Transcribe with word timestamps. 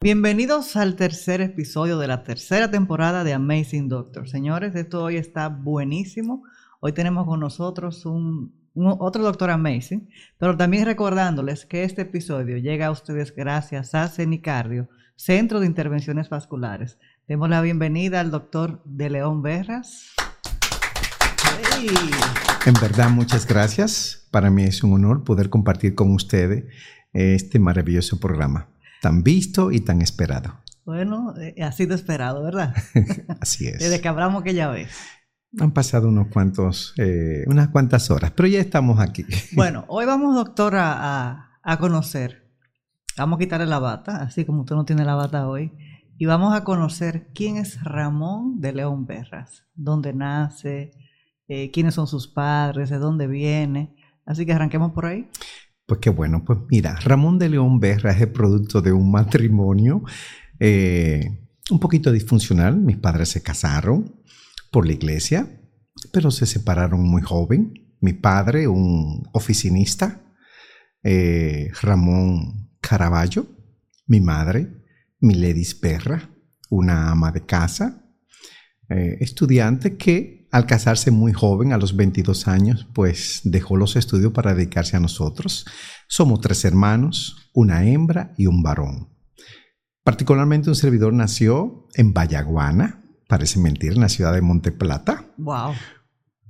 Bienvenidos 0.00 0.76
al 0.76 0.94
tercer 0.94 1.40
episodio 1.40 1.98
de 1.98 2.06
la 2.06 2.22
tercera 2.22 2.70
temporada 2.70 3.24
de 3.24 3.32
Amazing 3.32 3.88
Doctor. 3.88 4.28
Señores, 4.28 4.76
esto 4.76 5.02
hoy 5.02 5.16
está 5.16 5.48
buenísimo. 5.48 6.44
Hoy 6.78 6.92
tenemos 6.92 7.26
con 7.26 7.40
nosotros 7.40 8.06
un, 8.06 8.54
otro 8.76 9.24
doctor 9.24 9.50
Amazing, 9.50 10.08
pero 10.38 10.56
también 10.56 10.84
recordándoles 10.84 11.66
que 11.66 11.82
este 11.82 12.02
episodio 12.02 12.58
llega 12.58 12.86
a 12.86 12.90
ustedes 12.92 13.34
gracias 13.34 13.92
a 13.96 14.06
CENICARDIO, 14.06 14.88
Centro 15.16 15.58
de 15.58 15.66
Intervenciones 15.66 16.28
Vasculares. 16.28 16.96
Demos 17.26 17.50
la 17.50 17.60
bienvenida 17.60 18.20
al 18.20 18.30
doctor 18.30 18.80
De 18.84 19.10
León 19.10 19.42
Berras. 19.42 20.12
En 22.64 22.74
verdad, 22.80 23.10
muchas 23.10 23.48
gracias. 23.48 24.28
Para 24.30 24.48
mí 24.48 24.62
es 24.62 24.84
un 24.84 24.92
honor 24.92 25.24
poder 25.24 25.50
compartir 25.50 25.96
con 25.96 26.12
ustedes 26.12 26.66
este 27.12 27.58
maravilloso 27.58 28.20
programa 28.20 28.68
tan 29.00 29.22
visto 29.22 29.70
y 29.70 29.80
tan 29.80 30.02
esperado. 30.02 30.60
Bueno, 30.84 31.34
eh, 31.38 31.62
ha 31.62 31.72
sido 31.72 31.94
esperado, 31.94 32.42
¿verdad? 32.42 32.74
Así 33.40 33.66
es. 33.66 33.78
Desde 33.78 34.00
que 34.00 34.08
hablamos 34.08 34.42
aquella 34.42 34.68
vez. 34.68 34.90
Han 35.60 35.72
pasado 35.72 36.08
unos 36.08 36.28
cuantos, 36.28 36.94
eh, 36.98 37.44
unas 37.46 37.68
cuantas 37.68 38.10
horas, 38.10 38.32
pero 38.32 38.48
ya 38.48 38.60
estamos 38.60 39.00
aquí. 39.00 39.24
Bueno, 39.52 39.84
hoy 39.88 40.06
vamos, 40.06 40.34
doctora, 40.34 40.94
a, 40.98 41.60
a 41.62 41.78
conocer. 41.78 42.48
Vamos 43.16 43.36
a 43.36 43.40
quitarle 43.40 43.66
la 43.66 43.78
bata, 43.78 44.22
así 44.22 44.44
como 44.44 44.60
usted 44.60 44.76
no 44.76 44.84
tiene 44.84 45.04
la 45.04 45.14
bata 45.14 45.48
hoy. 45.48 45.72
Y 46.16 46.26
vamos 46.26 46.54
a 46.54 46.64
conocer 46.64 47.28
quién 47.34 47.58
es 47.58 47.82
Ramón 47.82 48.60
de 48.60 48.72
León 48.72 49.06
Berras, 49.06 49.64
dónde 49.74 50.12
nace, 50.12 50.90
eh, 51.46 51.70
quiénes 51.70 51.94
son 51.94 52.06
sus 52.06 52.28
padres, 52.28 52.90
de 52.90 52.98
dónde 52.98 53.26
viene. 53.26 53.94
Así 54.26 54.44
que 54.44 54.52
arranquemos 54.52 54.92
por 54.92 55.06
ahí. 55.06 55.28
Pues 55.88 56.00
qué 56.00 56.10
bueno, 56.10 56.44
pues 56.44 56.58
mira, 56.68 56.96
Ramón 56.96 57.38
de 57.38 57.48
León 57.48 57.80
Berra 57.80 58.12
es 58.12 58.20
el 58.20 58.30
producto 58.30 58.82
de 58.82 58.92
un 58.92 59.10
matrimonio 59.10 60.02
eh, 60.60 61.48
un 61.70 61.80
poquito 61.80 62.12
disfuncional. 62.12 62.76
Mis 62.76 62.98
padres 62.98 63.30
se 63.30 63.42
casaron 63.42 64.20
por 64.70 64.86
la 64.86 64.92
iglesia, 64.92 65.62
pero 66.12 66.30
se 66.30 66.44
separaron 66.44 67.00
muy 67.00 67.22
joven. 67.22 67.72
Mi 68.02 68.12
padre, 68.12 68.68
un 68.68 69.30
oficinista, 69.32 70.34
eh, 71.02 71.70
Ramón 71.80 72.76
Caraballo, 72.82 73.46
mi 74.06 74.20
madre, 74.20 74.68
Miledis 75.20 75.74
Perra, 75.74 76.28
una 76.68 77.10
ama 77.10 77.32
de 77.32 77.46
casa, 77.46 78.04
eh, 78.90 79.16
estudiante 79.20 79.96
que 79.96 80.37
al 80.50 80.66
casarse 80.66 81.10
muy 81.10 81.32
joven, 81.32 81.72
a 81.72 81.78
los 81.78 81.96
22 81.96 82.48
años, 82.48 82.88
pues 82.94 83.40
dejó 83.44 83.76
los 83.76 83.96
estudios 83.96 84.32
para 84.32 84.54
dedicarse 84.54 84.96
a 84.96 85.00
nosotros. 85.00 85.66
Somos 86.08 86.40
tres 86.40 86.64
hermanos, 86.64 87.50
una 87.52 87.84
hembra 87.84 88.32
y 88.36 88.46
un 88.46 88.62
varón. 88.62 89.08
Particularmente 90.02 90.70
un 90.70 90.76
servidor 90.76 91.12
nació 91.12 91.86
en 91.94 92.14
Vallaguana, 92.14 93.04
parece 93.28 93.60
mentir, 93.60 93.92
en 93.92 94.00
la 94.00 94.08
ciudad 94.08 94.32
de 94.32 94.40
Monteplata. 94.40 95.26
Wow. 95.36 95.74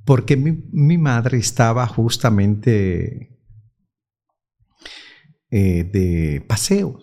Porque 0.04 0.36
mi, 0.36 0.96
madre 0.96 1.38
estaba 1.38 1.86
justamente 1.86 3.36
eh, 5.50 5.84
de 5.84 6.44
paseo 6.46 7.00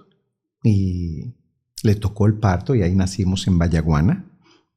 y 0.64 1.36
le 1.84 1.96
tocó 1.96 2.26
el 2.26 2.40
parto 2.40 2.74
y 2.74 2.82
ahí 2.82 2.96
nacimos 2.96 3.48
en 3.48 3.60
Vallaguana, 3.60 4.26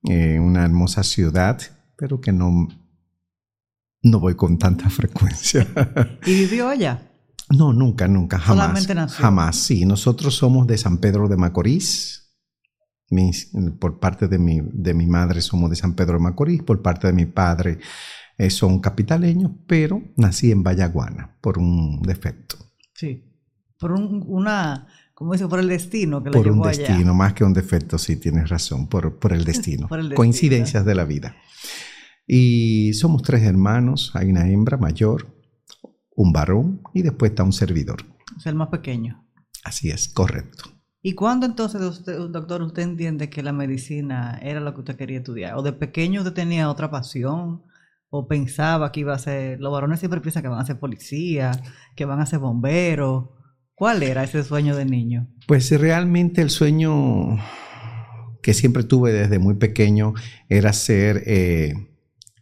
eh, 0.02 0.38
una 0.40 0.64
hermosa 0.64 1.04
ciudad 1.04 1.77
pero 1.98 2.20
que 2.20 2.32
no, 2.32 2.68
no 4.02 4.20
voy 4.20 4.36
con 4.36 4.56
tanta 4.56 4.88
frecuencia. 4.88 5.66
¿Y 6.24 6.32
vivió 6.32 6.68
allá? 6.68 7.02
No, 7.50 7.72
nunca, 7.72 8.06
nunca, 8.06 8.38
jamás. 8.38 8.66
Solamente 8.66 8.94
nació. 8.94 9.22
Jamás, 9.22 9.56
sí. 9.56 9.84
Nosotros 9.84 10.34
somos 10.36 10.66
de 10.66 10.78
San 10.78 10.98
Pedro 10.98 11.28
de 11.28 11.36
Macorís. 11.36 12.32
por 13.80 13.98
parte 13.98 14.28
de 14.28 14.38
mi, 14.38 14.60
de 14.62 14.94
mi 14.94 15.06
madre 15.06 15.40
somos 15.40 15.70
de 15.70 15.76
San 15.76 15.94
Pedro 15.94 16.14
de 16.14 16.20
Macorís, 16.20 16.62
por 16.62 16.80
parte 16.82 17.08
de 17.08 17.12
mi 17.14 17.26
padre 17.26 17.78
eh, 18.36 18.50
son 18.50 18.78
capitaleños, 18.80 19.50
pero 19.66 20.00
nací 20.16 20.52
en 20.52 20.62
Vallaguana 20.62 21.36
por 21.40 21.58
un 21.58 22.00
defecto. 22.02 22.56
Sí, 22.94 23.24
por 23.78 23.92
una, 23.92 24.86
¿cómo 25.18 25.32
dice? 25.32 25.48
Por 25.48 25.58
el 25.58 25.66
destino 25.66 26.22
que 26.22 26.30
Por 26.30 26.46
un 26.46 26.62
destino, 26.62 27.12
más 27.12 27.32
que 27.32 27.42
un 27.42 27.52
defecto, 27.52 27.98
sí, 27.98 28.14
tienes 28.14 28.48
razón, 28.48 28.86
por, 28.86 29.18
por 29.18 29.32
el 29.32 29.44
destino. 29.52 29.88
por 29.88 29.98
el 29.98 30.10
destino. 30.10 30.16
Coincidencias 30.16 30.84
de 30.84 30.94
la 30.94 31.04
vida. 31.04 31.34
Y 32.24 32.94
somos 32.94 33.22
tres 33.22 33.42
hermanos, 33.42 34.12
hay 34.14 34.30
una 34.30 34.48
hembra 34.48 34.76
mayor, 34.76 35.26
un 36.14 36.32
varón 36.32 36.82
y 36.94 37.02
después 37.02 37.32
está 37.32 37.42
un 37.42 37.52
servidor. 37.52 38.04
Es 38.36 38.46
el 38.46 38.54
más 38.54 38.68
pequeño. 38.68 39.26
Así 39.64 39.90
es, 39.90 40.06
correcto. 40.08 40.70
¿Y 41.02 41.14
cuándo 41.14 41.46
entonces, 41.46 41.80
doctor, 42.04 42.62
usted 42.62 42.82
entiende 42.82 43.28
que 43.28 43.42
la 43.42 43.52
medicina 43.52 44.38
era 44.40 44.60
lo 44.60 44.72
que 44.72 44.80
usted 44.80 44.96
quería 44.96 45.18
estudiar? 45.18 45.56
¿O 45.56 45.62
de 45.62 45.72
pequeño 45.72 46.20
usted 46.20 46.32
tenía 46.32 46.70
otra 46.70 46.92
pasión? 46.92 47.64
¿O 48.08 48.28
pensaba 48.28 48.92
que 48.92 49.00
iba 49.00 49.14
a 49.14 49.18
ser, 49.18 49.58
los 49.58 49.72
varones 49.72 49.98
siempre 49.98 50.20
piensan 50.20 50.44
que 50.44 50.48
van 50.48 50.60
a 50.60 50.64
ser 50.64 50.78
policía, 50.78 51.50
que 51.96 52.04
van 52.04 52.20
a 52.20 52.26
ser 52.26 52.38
bomberos? 52.38 53.30
¿Cuál 53.78 54.02
era 54.02 54.24
ese 54.24 54.42
sueño 54.42 54.74
de 54.74 54.84
niño? 54.84 55.28
Pues 55.46 55.70
realmente 55.70 56.42
el 56.42 56.50
sueño 56.50 57.38
que 58.42 58.52
siempre 58.52 58.82
tuve 58.82 59.12
desde 59.12 59.38
muy 59.38 59.54
pequeño 59.54 60.14
era 60.48 60.72
ser 60.72 61.22
eh, 61.26 61.74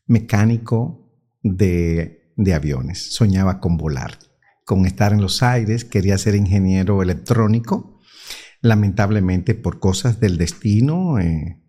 mecánico 0.06 1.12
de, 1.42 2.32
aviones. 2.54 3.12
Soñaba 3.12 3.60
con 3.60 3.76
volar, 3.76 4.18
con 4.64 4.86
estar 4.86 5.12
en 5.12 5.20
los 5.20 5.42
aires, 5.42 5.84
quería 5.84 6.16
ser 6.16 6.36
ingeniero 6.36 7.02
electrónico. 7.02 8.00
Lamentablemente, 8.62 9.54
por 9.54 9.78
cosas 9.78 10.18
del 10.20 10.38
destino, 10.38 11.18
eh, 11.18 11.60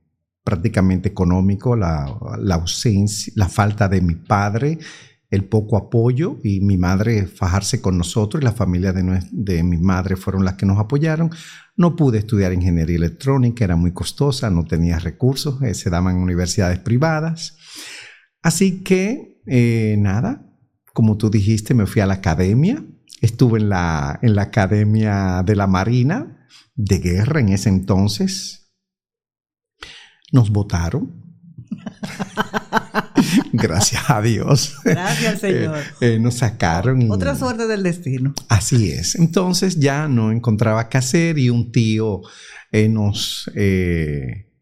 prácticamente 0.45 1.09
económico, 1.09 1.75
la, 1.75 2.06
ausencia, 2.51 3.33
la 3.35 3.50
falta 3.50 3.89
de 3.89 4.00
mi 4.00 4.16
padre, 4.16 4.79
el 5.29 5.45
poco 5.45 5.75
apoyo 5.75 6.38
y 6.43 6.61
mi 6.61 6.77
madre 6.77 7.27
fajarse 7.27 7.81
con 7.81 7.97
nosotros 7.97 8.41
y 8.41 8.45
la 8.45 8.53
familia 8.53 8.93
de, 8.93 9.21
de, 9.31 9.63
mi 9.63 9.77
madre 9.77 10.15
fueron 10.15 10.45
las 10.45 10.53
que 10.55 10.65
nos 10.65 10.79
apoyaron. 10.79 11.31
No 11.75 11.95
pude 11.95 12.19
estudiar 12.19 12.53
ingeniería 12.53 12.95
electrónica, 12.95 13.65
era 13.65 13.75
muy 13.75 13.91
costosa, 13.91 14.49
no 14.49 14.65
tenía 14.65 14.99
recursos, 14.99 15.61
eh, 15.63 15.73
se 15.73 15.89
daban 15.89 16.15
universidades 16.15 16.79
privadas. 16.79 17.57
Así 18.41 18.83
que, 18.83 19.41
eh, 19.45 19.95
nada, 19.99 20.45
como 20.93 21.17
tú 21.17 21.29
dijiste, 21.29 21.73
me 21.73 21.85
fui 21.85 22.01
a 22.01 22.05
la 22.05 22.15
academia. 22.15 22.83
Estuve 23.19 23.59
en 23.59 23.69
la, 23.69 24.19
en 24.21 24.35
la 24.35 24.44
Academia 24.44 25.44
de 25.44 25.55
la 25.55 25.67
Marina 25.67 26.47
de 26.75 26.99
Guerra 26.99 27.39
en 27.39 27.49
ese 27.49 27.69
entonces. 27.69 28.71
Nos 30.31 30.51
votaron. 30.51 31.23
Gracias 33.57 34.09
a 34.09 34.22
Dios. 34.22 34.75
Gracias, 34.84 35.40
Señor. 35.41 35.78
Eh, 36.01 36.16
eh, 36.16 36.19
nos 36.19 36.35
sacaron. 36.35 37.12
Otra 37.12 37.35
suerte 37.35 37.68
del 37.68 37.84
destino. 37.84 38.34
Así 38.50 38.91
es. 38.91 39.16
Entonces 39.16 39.79
ya 39.79 40.07
no 40.07 40.31
encontraba 40.31 40.90
qué 40.90 40.97
hacer 40.97 41.38
y 41.38 41.50
un 41.50 41.72
tío 41.72 42.22
nos 42.90 43.50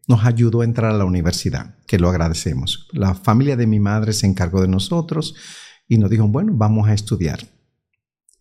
nos 0.06 0.24
ayudó 0.24 0.60
a 0.60 0.64
entrar 0.64 0.92
a 0.92 0.96
la 0.96 1.04
universidad, 1.04 1.76
que 1.86 1.98
lo 1.98 2.08
agradecemos. 2.08 2.88
La 2.92 3.14
familia 3.14 3.56
de 3.56 3.66
mi 3.66 3.80
madre 3.80 4.12
se 4.12 4.26
encargó 4.26 4.60
de 4.62 4.68
nosotros 4.68 5.34
y 5.88 5.98
nos 5.98 6.10
dijo, 6.10 6.28
bueno, 6.28 6.52
vamos 6.54 6.88
a 6.88 6.94
estudiar. 6.94 7.40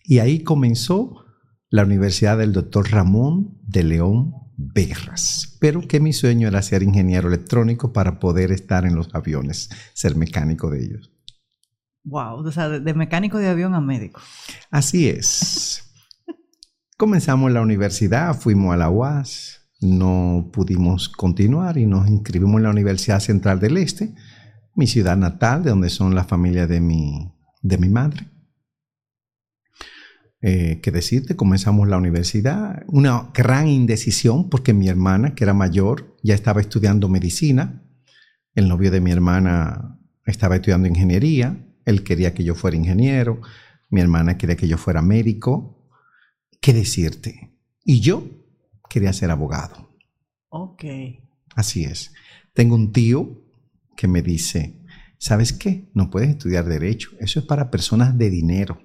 Y 0.04 0.20
ahí 0.20 0.44
comenzó 0.44 1.26
la 1.70 1.84
Universidad 1.84 2.38
del 2.38 2.54
Doctor 2.54 2.92
Ramón 2.92 3.58
de 3.64 3.84
León 3.84 4.34
Berras. 4.58 5.58
Pero 5.60 5.82
que 5.88 6.00
mi 6.00 6.14
sueño 6.14 6.48
era 6.48 6.62
ser 6.62 6.84
ingeniero 6.84 7.28
electrónico 7.28 7.94
para 7.94 8.20
poder 8.20 8.52
estar 8.52 8.86
en 8.86 8.96
los 8.96 9.14
aviones, 9.14 9.70
ser 9.94 10.16
mecánico 10.16 10.70
de 10.70 10.84
ellos. 10.84 11.12
Wow, 12.04 12.46
o 12.46 12.52
sea, 12.52 12.70
de 12.70 12.94
mecánico 12.94 13.40
de 13.40 13.50
avión 13.50 13.74
a 13.74 13.82
médico. 13.82 14.22
Así 14.70 15.10
es. 15.10 15.84
Comenzamos 16.98 17.52
la 17.52 17.62
universidad, 17.62 18.40
fuimos 18.40 18.74
a 18.74 18.78
la 18.78 18.90
UAS, 18.90 19.62
no 19.82 20.50
pudimos 20.54 21.10
continuar 21.10 21.78
y 21.78 21.86
nos 21.86 22.08
inscribimos 22.08 22.58
en 22.58 22.64
la 22.64 22.70
Universidad 22.70 23.20
Central 23.20 23.60
del 23.60 23.78
Este, 23.78 24.14
mi 24.76 24.88
ciudad 24.88 25.18
natal, 25.18 25.64
de 25.64 25.72
donde 25.72 25.90
son 25.90 26.16
la 26.16 26.24
familia 26.24 26.68
de 26.68 26.80
mi, 26.80 27.34
de 27.62 27.78
mi 27.78 27.90
madre. 27.90 28.28
Eh, 30.48 30.80
¿Qué 30.80 30.92
decirte? 30.92 31.36
Comenzamos 31.36 31.88
la 31.88 31.98
universidad, 31.98 32.84
una 32.86 33.32
gran 33.34 33.68
indecisión 33.68 34.48
porque 34.48 34.76
mi 34.76 34.88
hermana, 34.88 35.34
que 35.34 35.44
era 35.44 35.56
mayor, 35.56 36.16
ya 36.22 36.36
estaba 36.36 36.62
estudiando 36.62 37.10
medicina, 37.10 37.82
el 38.54 38.68
novio 38.68 38.92
de 38.92 39.02
mi 39.02 39.10
hermana 39.10 40.00
estaba 40.24 40.58
estudiando 40.58 40.88
ingeniería, 40.88 41.66
él 41.84 42.04
quería 42.04 42.36
que 42.36 42.44
yo 42.44 42.54
fuera 42.54 42.78
ingeniero, 42.78 43.42
mi 43.90 44.02
hermana 44.02 44.38
quería 44.38 44.56
que 44.56 44.68
yo 44.68 44.78
fuera 44.78 45.02
médico. 45.02 45.90
¿Qué 46.62 46.74
decirte? 46.74 47.58
Y 47.84 48.02
yo 48.02 48.30
quería 48.88 49.14
ser 49.14 49.32
abogado. 49.32 49.98
Ok. 50.50 50.84
Así 51.56 51.86
es. 51.86 52.14
Tengo 52.54 52.76
un 52.76 52.92
tío 52.92 53.42
que 53.98 54.08
me 54.08 54.22
dice, 54.22 54.80
¿sabes 55.18 55.54
qué? 55.54 55.90
No 55.96 56.12
puedes 56.12 56.30
estudiar 56.30 56.66
derecho. 56.66 57.10
Eso 57.20 57.40
es 57.40 57.46
para 57.48 57.72
personas 57.72 58.16
de 58.16 58.30
dinero. 58.30 58.85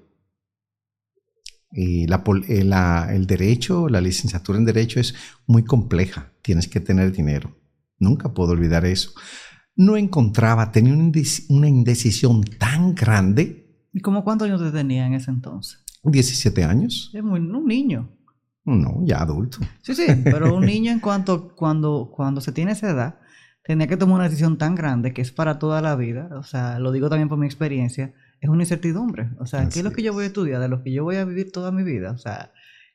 Y 1.72 2.06
la, 2.06 2.24
eh, 2.48 2.64
la, 2.64 3.14
el 3.14 3.26
derecho, 3.26 3.88
la 3.88 4.00
licenciatura 4.00 4.58
en 4.58 4.64
derecho 4.64 5.00
es 5.00 5.14
muy 5.46 5.64
compleja. 5.64 6.32
Tienes 6.42 6.68
que 6.68 6.80
tener 6.80 7.12
dinero. 7.12 7.56
Nunca 7.98 8.32
puedo 8.32 8.52
olvidar 8.52 8.84
eso. 8.84 9.12
No 9.76 9.96
encontraba, 9.96 10.72
tenía 10.72 10.94
una 10.94 11.68
indecisión 11.68 12.42
tan 12.42 12.94
grande. 12.94 13.86
¿Y 13.92 14.00
cómo 14.00 14.24
cuántos 14.24 14.48
años 14.48 14.60
te 14.60 14.70
tenía 14.70 15.06
en 15.06 15.14
ese 15.14 15.30
entonces? 15.30 15.84
17 16.02 16.64
años. 16.64 17.10
Es 17.14 17.22
muy, 17.22 17.40
un 17.40 17.66
niño. 17.66 18.10
No, 18.64 19.00
ya 19.04 19.18
adulto. 19.18 19.58
Sí, 19.82 19.94
sí, 19.94 20.06
pero 20.24 20.54
un 20.54 20.64
niño 20.64 20.92
en 20.92 21.00
cuanto 21.00 21.54
cuando, 21.54 22.10
cuando 22.14 22.40
se 22.40 22.52
tiene 22.52 22.72
esa 22.72 22.90
edad, 22.90 23.20
tenía 23.64 23.86
que 23.86 23.96
tomar 23.96 24.16
una 24.16 24.24
decisión 24.24 24.58
tan 24.58 24.74
grande 24.74 25.12
que 25.12 25.22
es 25.22 25.32
para 25.32 25.58
toda 25.58 25.80
la 25.80 25.96
vida. 25.96 26.28
O 26.36 26.42
sea, 26.42 26.78
lo 26.78 26.92
digo 26.92 27.08
también 27.08 27.28
por 27.28 27.38
mi 27.38 27.46
experiencia, 27.46 28.14
es 28.40 28.48
una 28.48 28.62
incertidumbre. 28.62 29.30
O 29.38 29.46
sea, 29.46 29.68
¿qué 29.68 29.80
es 29.80 29.84
lo 29.84 29.92
que 29.92 30.02
yo 30.02 30.12
voy 30.12 30.24
a 30.24 30.28
estudiar? 30.28 30.60
De 30.60 30.68
lo 30.68 30.82
que 30.82 30.92
yo 30.92 31.04
voy 31.04 31.16
a 31.16 31.24
vivir 31.24 31.52
toda 31.52 31.70
mi 31.72 31.82
vida. 31.82 32.12
O 32.12 32.18
sea, 32.18 32.52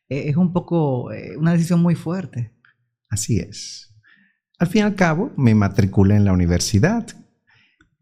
e, 0.09 0.29
es 0.29 0.37
un 0.37 0.53
poco 0.53 1.11
eh, 1.11 1.37
una 1.37 1.53
decisión 1.53 1.81
muy 1.81 1.95
fuerte. 1.95 2.51
Así 3.09 3.37
es. 3.37 3.95
Al 4.57 4.67
fin 4.67 4.79
y 4.79 4.83
al 4.83 4.95
cabo, 4.95 5.33
me 5.37 5.53
matriculé 5.53 6.15
en 6.15 6.25
la 6.25 6.33
universidad, 6.33 7.07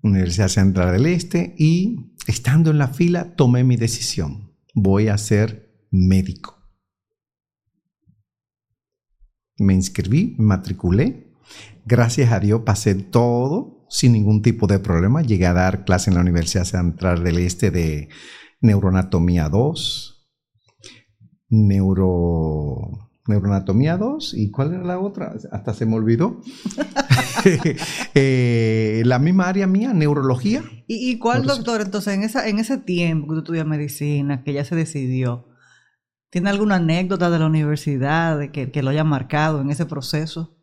Universidad 0.01 0.47
Central 0.47 0.93
del 0.93 1.07
Este, 1.07 1.55
y 1.57 2.13
estando 2.27 2.71
en 2.71 2.77
la 2.77 2.87
fila 2.87 3.35
tomé 3.35 3.63
mi 3.63 3.75
decisión. 3.75 4.55
Voy 4.73 5.07
a 5.07 5.17
ser 5.17 5.87
médico. 5.91 6.59
Me 9.57 9.73
inscribí, 9.73 10.35
me 10.37 10.45
matriculé. 10.45 11.33
Gracias 11.85 12.31
a 12.31 12.39
Dios 12.39 12.61
pasé 12.65 12.95
todo 12.95 13.82
sin 13.93 14.13
ningún 14.13 14.41
tipo 14.41 14.65
de 14.65 14.79
problema. 14.79 15.21
Llegué 15.21 15.45
a 15.45 15.53
dar 15.53 15.85
clase 15.85 16.09
en 16.09 16.15
la 16.15 16.21
Universidad 16.21 16.65
Central 16.65 17.23
del 17.23 17.37
Este 17.37 17.69
de 17.69 18.09
neuroanatomía 18.59 19.49
2, 19.49 20.27
neuro 21.49 23.11
neuroanatomía 23.27 23.95
2 23.97 24.33
y 24.33 24.49
cuál 24.49 24.73
era 24.73 24.83
la 24.83 24.99
otra, 24.99 25.35
hasta 25.51 25.75
se 25.75 25.85
me 25.85 25.95
olvidó. 25.95 26.41
Eh, 28.15 29.01
la 29.05 29.19
misma 29.19 29.49
área 29.49 29.67
mía, 29.67 29.91
neurología. 29.93 30.63
¿Y, 30.87 31.19
cuál, 31.19 31.45
doctor? 31.45 31.81
Entonces, 31.81 32.13
en, 32.13 32.23
esa, 32.23 32.47
en 32.47 32.59
ese 32.59 32.77
tiempo 32.77 33.27
que 33.27 33.33
tú 33.33 33.39
estudias 33.39 33.65
medicina, 33.65 34.43
que 34.43 34.53
ya 34.53 34.63
se 34.63 34.75
decidió, 34.75 35.49
¿tiene 36.29 36.49
alguna 36.49 36.75
anécdota 36.75 37.29
de 37.29 37.39
la 37.39 37.47
universidad 37.47 38.39
de 38.39 38.51
que, 38.51 38.71
que 38.71 38.81
lo 38.81 38.91
haya 38.91 39.03
marcado 39.03 39.59
en 39.61 39.71
ese 39.71 39.85
proceso? 39.85 40.57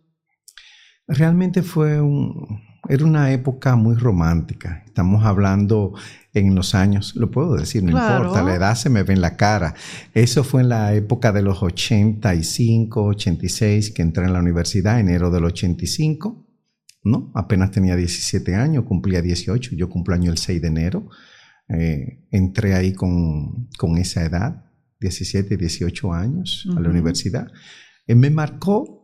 Realmente 1.06 1.62
fue 1.62 2.00
un, 2.00 2.60
era 2.90 3.04
una 3.04 3.32
época 3.32 3.76
muy 3.76 3.94
romántica. 3.94 4.82
Estamos 4.84 5.24
hablando 5.24 5.94
en 6.34 6.56
los 6.56 6.74
años, 6.74 7.14
lo 7.14 7.30
puedo 7.30 7.54
decir, 7.54 7.84
no 7.84 7.90
importa, 7.90 8.42
la 8.42 8.56
edad 8.56 8.74
se 8.74 8.90
me 8.90 9.04
ve 9.04 9.14
en 9.14 9.20
la 9.20 9.36
cara. 9.36 9.74
Eso 10.12 10.42
fue 10.42 10.62
en 10.62 10.70
la 10.70 10.92
época 10.94 11.30
de 11.30 11.42
los 11.42 11.62
85, 11.62 13.04
86, 13.04 13.92
que 13.92 14.02
entré 14.02 14.24
en 14.24 14.32
la 14.32 14.40
universidad, 14.40 14.98
enero 14.98 15.30
del 15.30 15.44
85. 15.44 16.46
¿no? 17.04 17.30
Apenas 17.34 17.70
tenía 17.70 17.94
17 17.94 18.56
años, 18.56 18.84
cumplía 18.84 19.22
18, 19.22 19.76
yo 19.76 19.88
cumplo 19.88 20.16
año 20.16 20.32
el 20.32 20.38
6 20.38 20.60
de 20.60 20.68
enero. 20.68 21.08
Eh, 21.68 22.26
entré 22.32 22.74
ahí 22.74 22.92
con, 22.92 23.68
esa 23.98 24.24
edad, 24.24 24.64
17, 24.98 25.56
18 25.56 26.12
años, 26.12 26.68
a 26.76 26.80
la 26.80 26.88
universidad. 26.88 27.46
Eh, 28.08 28.16
me 28.16 28.30
marcó 28.30 28.99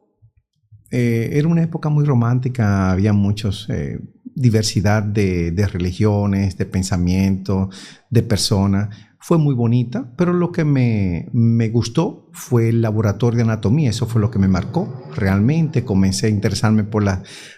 eh, 0.90 1.30
era 1.32 1.48
una 1.48 1.62
época 1.62 1.88
muy 1.88 2.04
romántica, 2.04 2.90
había 2.90 3.12
muchos, 3.12 3.68
eh, 3.70 4.00
diversidad 4.36 5.02
de, 5.02 5.68
religiones, 5.72 6.56
de 6.58 6.66
pensamientos, 6.66 7.74
de 8.10 8.22
personas. 8.22 8.94
Fue 9.18 9.38
muy 9.38 9.54
bonita, 9.54 10.12
pero 10.16 10.32
lo 10.32 10.52
que 10.52 10.64
me, 10.64 11.68
gustó 11.70 12.28
fue 12.32 12.68
el 12.68 12.82
laboratorio 12.82 13.38
de 13.38 13.42
anatomía, 13.44 13.90
eso 13.90 14.06
fue 14.06 14.20
lo 14.20 14.30
que 14.30 14.38
me 14.38 14.46
marcó. 14.46 15.02
Realmente 15.16 15.84
comencé 15.84 16.26
a 16.26 16.30
interesarme 16.30 16.84
por, 16.84 17.04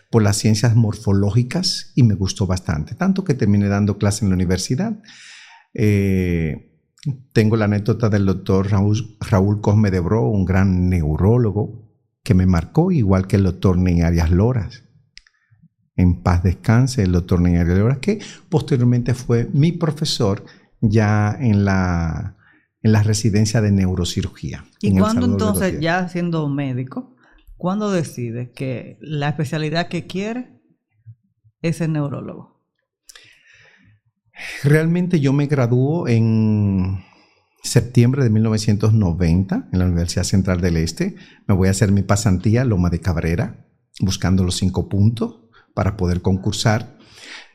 por 0.08 0.22
las 0.22 0.36
ciencias 0.36 0.76
morfológicas 0.76 1.92
y 1.94 2.04
me 2.04 2.14
gustó 2.14 2.46
bastante, 2.46 2.94
tanto 2.94 3.24
que 3.24 3.34
terminé 3.34 3.68
dando 3.68 3.98
clase 3.98 4.24
en 4.24 4.30
la 4.30 4.36
universidad. 4.36 5.02
Eh, 5.74 6.68
tengo 7.32 7.56
la 7.56 7.66
anécdota 7.66 8.08
del 8.08 8.24
doctor 8.24 8.70
Raúl, 8.70 9.16
Raúl 9.20 9.60
Cosme 9.60 9.90
de 9.90 10.00
Bro, 10.00 10.30
un 10.30 10.44
gran 10.44 10.88
neurólogo, 10.88 11.87
que 12.28 12.34
me 12.34 12.44
marcó, 12.44 12.92
igual 12.92 13.26
que 13.26 13.36
el 13.36 13.44
doctor 13.44 13.78
Arias 13.78 14.30
Loras. 14.30 14.84
En 15.96 16.22
paz 16.22 16.42
descanse 16.42 17.02
el 17.02 17.12
doctor 17.12 17.40
Arias 17.40 17.66
Loras, 17.66 18.00
que 18.00 18.18
posteriormente 18.50 19.14
fue 19.14 19.48
mi 19.54 19.72
profesor 19.72 20.44
ya 20.82 21.34
en 21.40 21.64
la, 21.64 22.36
en 22.82 22.92
la 22.92 23.02
residencia 23.02 23.62
de 23.62 23.72
neurocirugía. 23.72 24.66
¿Y 24.82 24.94
cuándo 24.98 25.24
entonces, 25.24 25.80
ya 25.80 26.06
siendo 26.10 26.46
médico, 26.50 27.16
cuándo 27.56 27.90
decide 27.90 28.52
que 28.52 28.98
la 29.00 29.30
especialidad 29.30 29.88
que 29.88 30.06
quiere 30.06 30.60
es 31.62 31.80
el 31.80 31.94
neurólogo? 31.94 32.62
Realmente 34.64 35.18
yo 35.18 35.32
me 35.32 35.46
graduó 35.46 36.06
en 36.08 37.02
septiembre 37.62 38.22
de 38.22 38.30
1990 38.30 39.68
en 39.72 39.78
la 39.78 39.86
Universidad 39.86 40.24
Central 40.24 40.60
del 40.60 40.76
Este. 40.76 41.16
Me 41.46 41.54
voy 41.54 41.68
a 41.68 41.72
hacer 41.72 41.92
mi 41.92 42.02
pasantía 42.02 42.64
Loma 42.64 42.90
de 42.90 43.00
Cabrera, 43.00 43.66
buscando 44.00 44.44
los 44.44 44.56
cinco 44.56 44.88
puntos 44.88 45.40
para 45.74 45.96
poder 45.96 46.22
concursar. 46.22 46.98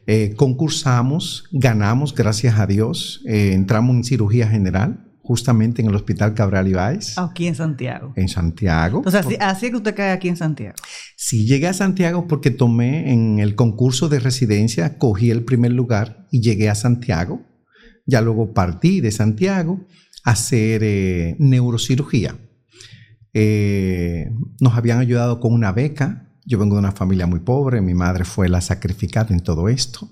Eh, 0.05 0.33
concursamos, 0.35 1.45
ganamos, 1.51 2.13
gracias 2.13 2.59
a 2.59 2.67
Dios. 2.67 3.21
Eh, 3.25 3.53
entramos 3.53 3.95
en 3.95 4.03
cirugía 4.03 4.47
general, 4.47 5.13
justamente 5.21 5.81
en 5.81 5.87
el 5.87 5.95
Hospital 5.95 6.33
Cabral 6.33 6.67
Ibáez. 6.67 7.17
Aquí 7.17 7.47
en 7.47 7.55
Santiago. 7.55 8.13
En 8.15 8.27
Santiago. 8.27 8.97
Entonces, 8.97 9.37
así, 9.39 9.65
es 9.67 9.71
que 9.71 9.77
usted 9.77 9.95
cae 9.95 10.11
aquí 10.11 10.27
en 10.27 10.35
Santiago. 10.35 10.75
Sí, 11.15 11.45
llegué 11.45 11.67
a 11.67 11.73
Santiago 11.73 12.27
porque 12.27 12.51
tomé 12.51 13.13
en 13.13 13.39
el 13.39 13.55
concurso 13.55 14.09
de 14.09 14.19
residencia, 14.19 14.97
cogí 14.97 15.31
el 15.31 15.45
primer 15.45 15.71
lugar 15.71 16.27
y 16.31 16.41
llegué 16.41 16.69
a 16.69 16.75
Santiago. 16.75 17.41
Ya 18.05 18.21
luego 18.21 18.53
partí 18.53 19.01
de 19.01 19.11
Santiago 19.11 19.85
a 20.23 20.31
hacer 20.31 20.81
eh, 20.83 21.35
neurocirugía. 21.39 22.37
Eh, 23.33 24.29
nos 24.59 24.75
habían 24.75 24.99
ayudado 24.99 25.39
con 25.39 25.53
una 25.53 25.71
beca. 25.71 26.29
Yo 26.45 26.59
vengo 26.59 26.75
de 26.75 26.79
una 26.79 26.91
familia 26.91 27.25
muy 27.25 27.39
pobre, 27.39 27.81
mi 27.81 27.93
madre 27.93 28.25
fue 28.25 28.49
la 28.49 28.61
sacrificada 28.61 29.33
en 29.33 29.39
todo 29.39 29.69
esto, 29.69 30.09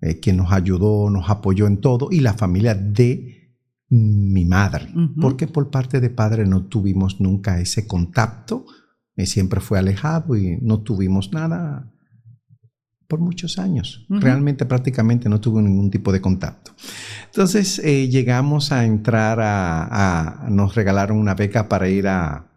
eh, 0.00 0.20
quien 0.20 0.36
nos 0.36 0.52
ayudó, 0.52 1.10
nos 1.10 1.28
apoyó 1.28 1.66
en 1.66 1.80
todo, 1.80 2.08
y 2.12 2.20
la 2.20 2.34
familia 2.34 2.76
de 2.76 3.56
mi 3.90 4.44
madre, 4.44 4.86
porque 5.18 5.48
por 5.48 5.70
parte 5.70 5.98
de 5.98 6.10
padre 6.10 6.46
no 6.46 6.66
tuvimos 6.66 7.20
nunca 7.20 7.58
ese 7.58 7.88
contacto, 7.88 8.66
siempre 9.24 9.60
fue 9.60 9.78
alejado 9.78 10.36
y 10.36 10.58
no 10.60 10.82
tuvimos 10.82 11.32
nada 11.32 11.90
por 13.08 13.20
muchos 13.20 13.58
años. 13.58 14.06
Realmente 14.10 14.66
prácticamente 14.66 15.30
no 15.30 15.40
tuvo 15.40 15.62
ningún 15.62 15.90
tipo 15.90 16.12
de 16.12 16.20
contacto. 16.20 16.72
Entonces 17.24 17.78
eh, 17.78 18.08
llegamos 18.08 18.70
a 18.70 18.84
entrar 18.84 19.38
a, 19.40 20.46
nos 20.50 20.74
regalaron 20.74 21.18
una 21.18 21.34
beca 21.34 21.68
para 21.68 21.88
ir 21.88 22.06
a, 22.06 22.52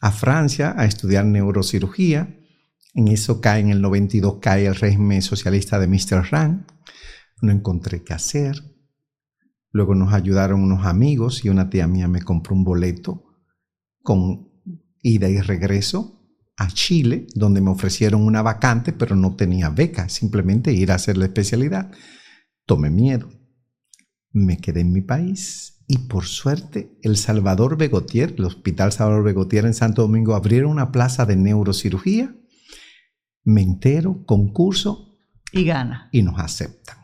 a 0.00 0.10
Francia 0.10 0.74
a 0.76 0.84
estudiar 0.84 1.24
neurocirugía. 1.24 2.36
En 2.92 3.06
eso 3.06 3.40
cae, 3.40 3.60
en 3.60 3.70
el 3.70 3.80
92 3.80 4.38
cae 4.40 4.66
el 4.66 4.74
régimen 4.74 5.22
socialista 5.22 5.78
de 5.78 5.86
Mr. 5.86 6.28
Rand. 6.32 6.66
No 7.40 7.52
encontré 7.52 8.02
qué 8.02 8.14
hacer. 8.14 8.60
Luego 9.70 9.94
nos 9.94 10.12
ayudaron 10.12 10.60
unos 10.60 10.86
amigos 10.86 11.44
y 11.44 11.50
una 11.50 11.70
tía 11.70 11.86
mía 11.86 12.08
me 12.08 12.22
compró 12.22 12.56
un 12.56 12.64
boleto 12.64 13.22
con 14.02 14.48
ida 15.02 15.28
y 15.28 15.40
regreso 15.40 16.17
a 16.58 16.66
Chile, 16.68 17.28
donde 17.34 17.60
me 17.60 17.70
ofrecieron 17.70 18.22
una 18.22 18.42
vacante, 18.42 18.92
pero 18.92 19.14
no 19.14 19.36
tenía 19.36 19.70
beca, 19.70 20.08
simplemente 20.08 20.72
ir 20.72 20.90
a 20.90 20.96
hacer 20.96 21.16
la 21.16 21.26
especialidad. 21.26 21.92
Tomé 22.66 22.90
miedo. 22.90 23.30
Me 24.32 24.58
quedé 24.58 24.80
en 24.80 24.92
mi 24.92 25.00
país 25.00 25.84
y 25.86 25.98
por 26.08 26.26
suerte 26.26 26.98
el 27.02 27.16
Salvador 27.16 27.78
Begotier, 27.78 28.34
el 28.36 28.44
Hospital 28.44 28.90
Salvador 28.90 29.24
Begotier 29.24 29.66
en 29.66 29.72
Santo 29.72 30.02
Domingo, 30.02 30.34
abrieron 30.34 30.72
una 30.72 30.90
plaza 30.90 31.26
de 31.26 31.36
neurocirugía. 31.36 32.34
Me 33.44 33.62
entero, 33.62 34.24
concurso. 34.26 35.16
Y 35.52 35.64
gana. 35.64 36.10
Y 36.10 36.22
nos 36.22 36.40
aceptan. 36.40 36.98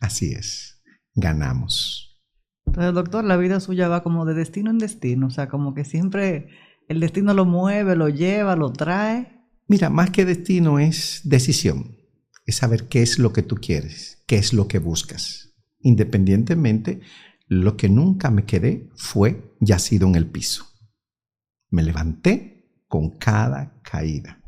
Así 0.00 0.32
es, 0.32 0.80
ganamos. 1.14 2.22
Entonces, 2.66 2.94
doctor, 2.94 3.24
la 3.24 3.36
vida 3.36 3.58
suya 3.58 3.88
va 3.88 4.04
como 4.04 4.24
de 4.24 4.34
destino 4.34 4.70
en 4.70 4.78
destino, 4.78 5.26
o 5.26 5.30
sea, 5.30 5.48
como 5.48 5.74
que 5.74 5.84
siempre 5.84 6.50
el 6.90 6.98
destino 6.98 7.32
lo 7.34 7.44
mueve, 7.44 7.94
lo 7.94 8.08
lleva, 8.08 8.56
lo 8.56 8.72
trae. 8.72 9.46
Mira, 9.68 9.90
más 9.90 10.10
que 10.10 10.24
destino 10.24 10.80
es 10.80 11.20
decisión. 11.22 11.96
Es 12.44 12.56
saber 12.56 12.88
qué 12.88 13.00
es 13.00 13.20
lo 13.20 13.32
que 13.32 13.44
tú 13.44 13.54
quieres, 13.54 14.24
qué 14.26 14.38
es 14.38 14.52
lo 14.52 14.66
que 14.66 14.80
buscas. 14.80 15.54
Independientemente, 15.78 17.00
lo 17.46 17.76
que 17.76 17.88
nunca 17.88 18.32
me 18.32 18.44
quedé 18.44 18.90
fue 18.96 19.54
yacido 19.60 20.08
en 20.08 20.16
el 20.16 20.26
piso. 20.26 20.66
Me 21.70 21.84
levanté 21.84 22.84
con 22.88 23.10
cada 23.18 23.80
caída. 23.82 24.42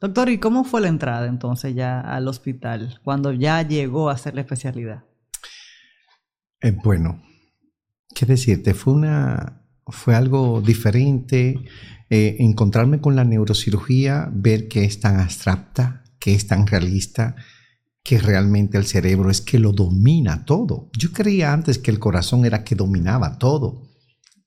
Doctor, 0.00 0.28
¿y 0.28 0.38
cómo 0.38 0.64
fue 0.64 0.80
la 0.80 0.88
entrada 0.88 1.28
entonces 1.28 1.76
ya 1.76 2.00
al 2.00 2.26
hospital 2.26 3.00
cuando 3.04 3.30
ya 3.32 3.62
llegó 3.62 4.10
a 4.10 4.14
hacer 4.14 4.34
la 4.34 4.40
especialidad? 4.40 5.04
Eh, 6.62 6.72
bueno, 6.72 7.22
¿Qué 8.16 8.24
decirte? 8.24 8.72
Fue, 8.72 8.94
una, 8.94 9.65
fue 9.86 10.14
algo 10.14 10.60
diferente. 10.60 11.60
Eh, 12.08 12.36
encontrarme 12.38 13.00
con 13.00 13.16
la 13.16 13.24
neurocirugía, 13.24 14.30
ver 14.32 14.68
que 14.68 14.84
es 14.84 15.00
tan 15.00 15.18
abstracta, 15.18 16.04
que 16.20 16.34
es 16.34 16.46
tan 16.46 16.66
realista, 16.66 17.34
que 18.04 18.18
realmente 18.18 18.78
el 18.78 18.86
cerebro 18.86 19.30
es 19.30 19.40
que 19.40 19.58
lo 19.58 19.72
domina 19.72 20.44
todo. 20.44 20.88
Yo 20.96 21.12
creía 21.12 21.52
antes 21.52 21.78
que 21.78 21.90
el 21.90 21.98
corazón 21.98 22.44
era 22.44 22.62
que 22.62 22.76
dominaba 22.76 23.38
todo, 23.38 23.82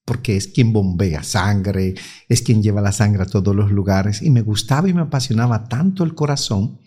porque 0.05 0.38
es 0.38 0.48
quien 0.48 0.72
bombea 0.72 1.24
sangre, 1.24 1.96
es 2.29 2.41
quien 2.41 2.63
lleva 2.63 2.81
la 2.81 2.93
sangre 2.93 3.24
a 3.24 3.25
todos 3.25 3.53
los 3.53 3.72
lugares, 3.72 4.22
y 4.22 4.29
me 4.29 4.41
gustaba 4.41 4.88
y 4.88 4.93
me 4.93 5.01
apasionaba 5.01 5.65
tanto 5.65 6.05
el 6.05 6.15
corazón 6.15 6.79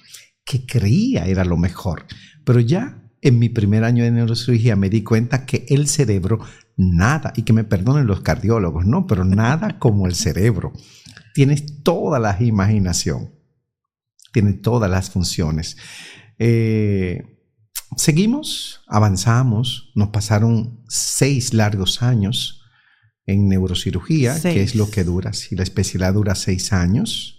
que 0.44 0.64
creía 0.64 1.26
era 1.26 1.44
lo 1.44 1.58
mejor. 1.58 2.06
Pero 2.44 2.60
ya 2.60 3.02
en 3.20 3.38
mi 3.38 3.48
primer 3.48 3.84
año 3.84 4.02
de 4.02 4.10
neurocirugía 4.10 4.74
me 4.74 4.90
di 4.90 5.02
cuenta 5.02 5.46
que 5.46 5.64
el 5.68 5.88
cerebro, 5.88 6.40
nada, 6.76 7.32
y 7.36 7.42
que 7.42 7.52
me 7.52 7.64
perdonen 7.64 8.06
los 8.06 8.20
cardiólogos, 8.20 8.86
no, 8.86 9.06
pero 9.06 9.24
nada 9.24 9.78
como 9.78 10.06
el 10.06 10.14
cerebro. 10.14 10.72
Tienes 11.34 11.82
toda 11.82 12.18
la 12.18 12.36
imaginación, 12.42 13.30
tiene 14.32 14.52
todas 14.54 14.90
las 14.90 15.10
funciones. 15.10 15.76
Eh, 16.38 17.22
seguimos, 17.96 18.82
avanzamos, 18.88 19.92
nos 19.94 20.08
pasaron 20.08 20.82
seis 20.88 21.54
largos 21.54 22.02
años 22.02 22.62
en 23.26 23.48
neurocirugía, 23.48 24.40
que 24.40 24.62
es 24.62 24.74
lo 24.74 24.90
que 24.90 25.04
dura, 25.04 25.32
si 25.32 25.54
la 25.54 25.62
especialidad 25.62 26.14
dura 26.14 26.34
seis 26.34 26.72
años. 26.72 27.38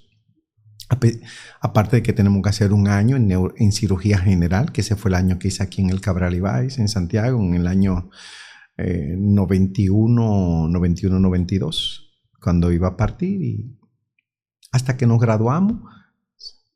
Aparte 1.59 1.97
de 1.97 2.03
que 2.03 2.13
tenemos 2.13 2.41
que 2.43 2.49
hacer 2.49 2.71
un 2.71 2.87
año 2.87 3.17
en, 3.17 3.71
cirugía 3.71 4.19
general, 4.19 4.71
que 4.71 4.81
ese 4.81 4.95
fue 4.95 5.09
el 5.09 5.15
año 5.15 5.39
que 5.39 5.47
hice 5.47 5.63
aquí 5.63 5.81
en 5.81 5.89
el 5.89 6.01
Cabral 6.01 6.35
Ibáez, 6.35 6.77
en 6.77 6.87
Santiago, 6.87 7.41
en 7.41 7.55
el 7.55 7.67
año 7.67 8.09
91, 8.77 10.67
91, 10.69 11.19
92, 11.19 12.11
cuando 12.39 12.71
iba 12.71 12.89
a 12.89 12.97
partir 12.97 13.41
y 13.41 13.79
hasta 14.71 14.97
que 14.97 15.05
nos 15.05 15.19
graduamos 15.19 15.81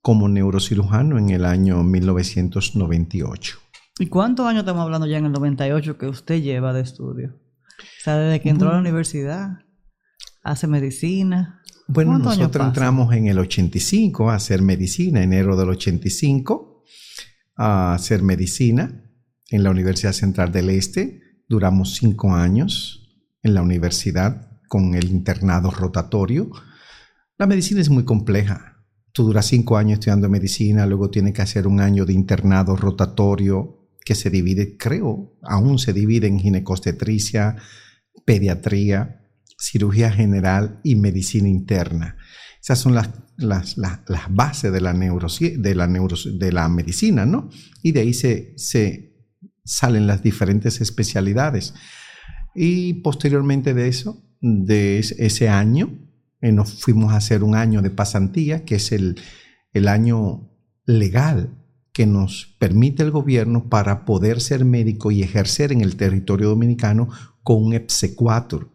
como 0.01 0.29
neurocirujano 0.29 1.17
en 1.17 1.31
el 1.31 1.43
año 1.43 1.83
1998. 1.83 3.59
¿Y 3.99 4.07
cuántos 4.07 4.45
años 4.45 4.61
estamos 4.61 4.83
hablando 4.83 5.07
ya 5.07 5.17
en 5.17 5.25
el 5.25 5.31
98 5.31 5.97
que 5.97 6.07
usted 6.07 6.41
lleva 6.41 6.71
de 6.71 6.81
estudio? 6.81 7.35
O 7.79 8.03
sea, 8.03 8.17
desde 8.17 8.41
que 8.41 8.49
entró 8.49 8.69
a 8.69 8.73
la 8.73 8.79
universidad, 8.79 9.59
hace 10.43 10.67
medicina. 10.67 11.61
Bueno, 11.87 12.19
nosotros 12.19 12.67
entramos 12.67 13.13
en 13.13 13.27
el 13.27 13.39
85 13.39 14.29
a 14.29 14.35
hacer 14.35 14.61
medicina, 14.61 15.23
enero 15.23 15.57
del 15.57 15.69
85, 15.69 16.83
a 17.55 17.93
hacer 17.93 18.21
medicina 18.21 19.03
en 19.49 19.63
la 19.63 19.71
Universidad 19.71 20.13
Central 20.13 20.51
del 20.51 20.69
Este. 20.69 21.21
Duramos 21.47 21.95
cinco 21.95 22.33
años 22.33 23.17
en 23.43 23.53
la 23.53 23.61
universidad 23.61 24.59
con 24.67 24.95
el 24.95 25.09
internado 25.09 25.71
rotatorio. 25.71 26.49
La 27.37 27.47
medicina 27.47 27.81
es 27.81 27.89
muy 27.89 28.03
compleja 28.03 28.77
Tú 29.17 29.23
duras 29.23 29.47
cinco 29.47 29.77
años 29.77 29.93
estudiando 29.93 30.29
medicina, 30.29 30.85
luego 30.85 31.09
tienes 31.09 31.33
que 31.33 31.41
hacer 31.41 31.65
un 31.65 31.81
año 31.81 32.05
de 32.05 32.13
internado 32.13 32.75
rotatorio 32.75 33.89
que 34.05 34.13
se 34.13 34.29
divide, 34.29 34.77
creo, 34.77 35.33
aún 35.41 35.79
se 35.79 35.91
divide 35.91 36.27
en 36.27 36.37
ginecostetricia, 36.37 37.55
pediatría, 38.25 39.27
cirugía 39.57 40.11
general 40.11 40.81
y 40.83 40.97
medicina 40.97 41.49
interna. 41.49 42.15
Esas 42.61 42.77
son 42.77 42.93
las, 42.93 43.09
las, 43.37 43.75
bases 44.29 44.71
de 44.71 44.81
la, 44.81 44.93
de, 44.93 45.75
la 45.75 45.87
de 45.87 46.51
la 46.51 46.69
medicina, 46.69 47.25
¿no? 47.25 47.49
Y 47.81 47.93
de 47.93 48.01
ahí 48.01 48.13
se, 48.13 48.53
se 48.55 49.06
salen 49.67 50.07
las 50.07 50.23
diferentes 50.23 50.81
especialidades. 50.81 51.75
Y 52.55 52.95
posteriormente 52.95 53.73
de 53.73 53.87
eso, 53.87 54.23
de 54.41 54.99
ese 54.99 55.49
año, 55.49 55.91
eh, 56.41 56.51
nos 56.51 56.81
fuimos 56.81 57.13
a 57.13 57.17
hacer 57.17 57.43
un 57.43 57.55
año 57.55 57.81
de 57.81 57.89
pasantía, 57.91 58.65
que 58.65 58.75
es 58.75 58.91
el, 58.91 59.19
el 59.73 59.87
año 59.87 60.49
legal 60.85 61.51
que 61.93 62.05
nos 62.05 62.55
permite 62.59 63.03
el 63.03 63.11
gobierno 63.11 63.69
para 63.69 64.05
poder 64.05 64.39
ser 64.39 64.65
médico 64.65 65.11
y 65.11 65.23
ejercer 65.23 65.71
en 65.71 65.81
el 65.81 65.95
territorio 65.95 66.49
dominicano 66.49 67.09
con 67.43 67.63
un 67.63 67.73
EPSE4 67.73 68.69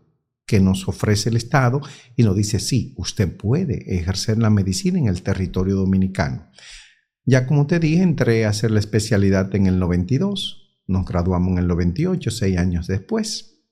que 0.45 0.61
nos 0.61 0.89
ofrece 0.89 1.29
el 1.29 1.37
Estado 1.37 1.81
y 2.17 2.25
nos 2.25 2.37
dice, 2.37 2.59
sí, 2.59 2.95
usted 2.99 3.35
puede 3.37 3.97
ejercer 3.97 4.39
la 4.39 4.51
medicina 4.51 4.99
en 4.99 5.07
el 5.07 5.23
territorio 5.23 5.77
dominicano. 5.77 6.51
Ya 7.25 7.47
como 7.47 7.67
te 7.67 7.79
dije, 7.79 8.03
entré 8.03 8.45
a 8.45 8.51
hacer 8.51 8.71
la 8.71 8.81
especialidad 8.81 9.55
en 9.55 9.67
el 9.67 9.79
92, 9.79 10.62
nos 10.87 11.07
graduamos 11.07 11.53
en 11.53 11.59
el 11.59 11.69
98, 11.69 12.31
seis 12.31 12.59
años 12.59 12.87
después. 12.87 13.63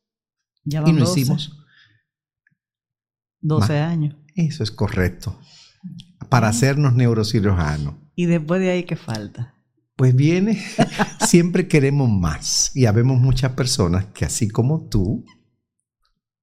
Ya 0.65 0.83
y 0.87 0.93
nos 0.93 1.17
hicimos 1.17 1.61
12 3.41 3.79
años. 3.79 4.17
Eso 4.35 4.63
es 4.63 4.71
correcto. 4.71 5.39
Para 6.29 6.49
hacernos 6.49 6.95
neurocirujanos. 6.95 7.95
¿Y 8.15 8.27
después 8.27 8.61
de 8.61 8.71
ahí 8.71 8.85
qué 8.85 8.97
falta? 8.97 9.55
Pues 9.97 10.15
viene, 10.15 10.63
siempre 11.27 11.69
queremos 11.69 12.09
más. 12.11 12.75
Y 12.75 12.87
habemos 12.87 13.19
muchas 13.19 13.53
personas 13.53 14.07
que 14.07 14.25
así 14.25 14.49
como 14.49 14.89
tú, 14.89 15.25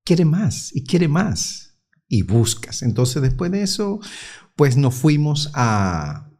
quiere 0.03 0.25
más 0.25 0.75
y 0.75 0.83
quiere 0.83 1.07
más. 1.07 1.79
Y 2.07 2.23
buscas. 2.23 2.81
Entonces 2.81 3.21
después 3.21 3.51
de 3.51 3.63
eso, 3.63 3.99
pues 4.55 4.77
nos 4.77 4.95
fuimos 4.95 5.51
a, 5.53 6.31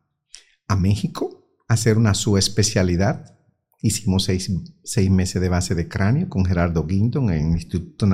a 0.68 0.76
México 0.76 1.52
a 1.68 1.74
hacer 1.74 1.98
una 1.98 2.14
subespecialidad. 2.14 3.37
Hicimos 3.80 4.24
seis, 4.24 4.52
seis, 4.84 5.10
meses 5.12 5.42
de 5.42 5.50
base 5.50 5.76
de 5.76 5.88
cráneo 5.88 6.30
con 6.30 6.46
Gerardo 6.46 6.86
Guinton 6.86 7.32
en 7.32 7.48
el 7.48 7.52
Instituto 7.54 8.08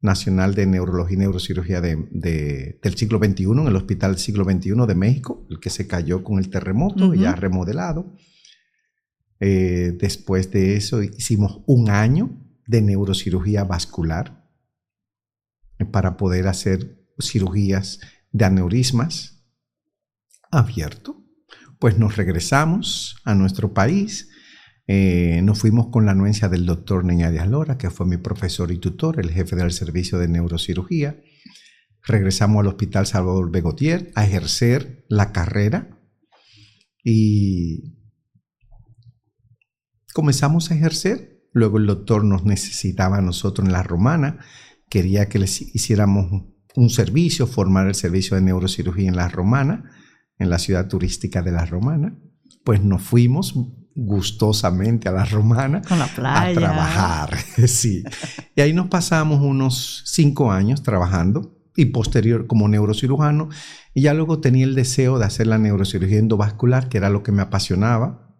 Nacional 0.00 0.54
de 0.54 0.66
Neurología 0.66 1.14
y 1.14 1.18
Neurocirugía 1.20 1.80
de, 1.80 2.78
del 2.82 2.96
siglo 2.96 3.18
XXI, 3.18 3.44
en 3.44 3.66
el 3.66 3.76
Hospital 3.76 4.18
Siglo 4.18 4.44
XXI 4.44 4.86
de 4.86 4.94
México, 4.94 5.46
el 5.50 5.60
que 5.60 5.70
se 5.70 5.86
cayó 5.86 6.22
con 6.22 6.38
el 6.38 6.50
terremoto, 6.50 7.14
ya 7.14 7.34
remodelado. 7.34 8.14
Eh, 9.40 9.96
después 9.98 10.50
de 10.50 10.76
eso 10.76 11.02
hicimos 11.02 11.62
un 11.66 11.90
año 11.90 12.42
de 12.66 12.82
neurocirugía 12.82 13.64
vascular 13.64 14.46
para 15.90 16.16
poder 16.16 16.48
hacer 16.48 17.06
cirugías 17.18 18.00
de 18.32 18.44
aneurismas 18.44 19.44
abierto. 20.50 21.22
Pues 21.78 21.98
nos 21.98 22.16
regresamos 22.16 23.16
a 23.24 23.34
nuestro 23.34 23.74
país 23.74 24.30
eh, 24.88 25.40
nos 25.42 25.58
fuimos 25.58 25.88
con 25.88 26.06
la 26.06 26.12
anuencia 26.12 26.48
del 26.48 26.64
doctor 26.64 27.04
Neña 27.04 27.30
Díaz 27.30 27.48
Lora, 27.48 27.76
que 27.76 27.90
fue 27.90 28.06
mi 28.06 28.18
profesor 28.18 28.70
y 28.70 28.78
tutor, 28.78 29.18
el 29.18 29.30
jefe 29.30 29.56
del 29.56 29.72
servicio 29.72 30.18
de 30.18 30.28
neurocirugía. 30.28 31.20
Regresamos 32.04 32.60
al 32.60 32.68
Hospital 32.68 33.06
Salvador 33.06 33.50
Begotier 33.50 34.12
a 34.14 34.24
ejercer 34.24 35.04
la 35.08 35.32
carrera 35.32 35.98
y 37.02 37.96
comenzamos 40.12 40.70
a 40.70 40.74
ejercer. 40.74 41.42
Luego 41.52 41.78
el 41.78 41.86
doctor 41.86 42.22
nos 42.24 42.44
necesitaba 42.44 43.18
a 43.18 43.22
nosotros 43.22 43.66
en 43.66 43.72
la 43.72 43.82
romana, 43.82 44.38
quería 44.88 45.28
que 45.28 45.40
les 45.40 45.60
hiciéramos 45.74 46.44
un 46.76 46.90
servicio, 46.90 47.46
formar 47.46 47.88
el 47.88 47.94
servicio 47.94 48.36
de 48.36 48.42
neurocirugía 48.42 49.08
en 49.08 49.16
la 49.16 49.28
romana, 49.28 49.90
en 50.38 50.50
la 50.50 50.58
ciudad 50.58 50.86
turística 50.86 51.42
de 51.42 51.50
la 51.50 51.64
romana. 51.64 52.16
Pues 52.62 52.84
nos 52.84 53.02
fuimos 53.02 53.54
gustosamente 53.96 55.08
a 55.08 55.12
la 55.12 55.24
romana 55.24 55.80
a 55.88 56.52
trabajar. 56.52 57.36
sí. 57.66 58.04
Y 58.54 58.60
ahí 58.60 58.72
nos 58.74 58.88
pasamos 58.88 59.40
unos 59.40 60.02
cinco 60.04 60.52
años 60.52 60.82
trabajando 60.82 61.56
y 61.74 61.86
posterior 61.86 62.46
como 62.46 62.68
neurocirujano. 62.68 63.48
Y 63.94 64.02
ya 64.02 64.14
luego 64.14 64.40
tenía 64.40 64.64
el 64.64 64.74
deseo 64.74 65.18
de 65.18 65.24
hacer 65.24 65.46
la 65.46 65.58
neurocirugía 65.58 66.18
endovascular, 66.18 66.88
que 66.88 66.98
era 66.98 67.08
lo 67.08 67.22
que 67.22 67.32
me 67.32 67.42
apasionaba. 67.42 68.36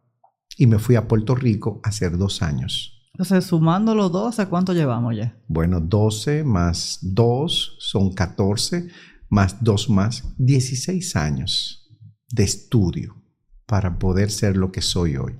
Y 0.59 0.67
me 0.67 0.79
fui 0.79 0.95
a 0.97 1.09
Puerto 1.09 1.35
Rico 1.35 1.81
a 1.83 1.89
hacer 1.89 2.19
dos 2.19 2.43
años. 2.43 2.93
Entonces, 3.15 3.47
sumando 3.47 3.95
los 3.95 4.13
dos, 4.13 4.39
¿a 4.39 4.51
cuánto 4.51 4.75
llevamos 4.75 5.17
ya? 5.17 5.39
Bueno, 5.49 5.81
12 5.81 6.45
más 6.45 6.99
2 7.01 7.77
son 7.79 8.13
14, 8.13 8.89
más 9.31 9.65
2 9.65 9.89
más 9.89 10.35
16 10.37 11.17
años 11.17 11.89
de 12.31 12.45
estudio 12.45 13.26
para 13.67 13.99
poder 13.99 14.31
ser 14.31 14.57
lo 14.57 14.73
que 14.73 14.81
soy 14.81 15.17
hoy. 15.17 15.39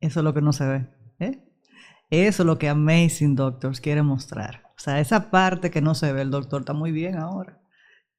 Eso 0.00 0.20
es 0.20 0.24
lo 0.24 0.34
que 0.34 0.40
no 0.40 0.52
se 0.52 0.66
ve. 0.66 0.88
¿eh? 1.20 1.44
Eso 2.10 2.42
es 2.42 2.46
lo 2.46 2.58
que 2.58 2.68
Amazing 2.68 3.36
Doctors 3.36 3.80
quiere 3.80 4.02
mostrar. 4.02 4.62
O 4.76 4.80
sea, 4.80 5.00
esa 5.00 5.30
parte 5.30 5.70
que 5.70 5.82
no 5.82 5.94
se 5.94 6.12
ve, 6.12 6.22
el 6.22 6.30
doctor 6.30 6.62
está 6.62 6.72
muy 6.72 6.90
bien 6.90 7.16
ahora. 7.16 7.60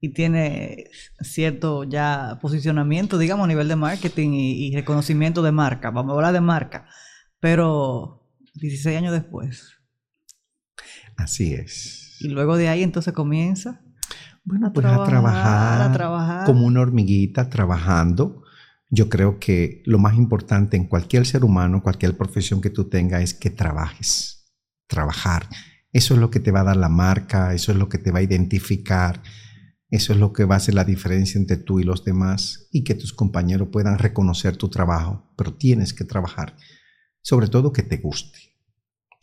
Y 0.02 0.14
tiene 0.14 0.86
cierto 1.22 1.84
ya 1.84 2.38
posicionamiento, 2.42 3.18
digamos, 3.18 3.46
a 3.46 3.48
nivel 3.48 3.68
de 3.68 3.76
marketing 3.76 4.30
y, 4.34 4.74
reconocimiento 4.74 5.42
de 5.42 5.52
marca. 5.52 5.92
Vamos 5.92 6.14
a 6.14 6.16
hablar 6.16 6.34
de 6.34 6.42
marca. 6.42 6.86
Pero 7.40 8.30
16 8.56 8.98
años 8.98 9.12
después. 9.12 9.74
Así 11.18 11.54
es. 11.54 12.18
Y 12.22 12.30
luego 12.30 12.56
de 12.56 12.70
ahí 12.70 12.84
entonces 12.84 13.14
comienza. 13.14 13.82
Bueno, 14.46 14.68
a, 14.68 14.74
pues 14.74 14.86
a 14.86 15.04
trabajar, 15.04 15.82
a 15.82 15.92
trabajar 15.92 16.46
como 16.46 16.66
una 16.66 16.82
hormiguita, 16.82 17.50
trabajando 17.50 18.44
yo 18.90 19.08
creo 19.10 19.40
que 19.40 19.84
lo 19.86 20.00
más 20.00 20.18
importante 20.18 20.76
en 20.76 20.86
cualquier 20.86 21.26
ser 21.26 21.44
humano, 21.46 21.84
cualquier 21.84 22.18
profesión 22.18 22.60
que 22.60 22.72
tú 22.72 22.90
tengas, 22.90 23.22
es 23.22 23.34
que 23.34 23.50
trabajes. 23.50 24.36
trabajar. 24.88 25.48
Eso 25.94 26.16
es 26.16 26.20
lo 26.20 26.32
que 26.32 26.40
te 26.40 26.52
va 26.52 26.62
a 26.62 26.64
dar 26.64 26.78
la 26.78 26.90
marca, 26.90 27.54
eso 27.54 27.72
es 27.72 27.78
lo 27.78 27.90
que 27.90 28.00
te 28.00 28.12
va 28.12 28.20
a 28.20 28.24
identificar, 28.24 29.22
eso 29.90 30.14
es 30.14 30.20
lo 30.20 30.34
que 30.34 30.46
va 30.46 30.56
a 30.56 30.58
hacer 30.58 30.74
la 30.74 30.84
diferencia 30.84 31.40
entre 31.40 31.58
tú 31.58 31.80
y 31.80 31.84
los 31.84 32.04
demás 32.04 32.68
y 32.72 32.84
que 32.84 32.96
tus 32.96 33.14
compañeros 33.14 33.70
puedan 33.72 34.00
reconocer 34.00 34.58
tu 34.58 34.70
trabajo, 34.70 35.32
pero 35.38 35.54
tienes 35.54 35.94
que 35.94 36.06
trabajar, 36.06 36.56
sobre 37.22 37.48
todo 37.48 37.74
que 37.74 37.84
te 37.84 37.98
guste. 37.98 38.40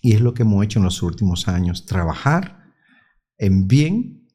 Y 0.03 0.13
es 0.13 0.21
lo 0.21 0.35
que 0.35 0.43
hemos 0.43 0.65
hecho 0.65 0.79
en 0.79 0.85
los 0.85 1.03
últimos 1.03 1.49
años, 1.49 1.87
trabajar 1.87 2.73
en 3.39 3.67
bien 3.67 4.29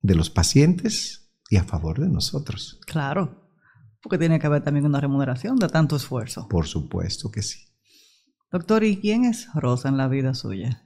de 0.00 0.14
los 0.14 0.30
pacientes 0.30 1.30
y 1.50 1.56
a 1.56 1.64
favor 1.64 2.00
de 2.00 2.08
nosotros. 2.08 2.80
Claro, 2.86 3.47
porque 4.08 4.20
tiene 4.20 4.38
que 4.38 4.46
haber 4.46 4.62
también 4.62 4.86
una 4.86 5.02
remuneración 5.02 5.56
de 5.56 5.68
tanto 5.68 5.96
esfuerzo. 5.96 6.48
Por 6.48 6.66
supuesto 6.66 7.30
que 7.30 7.42
sí. 7.42 7.66
Doctor, 8.50 8.82
¿y 8.82 8.96
quién 8.96 9.26
es 9.26 9.48
Rosa 9.52 9.90
en 9.90 9.98
la 9.98 10.08
vida 10.08 10.32
suya? 10.32 10.82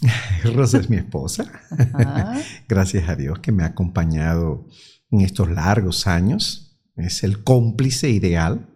Rosa 0.54 0.78
es 0.78 0.88
mi 0.88 0.96
esposa. 0.96 1.44
Gracias 2.68 3.10
a 3.10 3.14
Dios 3.14 3.40
que 3.40 3.52
me 3.52 3.62
ha 3.62 3.66
acompañado 3.66 4.66
en 5.10 5.20
estos 5.20 5.50
largos 5.50 6.06
años. 6.06 6.80
Es 6.96 7.22
el 7.22 7.44
cómplice 7.44 8.08
ideal 8.08 8.66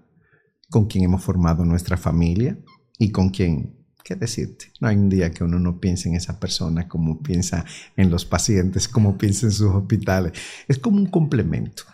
con 0.69 0.89
quien 0.89 1.05
hemos 1.05 1.25
formado 1.25 1.65
nuestra 1.65 1.97
familia 1.97 2.59
y 2.99 3.13
con 3.13 3.31
quien, 3.31 3.83
¿qué 4.05 4.15
decirte? 4.15 4.67
No 4.79 4.89
hay 4.89 4.97
un 4.97 5.09
día 5.09 5.31
que 5.31 5.43
uno 5.43 5.59
no 5.59 5.81
piense 5.81 6.11
en 6.11 6.17
esa 6.17 6.39
persona 6.39 6.87
como 6.87 7.23
piensa 7.23 7.65
en 7.97 8.11
los 8.11 8.27
pacientes, 8.27 8.89
como 8.89 9.17
piensa 9.17 9.47
en 9.47 9.53
sus 9.53 9.75
hospitales. 9.75 10.35
Es 10.69 10.79
como 10.79 10.99
un 10.99 11.07
complemento. 11.07 11.85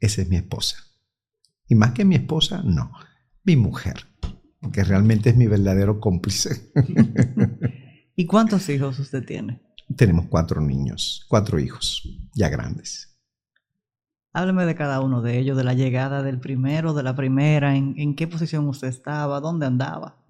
Esa 0.00 0.22
es 0.22 0.28
mi 0.28 0.36
esposa. 0.36 0.76
Y 1.68 1.74
más 1.74 1.92
que 1.92 2.04
mi 2.04 2.16
esposa, 2.16 2.62
no, 2.64 2.90
mi 3.44 3.56
mujer, 3.56 4.06
que 4.72 4.82
realmente 4.82 5.30
es 5.30 5.36
mi 5.36 5.46
verdadero 5.46 6.00
cómplice. 6.00 6.72
¿Y 8.16 8.26
cuántos 8.26 8.68
hijos 8.68 8.98
usted 8.98 9.24
tiene? 9.24 9.62
Tenemos 9.96 10.26
cuatro 10.26 10.60
niños, 10.60 11.24
cuatro 11.28 11.58
hijos, 11.58 12.02
ya 12.34 12.48
grandes. 12.48 13.10
Hábleme 14.32 14.64
de 14.64 14.76
cada 14.76 15.00
uno 15.00 15.22
de 15.22 15.38
ellos, 15.38 15.56
de 15.56 15.64
la 15.64 15.74
llegada 15.74 16.22
del 16.22 16.38
primero, 16.38 16.94
de 16.94 17.02
la 17.02 17.16
primera, 17.16 17.76
en, 17.76 18.14
qué 18.14 18.28
posición 18.28 18.68
usted 18.68 18.86
estaba, 18.86 19.40
dónde 19.40 19.66
andaba. 19.66 20.24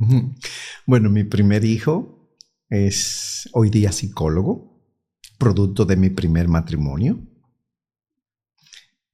Bueno, 0.87 1.11
mi 1.11 1.25
primer 1.25 1.65
hijo 1.65 2.35
es 2.71 3.51
hoy 3.53 3.69
día 3.69 3.93
psicólogo, 3.93 4.81
producto 5.39 5.85
de 5.85 5.97
mi 5.97 6.09
primer 6.09 6.49
matrimonio. 6.49 7.19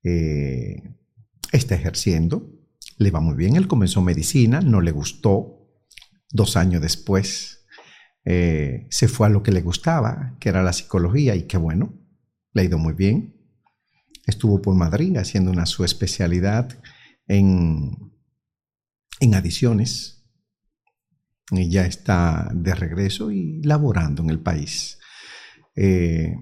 Eh, 0.07 0.83
está 1.53 1.75
ejerciendo, 1.75 2.53
le 2.99 3.11
va 3.11 3.21
muy 3.21 3.35
bien, 3.35 3.57
él 3.57 3.67
comenzó 3.67 4.03
medicina, 4.03 4.61
no 4.61 4.81
le 4.81 4.93
gustó, 4.93 5.69
dos 6.31 6.57
años 6.57 6.81
después 6.83 7.67
eh, 8.25 8.87
se 8.91 9.09
fue 9.09 9.27
a 9.27 9.31
lo 9.31 9.43
que 9.43 9.53
le 9.53 9.63
gustaba, 9.63 10.37
que 10.39 10.49
era 10.49 10.63
la 10.63 10.73
psicología, 10.73 11.35
y 11.35 11.45
qué 11.45 11.57
bueno, 11.57 11.95
le 12.53 12.63
ha 12.63 12.65
ido 12.65 12.79
muy 12.79 12.93
bien 12.93 13.37
estuvo 14.27 14.61
por 14.61 14.75
Madrid 14.75 15.17
haciendo 15.17 15.51
una 15.51 15.67
su 15.67 15.85
especialidad 15.85 16.79
en, 17.29 18.13
en 19.21 19.35
adiciones 19.35 20.25
y 21.51 21.71
ya 21.71 21.87
está 21.87 22.51
de 22.53 22.75
regreso 22.75 23.31
y 23.31 23.63
laborando 23.63 24.23
en 24.23 24.31
el 24.31 24.41
país. 24.41 24.99
Eh, 25.77 26.35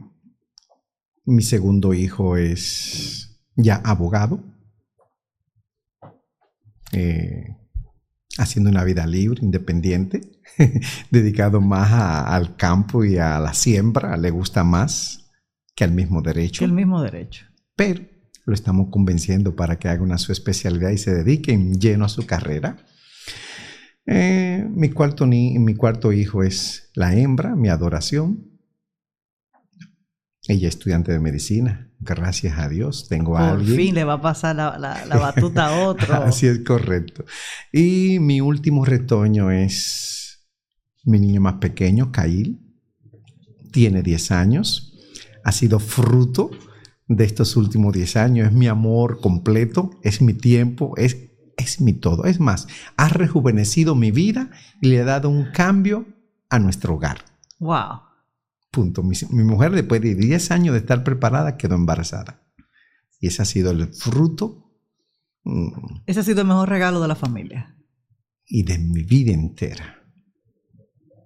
mi 1.26 1.42
segundo 1.42 1.92
hijo 1.92 2.36
es 2.36 3.33
ya 3.56 3.76
abogado, 3.76 4.42
eh, 6.92 7.56
haciendo 8.38 8.70
una 8.70 8.84
vida 8.84 9.06
libre, 9.06 9.40
independiente, 9.42 10.20
dedicado 11.10 11.60
más 11.60 11.92
al 11.92 12.56
campo 12.56 13.04
y 13.04 13.18
a 13.18 13.38
la 13.38 13.54
siembra, 13.54 14.16
le 14.16 14.30
gusta 14.30 14.64
más 14.64 15.30
que 15.74 15.84
al 15.84 15.92
mismo 15.92 16.22
derecho. 16.22 16.60
Que 16.60 16.64
el 16.66 16.72
mismo 16.72 17.02
derecho 17.02 17.46
pero 17.76 18.04
lo 18.46 18.54
estamos 18.54 18.88
convenciendo 18.90 19.56
para 19.56 19.78
que 19.78 19.88
haga 19.88 20.02
una 20.02 20.18
su 20.18 20.32
especialidad 20.32 20.90
y 20.90 20.98
se 20.98 21.14
dedique 21.14 21.52
en 21.52 21.80
lleno 21.80 22.04
a 22.04 22.10
su 22.10 22.26
carrera. 22.26 22.76
Eh, 24.06 24.66
mi, 24.70 24.90
cuarto 24.90 25.26
mi 25.26 25.74
cuarto 25.74 26.12
hijo 26.12 26.42
es 26.42 26.90
la 26.94 27.14
hembra, 27.16 27.56
mi 27.56 27.68
adoración. 27.68 28.53
Ella 30.46 30.68
es 30.68 30.74
estudiante 30.74 31.12
de 31.12 31.20
medicina. 31.20 31.90
Gracias 32.00 32.58
a 32.58 32.68
Dios 32.68 33.08
tengo 33.08 33.38
a 33.38 33.52
alguien. 33.52 33.68
Por 33.68 33.76
fin 33.76 33.94
le 33.94 34.04
va 34.04 34.14
a 34.14 34.20
pasar 34.20 34.56
la, 34.56 34.76
la 34.78 35.16
batuta 35.16 35.66
a 35.68 35.80
otro. 35.88 36.14
Así 36.14 36.46
es 36.46 36.60
correcto. 36.60 37.24
Y 37.72 38.18
mi 38.20 38.40
último 38.40 38.84
retoño 38.84 39.50
es 39.50 40.46
mi 41.04 41.18
niño 41.18 41.40
más 41.40 41.54
pequeño, 41.54 42.12
Kail. 42.12 42.60
Tiene 43.72 44.02
10 44.02 44.30
años. 44.32 44.98
Ha 45.44 45.52
sido 45.52 45.78
fruto 45.78 46.50
de 47.08 47.24
estos 47.24 47.56
últimos 47.56 47.92
10 47.92 48.16
años, 48.16 48.48
es 48.48 48.52
mi 48.52 48.66
amor 48.66 49.20
completo, 49.20 49.90
es 50.02 50.22
mi 50.22 50.32
tiempo, 50.32 50.94
es, 50.96 51.30
es 51.56 51.80
mi 51.80 51.92
todo. 51.92 52.24
Es 52.24 52.40
más, 52.40 52.66
ha 52.96 53.08
rejuvenecido 53.08 53.94
mi 53.94 54.10
vida 54.10 54.50
y 54.80 54.88
le 54.88 55.00
ha 55.00 55.04
dado 55.04 55.28
un 55.28 55.50
cambio 55.52 56.06
a 56.48 56.58
nuestro 56.58 56.94
hogar. 56.94 57.24
Wow. 57.58 58.00
Punto. 58.74 59.04
Mi, 59.04 59.44
mujer, 59.44 59.70
después 59.70 60.00
de 60.00 60.16
10 60.16 60.50
años 60.50 60.72
de 60.72 60.80
estar 60.80 61.04
preparada, 61.04 61.56
quedó 61.56 61.76
embarazada. 61.76 62.42
Y 63.20 63.28
ese 63.28 63.42
ha 63.42 63.44
sido 63.44 63.70
el 63.70 63.94
fruto. 63.94 64.68
Mm, 65.44 66.02
ese 66.06 66.20
ha 66.20 66.22
sido 66.24 66.40
el 66.40 66.48
mejor 66.48 66.68
regalo 66.68 67.00
de 67.00 67.06
la 67.06 67.14
familia. 67.14 67.76
Y 68.46 68.64
de 68.64 68.78
mi 68.78 69.04
vida 69.04 69.32
entera. 69.32 70.02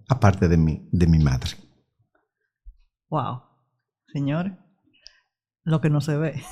Aparte 0.08 0.46
de 0.48 0.58
mi, 0.58 0.88
de 0.92 1.06
mi 1.06 1.18
madre. 1.18 1.52
Wow. 3.08 3.40
Señor 4.12 4.58
lo 5.64 5.80
que 5.80 5.90
no 5.90 6.00
se 6.00 6.16
ve. 6.16 6.42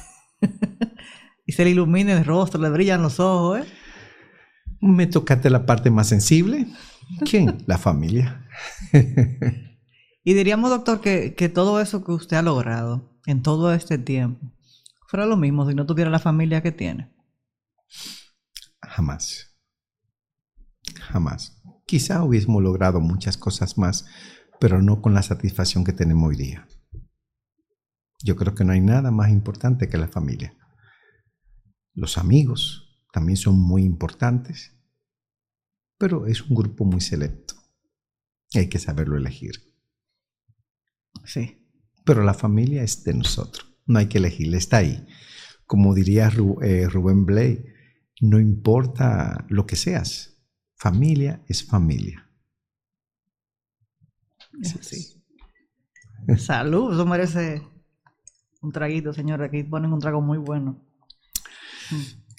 y 1.46 1.52
se 1.52 1.64
le 1.64 1.70
ilumina 1.70 2.12
el 2.12 2.24
rostro, 2.24 2.60
le 2.60 2.70
brillan 2.70 3.02
los 3.02 3.20
ojos, 3.20 3.60
¿eh? 3.60 3.64
Me 4.80 5.06
tocaste 5.06 5.50
la 5.50 5.66
parte 5.66 5.90
más 5.90 6.08
sensible. 6.08 6.66
¿Quién? 7.28 7.64
la 7.66 7.78
familia. 7.78 8.46
y 10.26 10.34
diríamos, 10.34 10.70
doctor, 10.70 11.00
que, 11.00 11.36
que, 11.36 11.48
todo 11.48 11.80
eso 11.80 12.02
que 12.02 12.10
usted 12.10 12.36
ha 12.36 12.42
logrado 12.42 13.16
en 13.26 13.42
todo 13.42 13.72
este 13.72 13.96
tiempo 13.96 14.52
fuera 15.06 15.24
lo 15.24 15.36
mismo 15.36 15.68
si 15.68 15.76
no 15.76 15.86
tuviera 15.86 16.10
la 16.10 16.18
familia 16.18 16.64
que 16.64 16.72
tiene. 16.72 17.14
Jamás. 18.82 19.56
Jamás. 21.00 21.62
Quizá 21.86 22.24
hubiésemos 22.24 22.60
logrado 22.60 22.98
muchas 22.98 23.36
cosas 23.36 23.78
más, 23.78 24.04
pero 24.58 24.82
no 24.82 25.00
con 25.00 25.14
la 25.14 25.22
satisfacción 25.22 25.84
que 25.84 25.92
tenemos 25.92 26.30
hoy 26.30 26.36
día. 26.36 26.66
Yo 28.24 28.34
creo 28.34 28.56
que 28.56 28.64
no 28.64 28.72
hay 28.72 28.80
nada 28.80 29.12
más 29.12 29.30
importante 29.30 29.88
que 29.88 29.96
la 29.96 30.08
familia. 30.08 30.56
Los 31.94 32.18
amigos 32.18 33.00
también 33.12 33.36
son 33.36 33.60
muy 33.60 33.84
importantes, 33.84 34.76
pero 35.98 36.26
es 36.26 36.42
un 36.42 36.56
grupo 36.56 36.84
muy 36.84 37.00
selecto. 37.00 37.54
Hay 38.54 38.68
que 38.68 38.80
saberlo 38.80 39.16
elegir. 39.16 39.75
Sí. 41.24 41.62
Pero 42.04 42.22
la 42.22 42.34
familia 42.34 42.82
es 42.82 43.04
de 43.04 43.14
nosotros. 43.14 43.66
No 43.86 43.98
hay 43.98 44.06
que 44.06 44.18
elegirla, 44.18 44.56
está 44.56 44.78
ahí. 44.78 45.06
Como 45.66 45.94
diría 45.94 46.30
eh, 46.62 46.88
Rubén 46.88 47.26
Blay, 47.26 47.64
no 48.20 48.40
importa 48.40 49.44
lo 49.48 49.66
que 49.66 49.76
seas, 49.76 50.38
familia 50.76 51.42
es 51.48 51.64
familia. 51.64 52.28
Sí. 54.80 55.22
Salud, 56.38 56.94
eso 56.94 57.04
merece 57.04 57.62
un 58.62 58.72
traguito, 58.72 59.12
señor. 59.12 59.42
Aquí 59.42 59.62
ponen 59.62 59.92
un 59.92 60.00
trago 60.00 60.20
muy 60.20 60.38
bueno. 60.38 60.82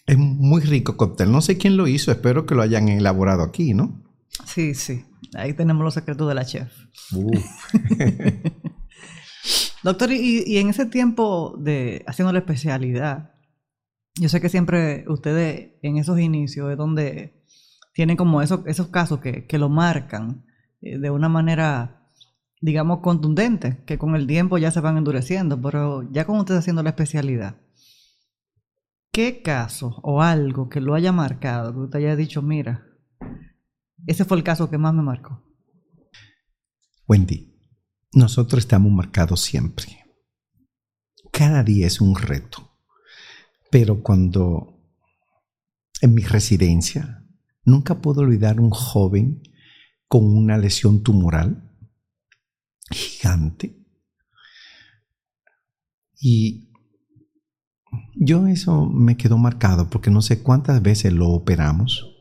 Es 0.06 0.18
muy 0.18 0.62
rico 0.62 0.98
cóctel. 0.98 1.32
No 1.32 1.42
sé 1.42 1.58
quién 1.58 1.78
lo 1.78 1.88
hizo, 1.88 2.12
espero 2.12 2.46
que 2.46 2.56
lo 2.56 2.62
hayan 2.62 2.90
elaborado 2.90 3.44
aquí, 3.44 3.74
¿no? 3.74 4.04
Sí, 4.46 4.74
sí. 4.74 5.06
Ahí 5.36 5.54
tenemos 5.54 5.84
los 5.84 5.94
secretos 5.94 6.28
de 6.28 6.36
la 6.36 6.46
chef. 6.46 6.72
Doctor, 9.88 10.12
y, 10.12 10.58
en 10.58 10.68
ese 10.68 10.86
tiempo 10.86 11.56
de 11.58 12.04
haciendo 12.08 12.34
la 12.34 12.40
especialidad, 12.40 13.32
yo 14.16 14.28
sé 14.28 14.42
que 14.42 14.50
siempre 14.50 15.06
ustedes 15.08 15.76
en 15.82 15.96
esos 15.96 16.20
inicios 16.20 16.70
es 16.70 16.78
donde 16.78 17.42
tienen 17.94 18.18
como 18.18 18.42
esos, 18.42 18.66
esos 18.66 18.88
casos 18.88 19.22
que, 19.22 19.48
que 19.48 19.58
lo 19.58 19.70
marcan 19.70 20.44
eh, 20.82 20.98
de 20.98 21.10
una 21.10 21.30
manera 21.30 22.12
digamos, 22.60 23.00
contundentes, 23.00 23.78
que 23.86 23.98
con 23.98 24.14
el 24.18 24.28
tiempo 24.28 24.58
ya 24.58 24.72
se 24.72 24.82
van 24.82 24.98
endureciendo, 24.98 25.62
pero 25.62 26.04
ya 26.12 26.26
como 26.26 26.40
usted 26.40 26.56
está 26.56 26.60
haciendo 26.60 26.84
la 26.84 26.90
especialidad, 26.90 27.56
¿qué 29.14 29.42
caso 29.42 30.02
o 30.04 30.22
algo 30.22 30.68
que 30.68 30.82
lo 30.82 30.96
haya 30.96 31.14
marcado, 31.14 31.72
que 31.72 31.80
usted 31.80 32.00
haya 32.00 32.18
dicho, 32.18 32.42
mira, 32.42 32.86
ese 34.06 34.26
fue 34.26 34.36
el 34.36 34.44
caso 34.44 34.70
que 34.70 34.78
más 34.78 34.94
me 34.94 35.04
marcó? 35.04 35.42
Wendy, 37.08 37.57
nosotros 38.14 38.60
estamos 38.64 38.92
marcados 38.92 39.42
siempre. 39.42 40.06
Cada 41.32 41.64
día 41.64 41.88
es 41.88 42.02
un 42.02 42.16
reto, 42.16 42.72
pero 43.70 44.02
cuando 44.02 44.78
en 46.02 46.14
mi 46.14 46.24
residencia, 46.24 47.24
nunca 47.64 48.02
puedo 48.02 48.22
olvidar 48.22 48.60
un 48.60 48.70
joven 48.70 49.42
con 50.08 50.26
una 50.26 50.58
lesión 50.58 51.04
tumoral 51.04 51.72
gigante. 52.90 53.76
Y 56.20 56.72
yo 58.16 58.48
eso 58.48 58.86
me 58.86 59.18
quedó 59.18 59.38
marcado 59.38 59.90
porque 59.90 60.10
no 60.10 60.22
sé 60.22 60.42
cuántas 60.42 60.82
veces 60.82 61.14
lo 61.14 61.30
operamos 61.30 62.18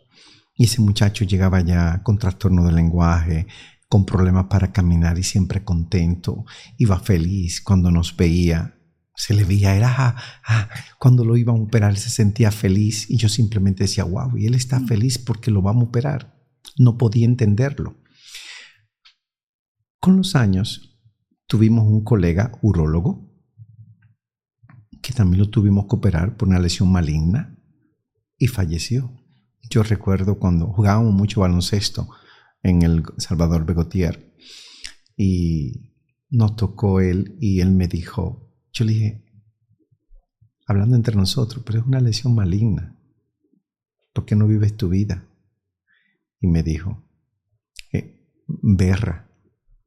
y 0.54 0.64
ese 0.64 0.80
muchacho 0.80 1.24
llegaba 1.24 1.60
ya 1.60 2.02
con 2.02 2.18
trastorno 2.18 2.64
del 2.64 2.76
lenguaje, 2.76 3.46
con 3.88 4.04
problemas 4.04 4.46
para 4.46 4.72
caminar 4.72 5.18
y 5.18 5.22
siempre 5.22 5.64
contento, 5.64 6.44
iba 6.76 6.98
feliz 6.98 7.60
cuando 7.60 7.90
nos 7.90 8.16
veía. 8.16 8.72
Se 9.14 9.32
le 9.32 9.44
veía, 9.44 9.74
era, 9.74 9.94
ah, 9.96 10.16
ah, 10.46 10.68
cuando 10.98 11.24
lo 11.24 11.36
iban 11.36 11.56
a 11.56 11.62
operar 11.62 11.96
se 11.96 12.10
sentía 12.10 12.50
feliz 12.50 13.08
y 13.08 13.16
yo 13.16 13.28
simplemente 13.28 13.84
decía, 13.84 14.04
wow, 14.04 14.36
y 14.36 14.46
él 14.46 14.54
está 14.54 14.78
mm. 14.80 14.86
feliz 14.86 15.18
porque 15.18 15.50
lo 15.50 15.62
vamos 15.62 15.84
a 15.84 15.88
operar. 15.88 16.36
No 16.78 16.98
podía 16.98 17.24
entenderlo. 17.24 17.96
Con 20.00 20.18
los 20.18 20.36
años 20.36 20.98
tuvimos 21.46 21.86
un 21.86 22.04
colega 22.04 22.52
urólogo 22.60 23.26
que 25.00 25.12
también 25.12 25.40
lo 25.40 25.50
tuvimos 25.50 25.86
que 25.86 25.96
operar 25.96 26.36
por 26.36 26.48
una 26.48 26.58
lesión 26.58 26.90
maligna 26.90 27.56
y 28.36 28.48
falleció. 28.48 29.12
Yo 29.70 29.82
recuerdo 29.82 30.38
cuando 30.38 30.66
jugábamos 30.66 31.14
mucho 31.14 31.40
baloncesto 31.40 32.08
en 32.66 32.82
el 32.82 33.04
Salvador 33.18 33.64
Begotier 33.64 34.34
y 35.16 35.94
nos 36.30 36.56
tocó 36.56 37.00
él 37.00 37.36
y 37.40 37.60
él 37.60 37.70
me 37.70 37.86
dijo, 37.86 38.52
yo 38.72 38.84
le 38.84 38.92
dije, 38.92 39.24
hablando 40.66 40.96
entre 40.96 41.14
nosotros, 41.14 41.62
pero 41.64 41.78
es 41.78 41.86
una 41.86 42.00
lesión 42.00 42.34
maligna, 42.34 43.00
¿por 44.12 44.24
qué 44.24 44.34
no 44.34 44.48
vives 44.48 44.76
tu 44.76 44.88
vida? 44.88 45.28
Y 46.40 46.48
me 46.48 46.64
dijo, 46.64 47.08
eh, 47.92 48.26
berra, 48.48 49.30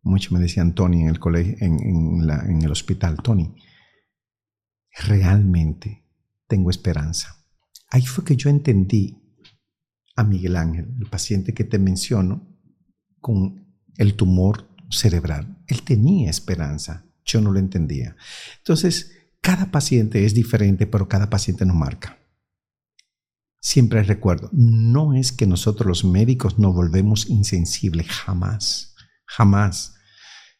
mucho 0.02 0.34
me 0.34 0.40
decían 0.40 0.74
Tony 0.74 1.02
en 1.02 1.10
el 1.10 1.20
colegio, 1.20 1.58
en, 1.60 1.80
en 1.82 2.62
el 2.62 2.72
hospital, 2.72 3.18
Tony, 3.22 3.56
realmente 5.06 6.06
tengo 6.48 6.70
esperanza. 6.70 7.46
Ahí 7.90 8.04
fue 8.04 8.24
que 8.24 8.38
yo 8.38 8.50
entendí 8.50 9.22
a 10.16 10.24
Miguel 10.24 10.56
Ángel, 10.56 10.96
el 10.98 11.10
paciente 11.10 11.54
que 11.54 11.66
te 11.66 11.78
menciono, 11.78 12.49
con 13.20 13.76
el 13.98 14.16
tumor 14.16 14.70
cerebral. 14.90 15.64
Él 15.68 15.84
tenía 15.84 16.30
esperanza, 16.30 17.06
yo 17.26 17.42
no 17.42 17.52
lo 17.52 17.60
entendía. 17.60 18.16
Entonces, 18.58 19.12
cada 19.42 19.72
paciente 19.72 20.26
es 20.26 20.34
diferente, 20.34 20.88
pero 20.88 21.08
cada 21.08 21.30
paciente 21.30 21.66
nos 21.66 21.76
marca. 21.76 22.18
Siempre 23.62 24.04
recuerdo, 24.04 24.50
no 24.54 25.14
es 25.14 25.32
que 25.32 25.46
nosotros 25.46 25.88
los 25.88 26.06
médicos 26.06 26.60
nos 26.60 26.74
volvemos 26.74 27.30
insensibles, 27.30 28.08
jamás, 28.08 28.96
jamás. 29.26 29.96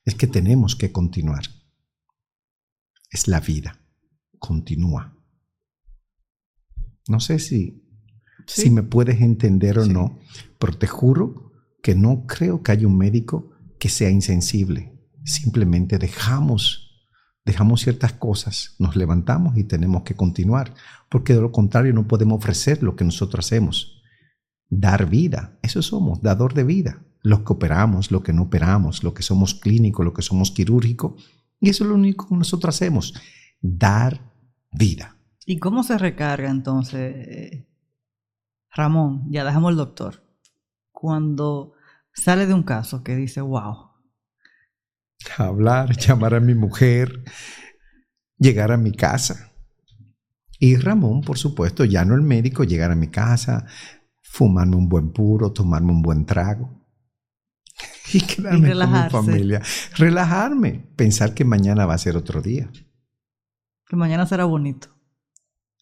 Es 0.04 0.16
que 0.16 0.28
tenemos 0.28 0.76
que 0.76 0.92
continuar. 0.92 1.44
Es 3.10 3.28
la 3.28 3.40
vida, 3.40 3.80
continúa. 4.38 5.18
No 7.08 7.20
sé 7.20 7.40
si, 7.40 7.90
si 8.46 8.70
me 8.70 8.84
puedes 8.84 9.22
entender 9.22 9.80
o 9.80 9.86
no, 9.86 10.20
pero 10.60 10.78
te 10.78 10.88
juro 10.88 11.49
que 11.82 11.96
no 11.96 12.26
creo 12.26 12.62
que 12.62 12.72
haya 12.72 12.88
un 12.88 12.98
médico 12.98 13.52
que 13.80 13.90
sea 13.90 14.10
insensible. 14.10 14.94
Simplemente 15.24 15.98
dejamos, 15.98 17.08
dejamos 17.46 17.82
ciertas 17.82 18.14
cosas, 18.14 18.76
nos 18.80 18.96
levantamos 18.96 19.58
y 19.58 19.64
tenemos 19.64 20.04
que 20.04 20.16
continuar, 20.16 20.74
porque 21.10 21.34
de 21.34 21.42
lo 21.42 21.52
contrario 21.52 21.94
no 21.94 22.08
podemos 22.08 22.38
ofrecer 22.38 22.84
lo 22.84 22.96
que 22.96 23.06
nosotros 23.06 23.46
hacemos. 23.46 24.02
Dar 24.70 25.10
vida, 25.10 25.58
eso 25.62 25.82
somos, 25.82 26.22
dador 26.22 26.54
de 26.54 26.64
vida. 26.64 27.04
Los 27.22 27.42
que 27.42 27.54
operamos, 27.54 28.12
lo 28.12 28.24
que 28.24 28.34
no 28.34 28.44
operamos, 28.44 29.04
lo 29.04 29.14
que 29.14 29.24
somos 29.24 29.56
clínicos, 29.56 30.06
lo 30.06 30.14
que 30.14 30.22
somos 30.22 30.52
quirúrgicos, 30.52 31.30
y 31.60 31.70
eso 31.70 31.84
es 31.84 31.90
lo 31.90 31.96
único 31.96 32.28
que 32.28 32.36
nosotros 32.36 32.76
hacemos, 32.76 33.14
dar 33.62 34.22
vida. 34.72 35.18
¿Y 35.46 35.60
cómo 35.60 35.84
se 35.84 35.98
recarga 35.98 36.50
entonces, 36.50 37.66
Ramón? 38.72 39.26
Ya 39.32 39.44
dejamos 39.44 39.72
el 39.72 39.78
doctor 39.78 40.29
cuando 41.00 41.74
sale 42.14 42.46
de 42.46 42.54
un 42.54 42.64
caso 42.64 43.04
que 43.04 43.16
dice, 43.16 43.40
wow. 43.40 43.90
Hablar, 45.38 45.96
llamar 45.96 46.34
a 46.36 46.40
mi 46.40 46.56
mujer, 46.56 47.24
llegar 48.38 48.72
a 48.72 48.78
mi 48.78 48.92
casa. 48.92 49.54
Y 50.60 50.76
Ramón, 50.76 51.22
por 51.22 51.38
supuesto, 51.38 51.86
ya 51.86 52.04
no 52.04 52.16
el 52.16 52.22
médico, 52.22 52.66
llegar 52.66 52.92
a 52.92 52.96
mi 52.96 53.08
casa, 53.08 53.66
fumarme 54.22 54.76
un 54.76 54.90
buen 54.90 55.14
puro, 55.14 55.54
tomarme 55.54 55.92
un 55.92 56.02
buen 56.02 56.26
trago. 56.26 56.78
Y 58.12 58.22
quedarme 58.22 58.74
con 58.74 58.92
mi 58.92 59.10
familia. 59.10 59.62
Relajarme, 59.96 60.92
pensar 60.96 61.36
que 61.36 61.46
mañana 61.46 61.86
va 61.86 61.94
a 61.94 62.00
ser 62.00 62.18
otro 62.18 62.42
día. 62.42 62.70
Que 63.88 63.96
mañana 63.96 64.26
será 64.26 64.46
bonito. 64.46 64.99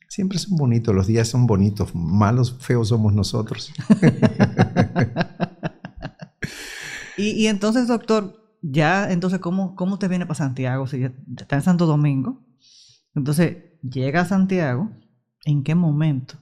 Siempre 0.08 0.40
son 0.40 0.58
bonitos, 0.58 0.96
los 0.96 1.08
días 1.08 1.28
son 1.28 1.48
bonitos, 1.48 1.94
malos, 1.94 2.58
feos 2.60 2.90
somos 2.90 3.14
nosotros. 3.14 3.74
y, 7.18 7.48
entonces, 7.48 7.88
doctor, 7.88 8.58
ya, 8.62 9.12
entonces, 9.12 9.40
¿cómo, 9.40 9.76
cómo 9.76 10.00
te 10.00 10.08
viene 10.08 10.26
para 10.26 10.36
Santiago? 10.36 10.88
Si 10.88 11.00
ya 11.00 11.14
está 11.38 11.58
en 11.58 11.62
Santo 11.62 11.86
Domingo. 11.86 12.46
Entonces, 13.16 13.58
llega 13.82 14.22
a 14.22 14.26
Santiago, 14.26 14.92
¿en 15.46 15.64
qué 15.64 15.76
momento? 15.76 16.36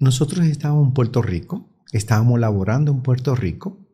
Nosotros 0.00 0.46
estábamos 0.46 0.88
en 0.88 0.94
Puerto 0.94 1.22
Rico, 1.22 1.68
estábamos 1.92 2.40
laborando 2.40 2.90
en 2.90 3.02
Puerto 3.02 3.36
Rico 3.36 3.86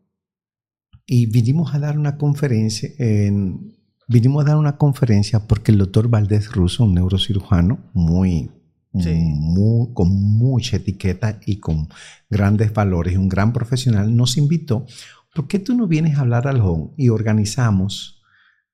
y 1.05 1.27
vinimos 1.27 1.75
a 1.75 1.79
dar 1.79 1.99
una 1.99 2.16
conferencia 2.16 2.88
en 2.99 3.77
vinimos 4.09 4.44
a 4.44 4.49
dar 4.49 4.57
una 4.57 4.77
conferencia 4.77 5.47
porque 5.47 5.71
el 5.71 5.79
doctor 5.79 6.09
Valdés 6.09 6.51
Russo, 6.51 6.85
un 6.85 6.94
neurocirujano 6.94 7.79
muy, 7.92 8.51
muy, 8.92 9.92
con 9.92 10.09
mucha 10.09 10.77
etiqueta 10.77 11.38
y 11.47 11.61
con 11.61 11.88
grandes 12.29 12.73
valores, 12.73 13.16
un 13.16 13.29
gran 13.29 13.53
profesional, 13.53 14.16
nos 14.16 14.37
invitó. 14.37 14.87
¿Por 15.35 15.47
qué 15.47 15.59
tú 15.59 15.75
no 15.77 15.87
vienes 15.87 16.16
a 16.16 16.23
hablar 16.23 16.49
al 16.49 16.61
home 16.61 16.90
y 16.97 17.11
organizamos 17.11 18.23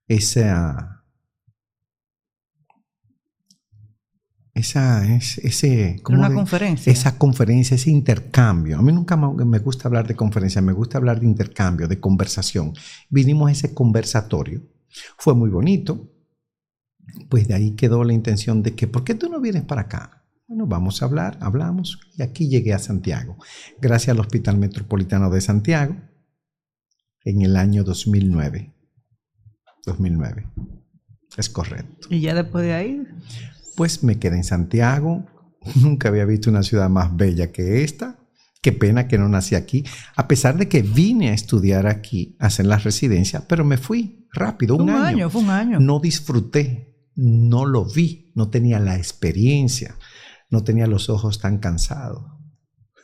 esa, 0.07 1.05
esa, 4.55 5.05
ese, 5.17 6.01
una 6.09 6.33
conferencia. 6.33 6.93
esa 6.93 7.19
conferencia, 7.19 7.75
ese 7.75 7.91
intercambio. 7.91 8.79
A 8.79 8.83
mí 8.83 8.93
nunca 8.93 9.17
me 9.17 9.59
gusta 9.59 9.89
hablar 9.89 10.07
de 10.07 10.15
conferencia, 10.15 10.63
me 10.63 10.73
gusta 10.73 10.99
hablar 10.99 11.19
de 11.19 11.27
intercambio, 11.27 11.89
de 11.89 11.99
conversación. 11.99 12.73
Vinimos 13.11 13.49
a 13.49 13.53
ese 13.53 13.75
conversatorio 13.75 14.74
fue 15.19 15.35
muy 15.35 15.51
bonito. 15.51 16.11
Pues 17.29 17.49
de 17.49 17.55
ahí 17.55 17.75
quedó 17.77 18.03
la 18.05 18.13
intención 18.13 18.63
de 18.63 18.75
que, 18.75 18.87
¿por 18.87 19.05
qué 19.05 19.15
tú 19.15 19.29
no 19.29 19.41
vienes 19.41 19.65
para 19.65 19.83
acá? 19.83 20.25
Bueno, 20.47 20.67
vamos 20.67 21.01
a 21.01 21.07
hablar, 21.07 21.39
hablamos 21.41 21.99
y 22.17 22.23
aquí 22.23 22.49
llegué 22.49 22.75
a 22.75 22.79
Santiago, 22.79 23.39
gracias 23.81 24.11
al 24.11 24.21
Hospital 24.21 24.59
Metropolitano 24.59 25.31
de 25.31 25.41
Santiago 25.41 25.97
en 27.25 27.43
el 27.43 27.57
año 27.57 27.83
2009. 27.85 28.75
2009. 29.87 30.51
Es 31.37 31.49
correcto. 31.49 32.09
¿Y 32.11 32.21
ya 32.21 32.35
después 32.35 32.65
de 32.65 32.75
ahí? 32.75 33.03
Pues 33.77 34.03
me 34.03 34.19
quedé 34.19 34.37
en 34.37 34.45
Santiago. 34.45 35.27
Nunca 35.77 36.09
había 36.09 36.25
visto 36.25 36.51
una 36.51 36.63
ciudad 36.63 36.89
más 36.89 37.17
bella 37.17 37.51
que 37.51 37.83
esta. 37.83 38.19
Qué 38.65 38.73
pena 38.73 39.09
que 39.09 39.19
no 39.19 39.29
nací 39.29 39.57
aquí, 39.57 39.85
a 40.17 40.27
pesar 40.27 40.57
de 40.57 40.69
que 40.71 40.81
vine 40.81 41.29
a 41.29 41.35
estudiar 41.35 41.87
aquí, 41.87 42.35
a 42.41 42.47
hacer 42.47 42.65
la 42.65 42.79
residencia, 42.79 43.47
pero 43.47 43.63
me 43.63 43.77
fui 43.77 44.27
rápido, 44.33 44.77
un, 44.77 44.89
año. 44.89 45.29
Fue 45.29 45.43
un 45.43 45.51
año. 45.51 45.81
No 45.81 46.01
disfruté, 46.01 47.11
no 47.15 47.67
lo 47.67 47.85
vi, 47.85 48.33
no 48.35 48.49
tenía 48.49 48.81
la 48.81 48.97
experiencia, 48.97 49.99
no 50.49 50.65
tenía 50.65 50.87
los 50.87 51.11
ojos 51.11 51.41
tan 51.41 51.59
cansados. 51.59 52.25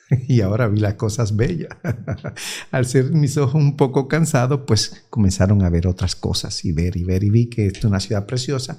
Y 0.28 0.40
ahora 0.40 0.66
vi 0.66 0.80
las 0.80 0.94
cosas 0.94 1.36
bellas. 1.36 1.76
Al 2.70 2.86
ser 2.86 3.12
mis 3.12 3.36
ojos 3.36 3.56
un 3.56 3.76
poco 3.76 4.08
cansados, 4.08 4.62
pues 4.66 5.04
comenzaron 5.10 5.62
a 5.62 5.68
ver 5.68 5.86
otras 5.86 6.16
cosas 6.16 6.64
y 6.64 6.72
ver 6.72 6.96
y 6.96 7.04
ver 7.04 7.22
y 7.22 7.28
vi 7.28 7.50
que 7.50 7.66
es 7.66 7.84
una 7.84 8.00
ciudad 8.00 8.24
preciosa. 8.24 8.78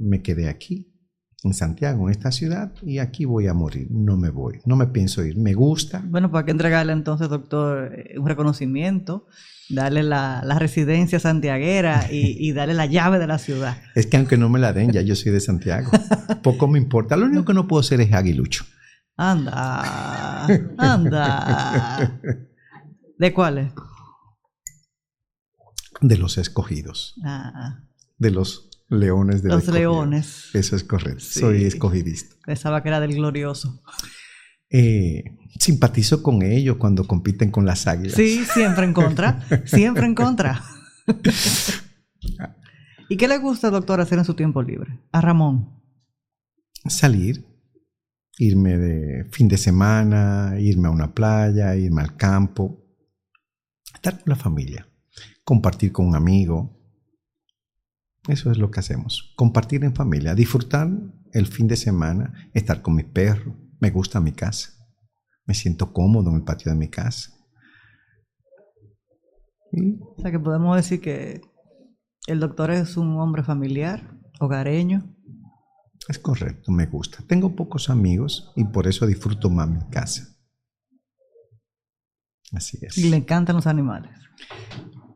Me 0.00 0.22
quedé 0.22 0.48
aquí 0.48 0.97
en 1.44 1.54
Santiago, 1.54 2.08
en 2.08 2.10
esta 2.10 2.32
ciudad, 2.32 2.72
y 2.82 2.98
aquí 2.98 3.24
voy 3.24 3.46
a 3.46 3.54
morir. 3.54 3.88
No 3.90 4.16
me 4.16 4.30
voy, 4.30 4.60
no 4.64 4.76
me 4.76 4.88
pienso 4.88 5.24
ir. 5.24 5.36
Me 5.36 5.54
gusta. 5.54 6.02
Bueno, 6.04 6.30
pues 6.30 6.40
hay 6.40 6.46
que 6.46 6.50
entregarle 6.50 6.92
entonces, 6.92 7.28
doctor, 7.28 7.92
eh, 7.94 8.18
un 8.18 8.26
reconocimiento, 8.26 9.28
darle 9.68 10.02
la, 10.02 10.42
residencia 10.58 11.20
santiaguera 11.20 12.06
y, 12.10 12.52
darle 12.52 12.74
la 12.74 12.86
llave 12.86 13.18
de 13.18 13.26
la 13.26 13.38
ciudad. 13.38 13.76
Es 13.94 14.06
que 14.06 14.16
aunque 14.16 14.36
no 14.36 14.48
me 14.48 14.58
la 14.58 14.72
den, 14.72 14.90
ya 14.90 15.00
yo 15.02 15.14
soy 15.14 15.30
de 15.30 15.40
Santiago. 15.40 15.90
Poco 16.42 16.66
me 16.66 16.78
importa. 16.78 17.16
Lo 17.16 17.26
único 17.26 17.44
que 17.44 17.54
no 17.54 17.68
puedo 17.68 17.82
ser 17.82 18.00
es 18.00 18.12
aguilucho. 18.12 18.64
Anda, 19.16 20.46
anda. 20.78 22.20
¿De 23.18 23.32
cuáles? 23.32 23.72
De 26.00 26.16
los 26.16 26.38
escogidos. 26.38 27.16
Ah. 27.24 27.80
De 28.16 28.30
los 28.30 28.67
Leones 28.88 29.42
de 29.42 29.50
Los 29.50 29.68
Leones. 29.68 30.50
Eso 30.54 30.76
es 30.76 30.84
correcto. 30.84 31.20
Soy 31.20 31.64
escogidista. 31.64 32.36
Pensaba 32.44 32.82
que 32.82 32.88
era 32.88 33.00
del 33.00 33.14
glorioso. 33.14 33.82
Eh, 34.70 35.24
simpatizo 35.58 36.22
con 36.22 36.42
ellos 36.42 36.76
cuando 36.76 37.06
compiten 37.06 37.50
con 37.50 37.66
las 37.66 37.86
águilas. 37.86 38.14
Sí, 38.14 38.44
siempre 38.44 38.84
en 38.84 38.92
contra. 38.92 39.40
siempre 39.64 40.06
en 40.06 40.14
contra. 40.14 40.62
¿Y 43.08 43.16
qué 43.16 43.26
le 43.28 43.38
gusta, 43.38 43.70
doctor, 43.70 44.00
hacer 44.00 44.18
en 44.18 44.24
su 44.24 44.34
tiempo 44.34 44.62
libre? 44.62 45.00
A 45.12 45.20
Ramón. 45.20 45.80
Salir, 46.86 47.44
irme 48.38 48.76
de 48.76 49.24
fin 49.30 49.48
de 49.48 49.56
semana, 49.56 50.56
irme 50.58 50.88
a 50.88 50.90
una 50.90 51.14
playa, 51.14 51.74
irme 51.74 52.02
al 52.02 52.16
campo, 52.16 52.84
estar 53.94 54.14
con 54.14 54.24
la 54.26 54.36
familia, 54.36 54.88
compartir 55.42 55.92
con 55.92 56.06
un 56.06 56.16
amigo. 56.16 56.77
Eso 58.28 58.50
es 58.50 58.58
lo 58.58 58.70
que 58.70 58.80
hacemos, 58.80 59.32
compartir 59.36 59.84
en 59.84 59.94
familia, 59.94 60.34
disfrutar 60.34 60.88
el 61.32 61.46
fin 61.46 61.66
de 61.66 61.76
semana, 61.76 62.50
estar 62.52 62.82
con 62.82 62.94
mi 62.94 63.02
perro. 63.02 63.56
Me 63.80 63.90
gusta 63.90 64.20
mi 64.20 64.32
casa, 64.32 64.72
me 65.46 65.54
siento 65.54 65.92
cómodo 65.94 66.28
en 66.30 66.36
el 66.36 66.42
patio 66.42 66.70
de 66.70 66.76
mi 66.76 66.88
casa. 66.88 67.32
O 69.72 70.20
sea 70.20 70.30
que 70.30 70.38
podemos 70.38 70.76
decir 70.76 71.00
que 71.00 71.40
el 72.26 72.40
doctor 72.40 72.70
es 72.70 72.98
un 72.98 73.18
hombre 73.18 73.42
familiar, 73.42 74.14
hogareño. 74.40 75.14
Es 76.06 76.18
correcto, 76.18 76.70
me 76.70 76.86
gusta. 76.86 77.24
Tengo 77.26 77.56
pocos 77.56 77.88
amigos 77.88 78.52
y 78.56 78.64
por 78.64 78.86
eso 78.86 79.06
disfruto 79.06 79.48
más 79.48 79.70
mi 79.70 79.88
casa. 79.88 80.36
Así 82.52 82.78
es. 82.82 82.98
Y 82.98 83.08
le 83.08 83.16
encantan 83.16 83.56
los 83.56 83.66
animales. 83.66 84.12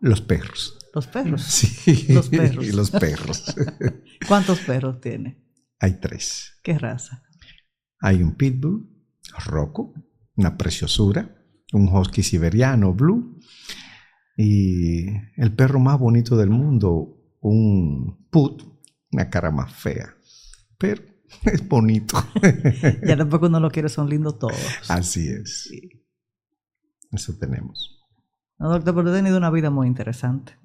Los 0.00 0.22
perros. 0.22 0.78
Los 0.94 1.06
perros. 1.06 1.42
Sí. 1.42 2.12
Los 2.12 2.28
perros. 2.28 2.66
Y 2.68 2.72
los 2.72 2.90
perros. 2.90 3.54
¿Cuántos 4.28 4.60
perros 4.60 5.00
tiene? 5.00 5.42
Hay 5.80 5.94
tres. 6.00 6.58
¿Qué 6.62 6.78
raza? 6.78 7.22
Hay 8.00 8.22
un 8.22 8.34
pitbull, 8.34 8.88
Rocco, 9.46 9.94
una 10.36 10.56
preciosura, 10.56 11.36
un 11.72 11.88
husky 11.88 12.22
siberiano, 12.22 12.92
blue, 12.92 13.38
y 14.36 15.06
el 15.36 15.54
perro 15.54 15.78
más 15.78 15.98
bonito 15.98 16.36
del 16.36 16.50
mundo, 16.50 17.36
un 17.40 18.26
put, 18.30 18.62
una 19.12 19.30
cara 19.30 19.50
más 19.50 19.72
fea, 19.72 20.14
pero 20.78 21.02
es 21.44 21.66
bonito. 21.66 22.16
ya 23.06 23.16
tampoco 23.16 23.46
uno 23.46 23.60
lo 23.60 23.70
quiere, 23.70 23.88
son 23.88 24.08
lindos 24.08 24.38
todos. 24.38 24.56
Así 24.88 25.28
es. 25.28 25.70
Eso 27.12 27.36
tenemos. 27.38 28.00
No, 28.58 28.70
doctor, 28.70 28.94
pero 28.94 29.12
he 29.12 29.16
tenido 29.16 29.36
una 29.36 29.50
vida 29.50 29.70
muy 29.70 29.86
interesante. 29.86 30.56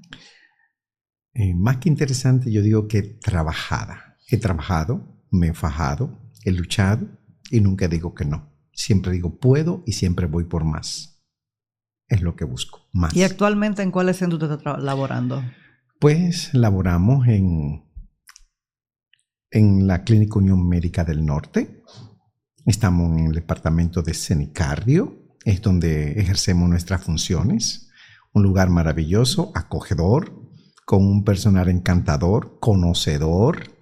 Eh, 1.38 1.54
más 1.54 1.78
que 1.78 1.90
interesante, 1.90 2.52
yo 2.52 2.62
digo 2.62 2.88
que 2.88 3.04
trabajada. 3.04 4.18
He 4.30 4.38
trabajado, 4.38 5.24
me 5.32 5.48
he 5.50 5.54
fajado, 5.54 6.20
he 6.44 6.52
luchado 6.52 7.08
y 7.52 7.62
nunca 7.62 7.88
digo 7.88 8.14
que 8.14 8.26
no. 8.26 8.52
Siempre 8.74 9.12
digo 9.12 9.40
puedo 9.40 9.84
y 9.86 9.94
siempre 9.94 10.26
voy 10.26 10.44
por 10.44 10.66
más 10.66 11.18
es 12.10 12.22
lo 12.22 12.36
que 12.36 12.46
busco, 12.46 12.88
más. 12.94 13.16
¿Y 13.16 13.24
actualmente 13.24 13.82
en 13.82 13.92
cuál 13.92 14.14
centro 14.14 14.38
usted 14.38 14.58
está 14.58 14.78
laborando? 14.78 15.44
Pues 16.00 16.54
laboramos 16.54 17.28
en, 17.28 17.84
en 19.52 19.88
la 19.88 20.04
Clínica 20.04 20.40
Unión 20.40 20.68
Médica 20.68 21.04
del 21.04 21.26
Norte. 21.26 21.84
Estamos 22.66 23.18
en 23.18 23.28
el 23.28 23.34
departamento 23.34 24.02
de 24.02 24.14
Cenicardio, 24.14 25.36
es 25.44 25.62
donde 25.62 26.20
ejercemos 26.20 26.70
nuestras 26.70 27.04
funciones. 27.04 27.90
Un 28.34 28.44
lugar 28.44 28.70
maravilloso, 28.70 29.52
acogedor, 29.56 30.47
con 30.88 31.04
un 31.04 31.26
personal 31.26 31.68
encantador, 31.68 32.60
conocedor 32.62 33.74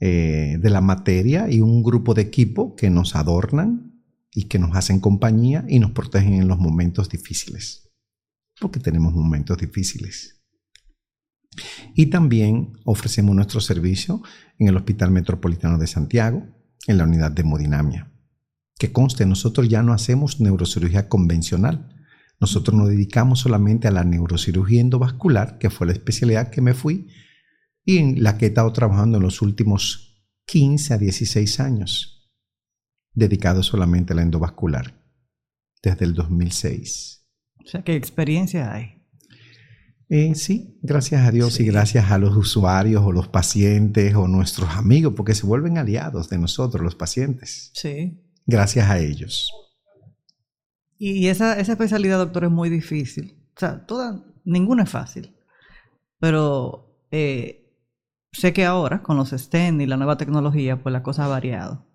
eh, 0.00 0.56
de 0.58 0.70
la 0.70 0.80
materia 0.80 1.50
y 1.50 1.60
un 1.60 1.82
grupo 1.82 2.14
de 2.14 2.22
equipo 2.22 2.74
que 2.74 2.88
nos 2.88 3.14
adornan 3.14 4.02
y 4.32 4.44
que 4.44 4.58
nos 4.58 4.74
hacen 4.74 4.98
compañía 4.98 5.66
y 5.68 5.78
nos 5.78 5.90
protegen 5.90 6.32
en 6.32 6.48
los 6.48 6.58
momentos 6.58 7.10
difíciles, 7.10 7.92
porque 8.58 8.80
tenemos 8.80 9.12
momentos 9.12 9.58
difíciles. 9.58 10.42
Y 11.94 12.06
también 12.06 12.72
ofrecemos 12.86 13.36
nuestro 13.36 13.60
servicio 13.60 14.22
en 14.58 14.68
el 14.68 14.76
Hospital 14.78 15.10
Metropolitano 15.10 15.76
de 15.76 15.86
Santiago, 15.86 16.46
en 16.86 16.96
la 16.96 17.04
unidad 17.04 17.30
de 17.30 17.42
hemodinamia. 17.42 18.10
Que 18.78 18.90
conste, 18.90 19.26
nosotros 19.26 19.68
ya 19.68 19.82
no 19.82 19.92
hacemos 19.92 20.40
neurocirugía 20.40 21.10
convencional. 21.10 21.94
Nosotros 22.40 22.76
nos 22.76 22.88
dedicamos 22.88 23.40
solamente 23.40 23.88
a 23.88 23.90
la 23.90 24.04
neurocirugía 24.04 24.80
endovascular, 24.80 25.58
que 25.58 25.70
fue 25.70 25.86
la 25.86 25.92
especialidad 25.92 26.50
que 26.50 26.60
me 26.60 26.74
fui 26.74 27.08
y 27.84 27.98
en 27.98 28.22
la 28.22 28.36
que 28.36 28.46
he 28.46 28.48
estado 28.48 28.72
trabajando 28.72 29.18
en 29.18 29.22
los 29.22 29.40
últimos 29.42 30.24
15 30.46 30.94
a 30.94 30.98
16 30.98 31.60
años 31.60 32.30
dedicado 33.14 33.62
solamente 33.62 34.12
a 34.12 34.16
la 34.16 34.22
endovascular 34.22 35.02
desde 35.82 36.04
el 36.04 36.14
2006. 36.14 37.26
O 37.64 37.68
sea, 37.68 37.82
¿qué 37.82 37.96
experiencia 37.96 38.72
hay? 38.72 38.96
Eh, 40.08 40.34
sí, 40.36 40.78
gracias 40.82 41.26
a 41.26 41.32
Dios 41.32 41.58
y 41.58 41.64
gracias 41.64 42.12
a 42.12 42.18
los 42.18 42.36
usuarios 42.36 43.02
o 43.04 43.10
los 43.10 43.26
pacientes 43.26 44.14
o 44.14 44.28
nuestros 44.28 44.70
amigos, 44.70 45.14
porque 45.16 45.34
se 45.34 45.46
vuelven 45.46 45.78
aliados 45.78 46.28
de 46.28 46.38
nosotros, 46.38 46.82
los 46.82 46.94
pacientes. 46.94 47.72
Sí. 47.74 48.22
Gracias 48.46 48.88
a 48.88 49.00
ellos. 49.00 49.50
Y 50.98 51.28
esa, 51.28 51.58
esa 51.58 51.72
especialidad, 51.72 52.18
doctor, 52.18 52.44
es 52.44 52.50
muy 52.50 52.70
difícil. 52.70 53.38
O 53.56 53.60
sea, 53.60 53.86
toda, 53.86 54.24
ninguna 54.44 54.84
es 54.84 54.90
fácil. 54.90 55.36
Pero 56.18 57.00
eh, 57.10 57.66
sé 58.32 58.52
que 58.52 58.64
ahora, 58.64 59.02
con 59.02 59.16
los 59.16 59.30
STEM 59.30 59.80
y 59.80 59.86
la 59.86 59.96
nueva 59.96 60.16
tecnología, 60.16 60.82
pues 60.82 60.92
la 60.92 61.02
cosa 61.02 61.24
ha 61.24 61.28
variado. 61.28 61.86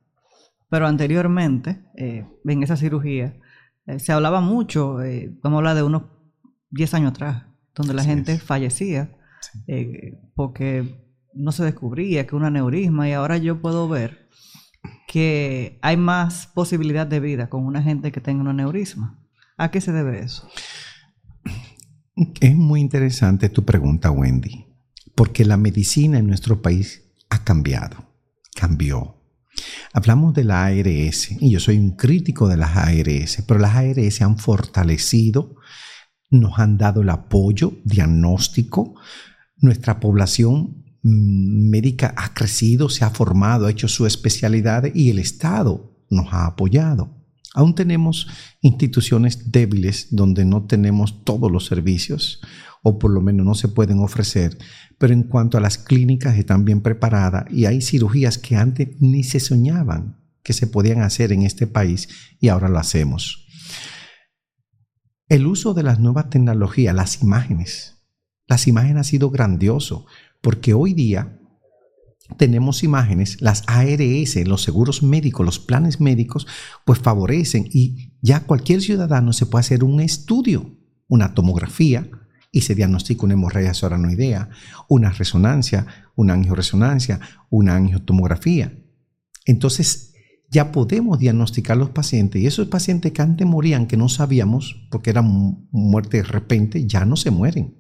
Pero 0.72 0.88
anteriormente, 0.88 1.84
eh, 1.98 2.26
en 2.46 2.64
esa 2.64 2.78
cirugía, 2.78 3.38
eh, 3.86 4.00
se 4.00 4.14
hablaba 4.14 4.40
mucho, 4.40 5.02
eh, 5.02 5.30
vamos 5.44 5.58
a 5.58 5.60
hablar 5.60 5.76
de 5.76 5.84
unos 5.84 6.04
10 6.70 6.94
años 6.94 7.12
atrás, 7.12 7.44
donde 7.76 7.94
la 7.94 8.06
gente 8.06 8.40
fallecía 8.40 9.18
porque 10.36 11.04
no 11.34 11.52
se 11.52 11.64
descubría 11.64 12.26
que 12.26 12.36
un 12.36 12.46
aneurisma 12.46 13.10
y 13.10 13.14
ahora 13.14 13.38
yo 13.38 13.60
puedo 13.60 13.90
ver 13.90 14.21
que 15.12 15.78
hay 15.82 15.98
más 15.98 16.48
posibilidad 16.48 17.06
de 17.06 17.20
vida 17.20 17.50
con 17.50 17.66
una 17.66 17.84
gente 17.84 18.14
que 18.14 18.22
tenga 18.22 18.40
un 18.40 18.48
aneurisma. 18.48 19.20
¿A 19.58 19.70
qué 19.70 19.82
se 19.82 19.92
debe 19.92 20.24
eso? 20.24 20.48
Es 22.40 22.56
muy 22.56 22.80
interesante 22.80 23.50
tu 23.50 23.66
pregunta, 23.66 24.10
Wendy, 24.10 24.68
porque 25.14 25.44
la 25.44 25.58
medicina 25.58 26.18
en 26.18 26.28
nuestro 26.28 26.62
país 26.62 27.12
ha 27.30 27.44
cambiado, 27.44 28.06
cambió. 28.56 29.18
Hablamos 29.92 30.34
de 30.34 30.46
la 30.46 30.64
ARS 30.64 31.32
y 31.42 31.52
yo 31.52 31.60
soy 31.60 31.78
un 31.78 31.98
crítico 31.98 32.48
de 32.48 32.56
las 32.56 32.78
ARS, 32.78 33.44
pero 33.46 33.60
las 33.60 33.76
ARS 33.76 34.22
han 34.22 34.38
fortalecido, 34.38 35.58
nos 36.30 36.58
han 36.58 36.78
dado 36.78 37.02
el 37.02 37.10
apoyo 37.10 37.74
diagnóstico, 37.84 38.96
nuestra 39.58 40.00
población 40.00 40.81
médica 41.04 42.14
ha 42.18 42.34
crecido, 42.34 42.90
se 42.90 43.04
ha 43.04 43.10
formado, 43.10 43.66
ha 43.66 43.72
hecho 43.72 43.88
su 43.88 44.06
especialidad 44.06 44.94
y 44.94 45.10
el 45.10 45.20
Estado 45.20 45.98
nos 46.10 46.34
ha 46.34 46.46
apoyado. 46.46 47.18
Aún 47.54 47.76
tenemos 47.76 48.28
instituciones 48.62 49.52
débiles 49.52 50.08
donde 50.12 50.46
no 50.46 50.66
tenemos 50.68 51.24
todos 51.24 51.52
los 51.52 51.66
servicios 51.66 52.42
o 52.84 52.98
por 52.98 53.12
lo 53.12 53.22
menos 53.22 53.46
no 53.46 53.56
se 53.56 53.68
pueden 53.68 54.00
ofrecer, 54.00 54.58
pero 54.98 55.14
en 55.14 55.24
cuanto 55.24 55.58
a 55.58 55.62
las 55.62 55.78
clínicas 55.78 56.38
están 56.38 56.66
bien 56.66 56.82
preparadas 56.82 57.46
y 57.52 57.66
hay 57.66 57.82
cirugías 57.82 58.38
que 58.38 58.56
antes 58.56 58.90
ni 59.00 59.24
se 59.24 59.40
soñaban 59.40 60.22
que 60.44 60.54
se 60.54 60.68
podían 60.68 61.02
hacer 61.02 61.32
en 61.32 61.44
este 61.44 61.68
país 61.68 62.10
y 62.40 62.48
ahora 62.48 62.70
lo 62.70 62.80
hacemos. 62.80 63.46
El 65.28 65.46
uso 65.48 65.74
de 65.74 65.84
las 65.84 66.00
nuevas 66.00 66.30
tecnologías, 66.30 66.96
las 66.96 67.22
imágenes, 67.22 68.04
las 68.48 68.68
imágenes 68.68 69.02
ha 69.02 69.04
sido 69.04 69.30
grandioso 69.30 70.08
porque 70.42 70.74
hoy 70.74 70.94
día 70.94 71.38
tenemos 72.38 72.84
imágenes, 72.84 73.42
las 73.42 73.64
ARS, 73.68 74.36
los 74.46 74.64
seguros 74.64 75.04
médicos, 75.04 75.46
los 75.46 75.60
planes 75.60 76.00
médicos, 76.00 76.48
pues 76.86 77.00
favorecen 77.00 77.68
y 77.72 78.14
ya 78.22 78.42
cualquier 78.42 78.82
ciudadano 78.82 79.34
se 79.34 79.46
puede 79.46 79.62
hacer 79.62 79.84
un 79.84 80.00
estudio, 80.00 80.78
una 81.08 81.34
tomografía, 81.34 82.10
y 82.52 82.62
se 82.62 82.76
diagnostica 82.76 83.24
una 83.24 83.34
hemorragia 83.34 83.74
soranoidea, 83.74 84.50
una 84.90 85.12
resonancia, 85.12 85.88
una 86.16 86.34
angioresonancia, 86.34 87.20
una 87.50 87.76
angiotomografía. 87.76 88.78
Entonces, 89.46 90.14
ya 90.50 90.74
podemos 90.74 91.18
diagnosticar 91.18 91.78
los 91.78 91.92
pacientes 91.92 92.42
y 92.42 92.46
esos 92.46 92.68
pacientes 92.68 93.14
que 93.14 93.22
antes 93.22 93.48
morían, 93.48 93.88
que 93.88 93.96
no 93.96 94.10
sabíamos, 94.10 94.86
porque 94.92 95.12
era 95.12 95.22
muerte 95.22 96.18
de 96.18 96.24
repente, 96.24 96.86
ya 96.86 97.06
no 97.06 97.16
se 97.16 97.32
mueren, 97.32 97.78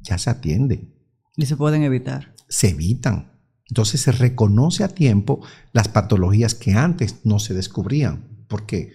ya 0.00 0.18
se 0.18 0.30
atienden. 0.30 0.99
Y 1.40 1.46
se 1.46 1.56
pueden 1.56 1.82
evitar. 1.82 2.34
Se 2.50 2.68
evitan. 2.68 3.32
Entonces 3.66 4.02
se 4.02 4.12
reconoce 4.12 4.84
a 4.84 4.88
tiempo 4.88 5.40
las 5.72 5.88
patologías 5.88 6.54
que 6.54 6.72
antes 6.74 7.24
no 7.24 7.38
se 7.38 7.54
descubrían, 7.54 8.44
porque 8.46 8.92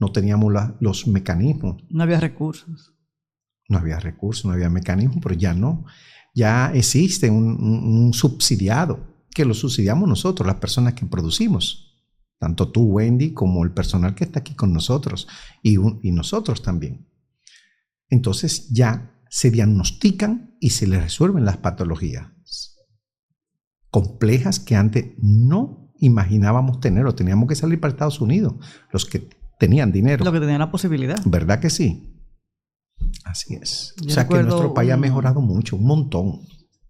no 0.00 0.10
teníamos 0.10 0.52
los 0.80 1.06
mecanismos. 1.06 1.84
No 1.88 2.02
había 2.02 2.18
recursos. 2.18 2.92
No 3.68 3.78
había 3.78 4.00
recursos, 4.00 4.46
no 4.46 4.52
había 4.52 4.68
mecanismo, 4.68 5.20
pero 5.22 5.36
ya 5.36 5.54
no. 5.54 5.84
Ya 6.34 6.72
existe 6.74 7.30
un, 7.30 8.12
subsidiado, 8.12 9.24
que 9.30 9.44
lo 9.44 9.54
subsidiamos 9.54 10.08
nosotros, 10.08 10.44
las 10.44 10.56
personas 10.56 10.94
que 10.94 11.06
producimos. 11.06 11.84
tanto 12.40 12.72
tú, 12.72 12.82
Wendy, 12.82 13.32
como 13.32 13.62
el 13.64 13.70
personal 13.70 14.16
que 14.16 14.24
está 14.24 14.40
aquí 14.40 14.54
con 14.54 14.72
nosotros 14.72 15.28
y, 15.62 15.76
y 16.02 16.10
nosotros 16.10 16.62
también. 16.62 17.06
Entonces 18.10 18.70
ya 18.70 19.15
se 19.28 19.50
diagnostican 19.50 20.56
y 20.60 20.70
se 20.70 20.86
les 20.86 21.02
resuelven 21.02 21.44
las 21.44 21.56
patologías 21.58 22.36
complejas 23.96 24.60
que 24.60 24.76
antes 24.76 25.14
no 25.22 25.90
imaginábamos 26.00 26.80
tener 26.80 27.06
o 27.06 27.14
teníamos 27.14 27.48
que 27.48 27.54
salir 27.54 27.80
para 27.80 27.92
Estados 27.92 28.20
Unidos, 28.20 28.54
los 28.92 29.06
que 29.06 29.30
tenían 29.58 29.90
dinero. 29.90 30.22
Los 30.22 30.34
que 30.34 30.40
tenían 30.40 30.58
la 30.58 30.70
posibilidad. 30.70 31.16
¿Verdad 31.24 31.60
que 31.60 31.70
sí? 31.70 32.12
Así 33.24 33.54
es. 33.54 33.94
o 34.06 34.10
sea 34.10 34.28
que 34.28 34.42
nuestro 34.42 34.74
país 34.74 34.92
ha 34.92 34.98
mejorado 34.98 35.40
mucho, 35.40 35.76
un 35.76 35.86
montón. 35.86 36.40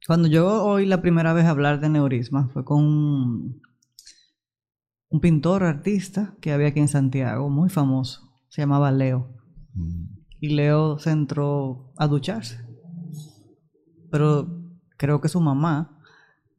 Cuando 0.05 0.27
yo 0.27 0.64
oí 0.64 0.85
la 0.85 1.01
primera 1.01 1.33
vez 1.33 1.46
hablar 1.46 1.79
de 1.79 1.88
neurisma 1.90 2.49
fue 2.53 2.64
con 2.64 2.83
un, 2.83 3.61
pintor 5.20 5.62
artista 5.62 6.35
que 6.40 6.51
había 6.51 6.68
aquí 6.68 6.81
en 6.81 6.88
Santiago, 6.88 7.49
muy 7.49 7.70
famoso. 7.70 8.20
Se 8.49 8.62
llamaba 8.62 8.90
Leo. 8.90 9.33
Mm. 9.75 10.16
Y 10.40 10.51
Leo 10.51 10.99
se 10.99 11.11
entró 11.11 11.92
a 11.96 12.07
ducharse. 12.07 12.64
Pero 14.11 14.62
creo 14.96 15.20
que 15.20 15.29
su 15.29 15.40
mamá, 15.40 16.01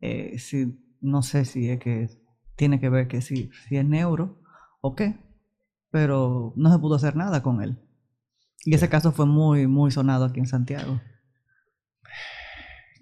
eh, 0.01 0.37
si, 0.39 0.79
no 1.01 1.21
sé 1.21 1.45
si 1.45 1.69
es 1.69 1.79
que 1.79 2.09
tiene 2.55 2.79
que 2.79 2.89
ver 2.89 3.07
que 3.07 3.21
si, 3.21 3.51
si 3.67 3.77
es 3.77 3.85
neuro 3.85 4.41
o 4.81 4.95
qué, 4.95 5.19
pero 5.91 6.53
no 6.55 6.71
se 6.71 6.79
pudo 6.79 6.95
hacer 6.95 7.15
nada 7.15 7.41
con 7.43 7.61
él. 7.61 7.79
Y 8.65 8.73
ese 8.75 8.89
caso 8.89 9.11
fue 9.11 9.25
muy, 9.25 9.67
muy 9.67 9.91
sonado 9.91 10.25
aquí 10.25 10.39
en 10.39 10.47
Santiago. 10.47 10.99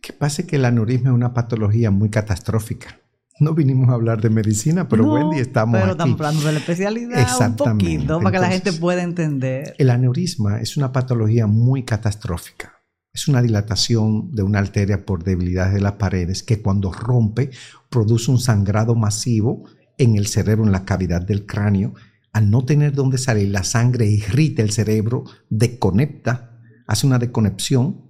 Que 0.01 0.13
pase 0.13 0.45
que 0.45 0.57
el 0.57 0.65
aneurisma 0.65 1.09
es 1.09 1.15
una 1.15 1.33
patología 1.33 1.89
muy 1.89 2.09
catastrófica. 2.09 2.99
No 3.38 3.54
vinimos 3.54 3.89
a 3.89 3.93
hablar 3.93 4.21
de 4.21 4.30
medicina, 4.30 4.88
pero 4.88 5.12
Wendy 5.12 5.39
estamos 5.39 5.78
pero 5.80 5.91
estamos 5.91 6.15
hablando 6.21 6.45
de 6.45 6.54
la 6.54 6.60
especialidad 6.60 7.28
un 7.41 7.56
poquito 7.56 8.19
para 8.19 8.32
que 8.32 8.39
la 8.39 8.50
gente 8.50 8.71
pueda 8.71 9.04
entender. 9.04 9.76
El 9.78 9.89
aneurisma 9.89 10.62
es 10.62 10.78
una 10.78 10.93
patología 10.93 11.45
muy 11.45 11.84
catastrófica. 11.84 12.82
Es 13.13 13.28
una 13.28 13.41
dilatación 13.41 14.32
de 14.32 14.43
una 14.43 14.60
arteria 14.60 15.06
por 15.06 15.24
debilidad 15.24 15.74
de 15.74 15.82
las 15.82 15.93
paredes 15.93 16.43
que 16.43 16.62
cuando 16.62 16.93
rompe 16.93 17.50
produce 17.89 18.32
un 18.32 18.39
sangrado 18.39 18.95
masivo 18.95 19.63
en 19.98 20.15
el 20.15 20.28
cerebro, 20.28 20.65
en 20.65 20.71
la 20.71 20.86
cavidad 20.86 21.21
del 21.21 21.45
cráneo. 21.45 21.93
Al 22.32 22.50
no 22.50 22.63
tener 22.63 22.93
dónde 22.93 23.17
salir, 23.17 23.50
la 23.50 23.63
sangre 23.63 24.06
irrita 24.06 24.62
el 24.62 24.71
cerebro, 24.71 25.26
desconecta, 25.50 26.60
hace 26.88 27.08
una 27.08 27.19
desconexión 27.19 28.05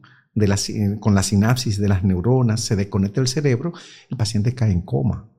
con 0.99 1.15
la 1.15 1.23
sinapsis 1.23 1.77
de 1.79 1.87
las 1.87 2.03
neuronas, 2.03 2.61
se 2.61 2.75
desconecta 2.75 3.21
el 3.21 3.27
cerebro, 3.27 3.73
el 4.09 4.17
paciente 4.17 4.53
cae 4.53 4.71
en 4.71 4.81
coma. 4.81 5.31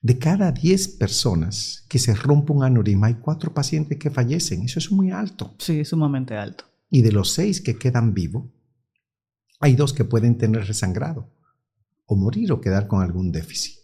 De 0.00 0.18
cada 0.18 0.52
10 0.52 0.88
personas 0.88 1.84
que 1.88 1.98
se 1.98 2.14
rompe 2.14 2.52
un 2.52 2.62
aneurisma, 2.62 3.08
hay 3.08 3.14
4 3.14 3.52
pacientes 3.52 3.98
que 3.98 4.10
fallecen. 4.10 4.62
Eso 4.62 4.78
es 4.78 4.92
muy 4.92 5.10
alto. 5.10 5.56
Sí, 5.58 5.84
sumamente 5.84 6.36
alto. 6.36 6.64
Y 6.88 7.02
de 7.02 7.10
los 7.10 7.32
6 7.32 7.62
que 7.62 7.78
quedan 7.78 8.14
vivos, 8.14 8.46
hay 9.60 9.74
2 9.74 9.92
que 9.92 10.04
pueden 10.04 10.38
tener 10.38 10.66
resangrado, 10.66 11.34
o 12.06 12.14
morir 12.14 12.52
o 12.52 12.60
quedar 12.60 12.86
con 12.86 13.02
algún 13.02 13.32
déficit. 13.32 13.76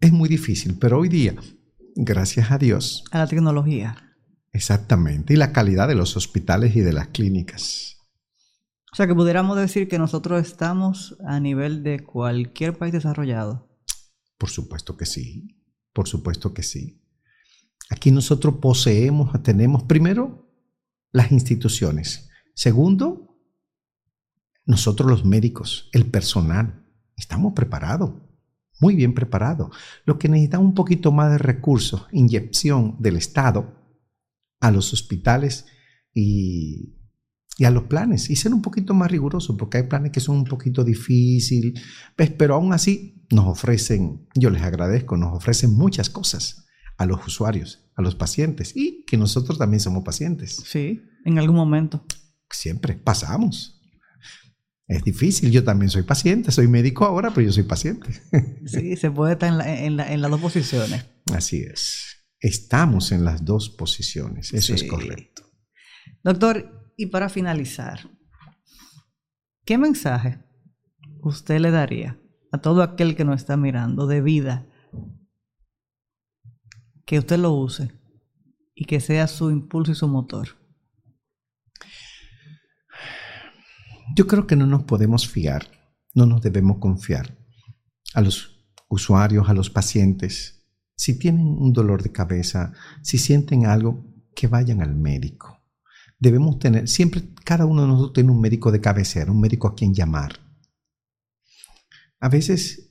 Es 0.00 0.10
muy 0.10 0.28
difícil, 0.28 0.78
pero 0.78 0.98
hoy 0.98 1.08
día, 1.08 1.36
gracias 1.94 2.50
a 2.50 2.58
Dios. 2.58 3.04
A 3.12 3.18
la 3.18 3.26
tecnología. 3.28 4.16
Exactamente, 4.52 5.34
y 5.34 5.36
la 5.36 5.52
calidad 5.52 5.86
de 5.86 5.94
los 5.94 6.16
hospitales 6.16 6.74
y 6.74 6.80
de 6.80 6.92
las 6.92 7.08
clínicas 7.08 7.98
o 8.92 8.96
sea 8.96 9.06
que 9.06 9.14
pudiéramos 9.14 9.56
decir 9.56 9.88
que 9.88 9.98
nosotros 9.98 10.40
estamos 10.46 11.16
a 11.24 11.38
nivel 11.38 11.82
de 11.82 12.04
cualquier 12.04 12.76
país 12.76 12.92
desarrollado. 12.92 13.68
Por 14.36 14.50
supuesto 14.50 14.96
que 14.96 15.06
sí, 15.06 15.64
por 15.92 16.08
supuesto 16.08 16.52
que 16.52 16.62
sí. 16.62 17.00
Aquí 17.88 18.10
nosotros 18.10 18.56
poseemos, 18.60 19.42
tenemos 19.42 19.84
primero 19.84 20.50
las 21.12 21.30
instituciones. 21.32 22.28
Segundo, 22.54 23.38
nosotros 24.64 25.10
los 25.10 25.24
médicos, 25.24 25.88
el 25.92 26.06
personal, 26.06 26.86
estamos 27.16 27.52
preparados, 27.54 28.12
muy 28.80 28.94
bien 28.96 29.14
preparados. 29.14 29.76
Lo 30.04 30.18
que 30.18 30.28
necesitamos 30.28 30.68
un 30.68 30.74
poquito 30.74 31.12
más 31.12 31.30
de 31.32 31.38
recursos, 31.38 32.06
inyección 32.12 32.96
del 32.98 33.16
Estado 33.16 33.76
a 34.60 34.70
los 34.70 34.92
hospitales 34.92 35.66
y 36.14 36.99
y 37.60 37.66
a 37.66 37.70
los 37.70 37.82
planes 37.82 38.30
y 38.30 38.36
ser 38.36 38.54
un 38.54 38.62
poquito 38.62 38.94
más 38.94 39.10
riguroso 39.10 39.54
porque 39.54 39.76
hay 39.76 39.82
planes 39.82 40.12
que 40.12 40.20
son 40.20 40.38
un 40.38 40.44
poquito 40.44 40.82
difíciles, 40.82 41.78
pero 42.38 42.54
aún 42.54 42.72
así 42.72 43.22
nos 43.30 43.46
ofrecen, 43.48 44.26
yo 44.34 44.48
les 44.48 44.62
agradezco, 44.62 45.18
nos 45.18 45.36
ofrecen 45.36 45.74
muchas 45.74 46.08
cosas 46.08 46.64
a 46.96 47.04
los 47.04 47.26
usuarios, 47.26 47.84
a 47.96 48.00
los 48.00 48.14
pacientes 48.14 48.74
y 48.74 49.04
que 49.04 49.18
nosotros 49.18 49.58
también 49.58 49.80
somos 49.80 50.04
pacientes. 50.04 50.56
Sí, 50.64 51.02
en 51.26 51.38
algún 51.38 51.56
momento. 51.56 52.02
Siempre, 52.48 52.94
pasamos. 52.94 53.78
Es 54.88 55.04
difícil, 55.04 55.50
yo 55.50 55.62
también 55.62 55.90
soy 55.90 56.04
paciente, 56.04 56.52
soy 56.52 56.66
médico 56.66 57.04
ahora, 57.04 57.28
pero 57.28 57.46
yo 57.46 57.52
soy 57.52 57.64
paciente. 57.64 58.08
Sí, 58.64 58.96
se 58.96 59.10
puede 59.10 59.34
estar 59.34 59.68
en, 59.68 59.98
las 59.98 60.30
dos 60.30 60.40
posiciones. 60.40 61.04
Así 61.34 61.60
es. 61.60 62.24
Estamos 62.38 63.12
en 63.12 63.22
las 63.22 63.44
dos 63.44 63.68
posiciones, 63.68 64.54
eso 64.54 64.72
es 64.72 64.84
correcto. 64.84 65.42
Doctor, 66.22 66.79
y 67.00 67.06
para 67.06 67.30
finalizar, 67.30 68.10
¿qué 69.64 69.78
mensaje 69.78 70.38
usted 71.22 71.58
le 71.58 71.70
daría 71.70 72.20
a 72.52 72.58
todo 72.58 72.82
aquel 72.82 73.16
que 73.16 73.24
nos 73.24 73.40
está 73.40 73.56
mirando 73.56 74.06
de 74.06 74.20
vida? 74.20 74.66
Que 77.06 77.18
usted 77.18 77.38
lo 77.38 77.54
use 77.54 77.90
y 78.74 78.84
que 78.84 79.00
sea 79.00 79.28
su 79.28 79.50
impulso 79.50 79.92
y 79.92 79.94
su 79.94 80.08
motor. 80.08 80.48
Yo 84.14 84.26
creo 84.26 84.46
que 84.46 84.56
no 84.56 84.66
nos 84.66 84.82
podemos 84.82 85.26
fiar, 85.26 85.70
no 86.14 86.26
nos 86.26 86.42
debemos 86.42 86.80
confiar 86.80 87.34
a 88.12 88.20
los 88.20 88.62
usuarios, 88.90 89.48
a 89.48 89.54
los 89.54 89.70
pacientes. 89.70 90.70
Si 90.96 91.18
tienen 91.18 91.46
un 91.46 91.72
dolor 91.72 92.02
de 92.02 92.12
cabeza, 92.12 92.74
si 93.00 93.16
sienten 93.16 93.64
algo, 93.64 94.04
que 94.34 94.48
vayan 94.48 94.82
al 94.82 94.94
médico 94.94 95.59
debemos 96.20 96.58
tener, 96.58 96.86
siempre 96.86 97.22
cada 97.44 97.64
uno 97.64 97.82
de 97.82 97.88
nosotros 97.88 98.12
tiene 98.12 98.30
un 98.30 98.40
médico 98.40 98.70
de 98.70 98.80
cabecera, 98.80 99.32
un 99.32 99.40
médico 99.40 99.66
a 99.66 99.74
quien 99.74 99.94
llamar. 99.94 100.38
A 102.20 102.28
veces 102.28 102.90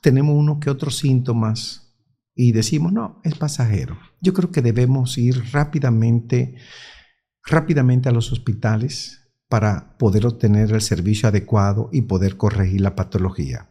tenemos 0.00 0.36
uno 0.36 0.60
que 0.60 0.70
otros 0.70 0.96
síntomas 0.96 1.92
y 2.34 2.52
decimos, 2.52 2.92
no, 2.92 3.20
es 3.24 3.34
pasajero. 3.36 3.98
Yo 4.20 4.32
creo 4.32 4.52
que 4.52 4.62
debemos 4.62 5.18
ir 5.18 5.52
rápidamente, 5.52 6.54
rápidamente 7.44 8.08
a 8.08 8.12
los 8.12 8.32
hospitales 8.32 9.18
para 9.48 9.98
poder 9.98 10.24
obtener 10.24 10.72
el 10.72 10.80
servicio 10.80 11.28
adecuado 11.28 11.90
y 11.92 12.02
poder 12.02 12.36
corregir 12.36 12.80
la 12.80 12.94
patología 12.94 13.68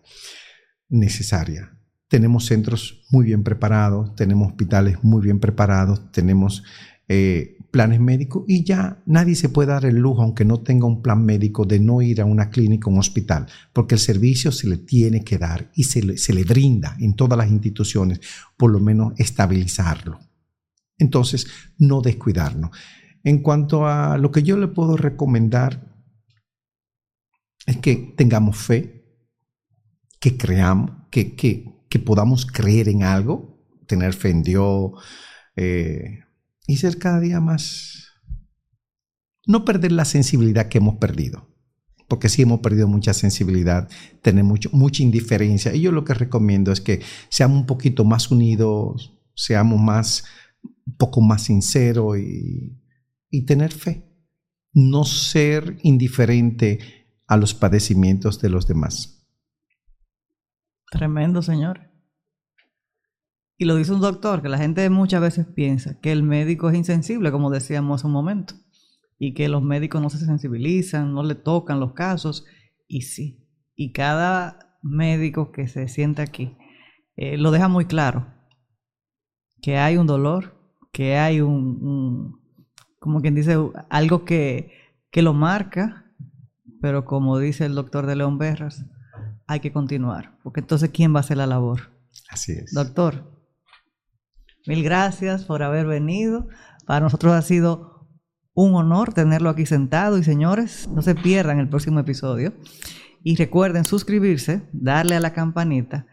necesaria. 0.90 1.78
Tenemos 2.08 2.46
centros 2.46 3.06
muy 3.10 3.26
bien 3.26 3.44
preparados, 3.44 4.14
tenemos 4.16 4.50
hospitales 4.50 5.02
muy 5.02 5.22
bien 5.22 5.40
preparados, 5.40 6.12
tenemos 6.12 6.64
eh, 7.08 7.58
planes 7.72 8.00
médicos 8.00 8.44
y 8.48 8.64
ya 8.64 9.02
nadie 9.06 9.36
se 9.36 9.50
puede 9.50 9.70
dar 9.70 9.86
el 9.86 9.96
lujo, 9.96 10.22
aunque 10.22 10.46
no 10.46 10.60
tenga 10.60 10.86
un 10.86 11.02
plan 11.02 11.26
médico, 11.26 11.66
de 11.66 11.80
no 11.80 12.02
ir 12.02 12.22
a 12.22 12.26
una 12.26 12.50
clínica 12.50 12.90
o 12.90 12.94
un 12.94 13.00
hospital, 13.00 13.48
porque 13.74 13.96
el 13.96 14.00
servicio 14.00 14.52
se 14.52 14.68
le 14.68 14.78
tiene 14.78 15.24
que 15.24 15.38
dar 15.38 15.72
y 15.74 15.86
se 15.86 16.04
le, 16.04 16.18
se 16.18 16.34
le 16.34 16.44
brinda 16.44 16.96
en 17.00 17.16
todas 17.16 17.38
las 17.38 17.50
instituciones, 17.50 18.20
por 18.58 18.72
lo 18.72 18.80
menos 18.80 19.14
estabilizarlo. 19.18 20.20
Entonces, 20.98 21.48
no 21.78 22.02
descuidarnos. 22.02 22.72
En 23.24 23.42
cuanto 23.42 23.88
a 23.88 24.18
lo 24.18 24.32
que 24.32 24.44
yo 24.44 24.58
le 24.58 24.68
puedo 24.68 24.98
recomendar, 24.98 25.92
es 27.66 27.78
que 27.78 28.14
tengamos 28.18 28.58
fe, 28.58 29.06
que 30.20 30.38
creamos, 30.38 30.92
que, 31.10 31.36
que, 31.36 31.86
que 31.90 32.00
podamos 32.00 32.46
creer 32.46 32.90
en 32.90 33.04
algo, 33.04 33.66
tener 33.88 34.14
fe 34.14 34.30
en 34.30 34.44
Dios, 34.44 34.92
eh, 35.56 36.19
y 36.72 36.78
ser 36.78 37.00
cada 37.00 37.19
día 37.19 37.42
más... 37.42 38.08
No 39.46 39.65
perder 39.65 39.92
la 39.92 40.06
sensibilidad 40.06 40.69
que 40.69 40.78
hemos 40.78 40.96
perdido, 40.96 41.50
porque 42.08 42.30
sí 42.30 42.44
hemos 42.44 42.62
perdido 42.62 42.88
mucha 42.88 43.13
sensibilidad, 43.13 43.90
tenemos 44.22 44.52
mucho, 44.52 44.69
mucha 44.72 45.04
indiferencia. 45.04 45.76
Y 45.76 45.82
yo 45.82 45.92
lo 45.92 46.06
que 46.06 46.13
recomiendo 46.13 46.72
es 46.72 46.80
que 46.80 47.02
seamos 47.28 47.60
un 47.60 47.65
poquito 47.65 48.06
más 48.06 48.32
unidos, 48.32 49.19
seamos 49.36 49.82
más, 49.82 50.24
un 50.63 50.96
poco 50.96 51.19
más 51.19 51.44
sinceros 51.44 52.19
y, 52.19 52.80
y 53.30 53.46
tener 53.46 53.74
fe. 53.74 54.08
No 54.72 55.04
ser 55.04 55.78
indiferente 55.84 56.80
a 57.28 57.36
los 57.36 57.54
padecimientos 57.54 58.40
de 58.40 58.50
los 58.50 58.65
demás. 58.65 59.28
Tremendo, 60.90 61.42
señor. 61.42 61.90
Y 63.62 63.66
lo 63.66 63.76
dice 63.76 63.94
un 63.94 64.02
doctor, 64.02 64.42
que 64.42 64.50
la 64.50 64.58
gente 64.58 64.90
muchas 64.90 65.22
veces 65.22 65.46
piensa 65.46 66.00
que 66.00 66.12
el 66.12 66.24
médico 66.24 66.72
es 66.72 66.76
insensible, 66.76 67.32
como 67.32 67.52
decíamos 67.52 68.02
hace 68.02 68.08
un 68.08 68.14
momento, 68.14 68.56
y 69.20 69.36
que 69.36 69.50
los 69.50 69.62
médicos 69.62 70.02
no 70.02 70.10
se 70.10 70.18
sensibilizan, 70.18 71.14
no 71.14 71.22
le 71.22 71.36
tocan 71.36 71.80
los 71.80 71.94
casos, 71.94 72.44
y 72.88 73.04
sí. 73.04 73.48
Y 73.76 73.92
cada 73.92 74.80
médico 74.82 75.52
que 75.52 75.68
se 75.68 75.88
siente 75.90 76.24
aquí 76.24 76.58
eh, 77.16 77.38
lo 77.38 77.52
deja 77.52 77.68
muy 77.68 77.86
claro, 77.86 78.34
que 79.62 79.78
hay 79.78 79.96
un 79.96 80.08
dolor, 80.08 80.60
que 80.92 81.20
hay 81.20 81.42
un, 81.42 82.42
como 82.98 83.22
quien 83.22 83.36
dice, 83.36 83.58
algo 83.92 84.26
que, 84.26 84.72
que 85.12 85.22
lo 85.22 85.36
marca, 85.36 86.12
pero 86.82 87.06
como 87.06 87.38
dice 87.38 87.66
el 87.66 87.76
doctor 87.76 88.08
de 88.08 88.16
León 88.16 88.40
Berras, 88.40 88.88
hay 89.46 89.60
que 89.60 89.72
continuar, 89.72 90.40
porque 90.42 90.62
entonces 90.62 90.90
¿quién 90.90 91.14
va 91.14 91.18
a 91.18 91.20
hacer 91.20 91.38
la 91.38 91.46
labor? 91.46 91.92
Así 92.28 92.54
es. 92.54 92.74
Doctor, 92.74 93.31
mil 94.66 94.84
gracias 94.84 95.46
por 95.46 95.64
haber 95.64 95.86
venido. 95.86 96.48
Para 96.86 97.02
nosotros 97.02 97.34
ha 97.34 97.42
sido 97.42 98.08
un 98.54 98.76
honor 98.76 99.14
tenerlo 99.14 99.50
aquí 99.50 99.66
sentado 99.66 100.18
y 100.18 100.24
señores, 100.24 100.88
no 100.90 101.02
se 101.02 101.16
pierdan 101.16 101.60
el 101.60 101.70
próximo 101.70 102.00
episodio. 102.00 102.54
Y 103.24 103.36
recuerden 103.36 103.86
suscribirse, 103.86 104.68
darle 104.74 105.16
a 105.16 105.20
la 105.20 105.34
campanita 105.34 106.08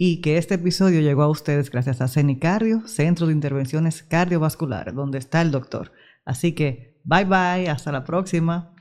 y 0.00 0.20
que 0.20 0.38
este 0.38 0.54
episodio 0.54 1.00
llegó 1.00 1.24
a 1.24 1.28
ustedes 1.28 1.70
gracias 1.70 2.00
a 2.00 2.08
CENICARDIO, 2.08 2.86
Centro 2.86 3.26
de 3.26 3.32
Intervenciones 3.32 4.04
Cardiovasculares, 4.04 4.94
donde 4.94 5.18
está 5.18 5.42
el 5.42 5.50
doctor. 5.50 5.90
Así 6.24 6.52
que, 6.52 7.00
bye 7.04 7.24
bye, 7.24 7.68
hasta 7.68 7.90
la 7.90 8.04
próxima. 8.04 8.74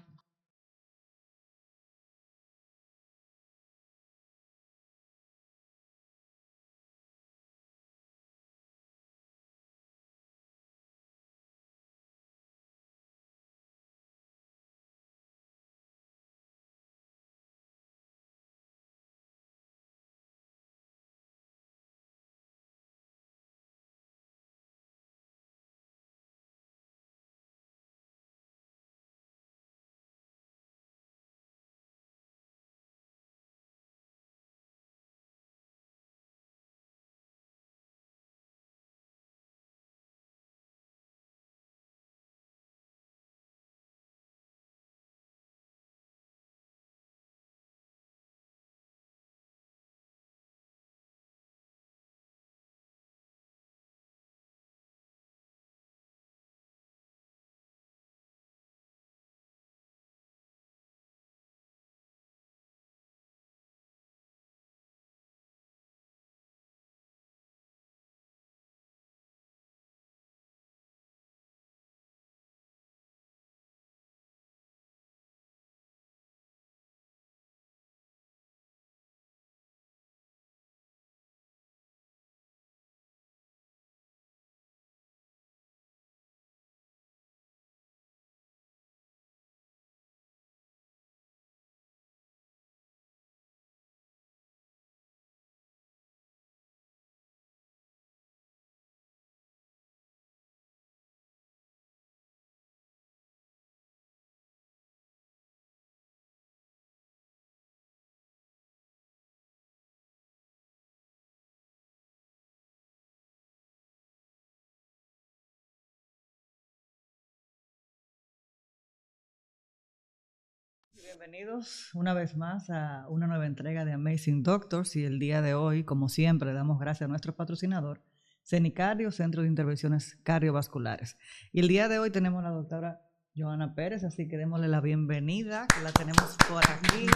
Bienvenidos 121.03 121.91
una 121.93 122.13
vez 122.13 122.35
más 122.35 122.69
a 122.69 123.05
una 123.09 123.27
nueva 123.27 123.45
entrega 123.45 123.85
de 123.85 123.93
Amazing 123.93 124.41
Doctors 124.41 124.95
y 124.95 125.05
el 125.05 125.19
día 125.19 125.41
de 125.41 125.53
hoy, 125.53 125.83
como 125.83 126.09
siempre, 126.09 126.53
damos 126.53 126.79
gracias 126.79 127.05
a 127.05 127.09
nuestro 127.09 127.35
patrocinador, 127.35 128.01
CENICARDIO, 128.43 129.11
Centro 129.11 129.43
de 129.43 129.47
Intervenciones 129.47 130.17
Cardiovasculares. 130.23 131.17
Y 131.51 131.59
el 131.59 131.67
día 131.67 131.87
de 131.87 131.99
hoy 131.99 132.09
tenemos 132.09 132.39
a 132.39 132.49
la 132.49 132.55
doctora 132.55 133.01
Joana 133.35 133.75
Pérez, 133.75 134.03
así 134.03 134.27
que 134.27 134.37
démosle 134.37 134.67
la 134.67 134.81
bienvenida, 134.81 135.67
que 135.67 135.83
la 135.83 135.91
tenemos 135.91 136.35
por 136.49 136.63
aquí. 136.63 137.07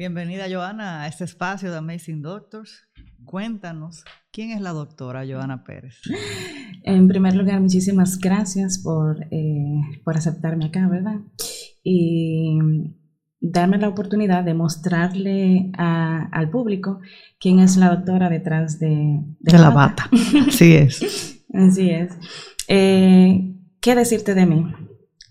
Bienvenida, 0.00 0.46
Joana, 0.50 1.02
a 1.02 1.08
este 1.08 1.24
espacio 1.24 1.70
de 1.70 1.76
Amazing 1.76 2.22
Doctors. 2.22 2.88
Cuéntanos, 3.26 4.02
¿quién 4.32 4.50
es 4.50 4.62
la 4.62 4.70
doctora 4.70 5.26
Joana 5.28 5.62
Pérez? 5.62 6.00
En 6.84 7.06
primer 7.06 7.34
lugar, 7.34 7.60
muchísimas 7.60 8.18
gracias 8.18 8.78
por, 8.78 9.26
eh, 9.30 9.82
por 10.02 10.16
aceptarme 10.16 10.64
acá, 10.64 10.88
¿verdad? 10.88 11.20
Y 11.84 12.58
darme 13.42 13.76
la 13.76 13.90
oportunidad 13.90 14.42
de 14.42 14.54
mostrarle 14.54 15.70
al 15.76 16.48
público 16.48 17.00
quién 17.38 17.58
es 17.58 17.76
la 17.76 17.94
doctora 17.94 18.30
detrás 18.30 18.78
de, 18.78 19.20
de, 19.38 19.58
la, 19.58 19.68
bata. 19.68 20.08
Así 20.48 20.76
es. 20.76 21.44
Así 21.52 21.90
es. 21.90 22.16
Eh, 22.68 23.54
¿Qué 23.82 23.94
decirte 23.94 24.34
de 24.34 24.46
mí? 24.46 24.64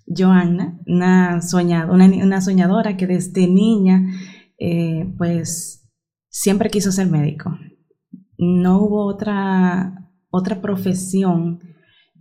Joana, 0.06 0.80
una, 0.86 1.42
soñado, 1.42 1.92
una 1.92 2.42
soñadora 2.42 2.98
que 2.98 3.08
desde 3.08 3.48
niña 3.48 4.04
eh, 4.60 5.12
pues 5.18 5.90
siempre 6.28 6.70
quiso 6.70 6.92
ser 6.92 7.08
médico. 7.08 7.58
No 8.38 8.82
hubo 8.82 9.06
otra, 9.06 10.12
otra 10.30 10.62
profesión, 10.62 11.60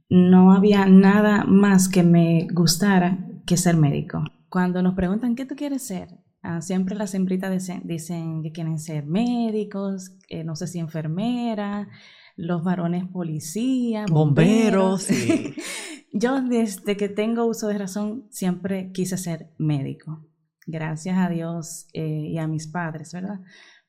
no 0.08 0.52
había 0.52 0.86
nada 0.86 1.44
más 1.44 1.88
que 1.88 2.02
me 2.02 2.46
gustara 2.52 3.18
que 3.46 3.56
ser 3.56 3.76
médico. 3.76 4.22
Cuando 4.48 4.82
nos 4.82 4.94
preguntan 4.94 5.34
qué 5.34 5.44
tú 5.44 5.56
quieres 5.56 5.86
ser, 5.86 6.08
ah, 6.42 6.62
siempre 6.62 6.94
las 6.94 7.14
hembritas 7.14 7.68
dicen, 7.84 8.42
que 8.42 8.52
quieren 8.52 8.78
ser 8.78 9.04
médicos, 9.04 10.16
no 10.44 10.56
sé 10.56 10.66
si 10.68 10.78
enfermera, 10.78 11.88
los 12.36 12.62
varones 12.62 13.04
policía, 13.08 14.06
bomberos. 14.08 15.08
Yo 16.12 16.40
desde 16.40 16.96
que 16.96 17.08
tengo 17.08 17.44
uso 17.44 17.68
de 17.68 17.78
razón 17.78 18.26
siempre 18.30 18.92
quise 18.92 19.18
ser 19.18 19.52
médico 19.58 20.24
gracias 20.68 21.18
a 21.18 21.28
Dios 21.28 21.86
eh, 21.94 22.28
y 22.30 22.38
a 22.38 22.46
mis 22.46 22.68
padres, 22.68 23.12
¿verdad? 23.12 23.40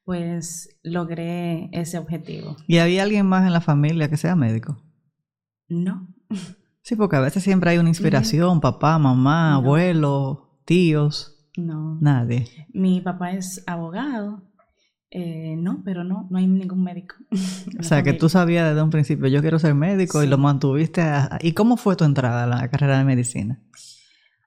Pues 0.03 0.79
logré 0.81 1.69
ese 1.71 1.99
objetivo. 1.99 2.55
¿Y 2.67 2.77
había 2.77 3.03
alguien 3.03 3.27
más 3.27 3.45
en 3.45 3.53
la 3.53 3.61
familia 3.61 4.09
que 4.09 4.17
sea 4.17 4.35
médico? 4.35 4.81
No. 5.67 6.07
Sí, 6.81 6.95
porque 6.95 7.17
a 7.17 7.21
veces 7.21 7.43
siempre 7.43 7.69
hay 7.69 7.77
una 7.77 7.89
inspiración, 7.89 8.61
papá, 8.61 8.97
mamá, 8.97 9.55
abuelo, 9.55 10.59
tíos. 10.65 11.47
No. 11.57 11.99
Nadie. 12.01 12.47
Mi 12.73 13.01
papá 13.01 13.33
es 13.33 13.63
abogado. 13.67 14.49
Eh, 15.11 15.55
no, 15.57 15.81
pero 15.83 16.03
no, 16.03 16.27
no 16.29 16.37
hay 16.37 16.47
ningún 16.47 16.83
médico. 16.83 17.15
o 17.79 17.83
sea, 17.83 18.01
que 18.01 18.13
tú 18.13 18.29
sabías 18.29 18.69
desde 18.69 18.81
un 18.81 18.89
principio, 18.89 19.27
yo 19.27 19.41
quiero 19.41 19.59
ser 19.59 19.75
médico 19.75 20.23
y 20.23 20.27
lo 20.27 20.37
mantuviste. 20.37 21.03
¿Y 21.41 21.51
cómo 21.51 21.77
fue 21.77 21.95
tu 21.95 22.05
entrada 22.05 22.45
a 22.45 22.47
la 22.47 22.69
carrera 22.69 22.97
de 22.97 23.03
medicina? 23.03 23.61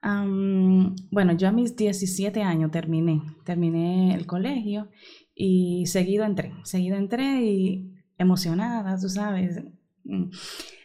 Bueno, 0.03 1.33
yo 1.33 1.47
a 1.47 1.51
mis 1.51 1.75
17 1.75 2.43
años 2.43 2.71
terminé, 2.71 3.21
terminé 3.45 4.13
el 4.13 4.25
colegio 4.25 4.89
y 5.35 5.85
seguido 5.87 6.25
entré, 6.25 6.53
seguido 6.63 6.97
entré 6.97 7.43
y 7.43 7.93
emocionada, 8.17 8.99
tú 8.99 9.09
sabes. 9.09 9.63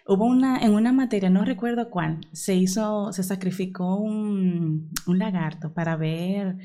Hubo 0.07 0.25
una, 0.25 0.59
en 0.61 0.75
una 0.75 0.93
materia, 0.93 1.31
no 1.31 1.45
recuerdo 1.45 1.91
cuál, 1.91 2.21
se 2.33 2.55
hizo, 2.55 3.13
se 3.13 3.23
sacrificó 3.23 3.97
un, 3.97 4.91
lagarto 5.07 5.75
para 5.75 5.97
ver 5.97 6.57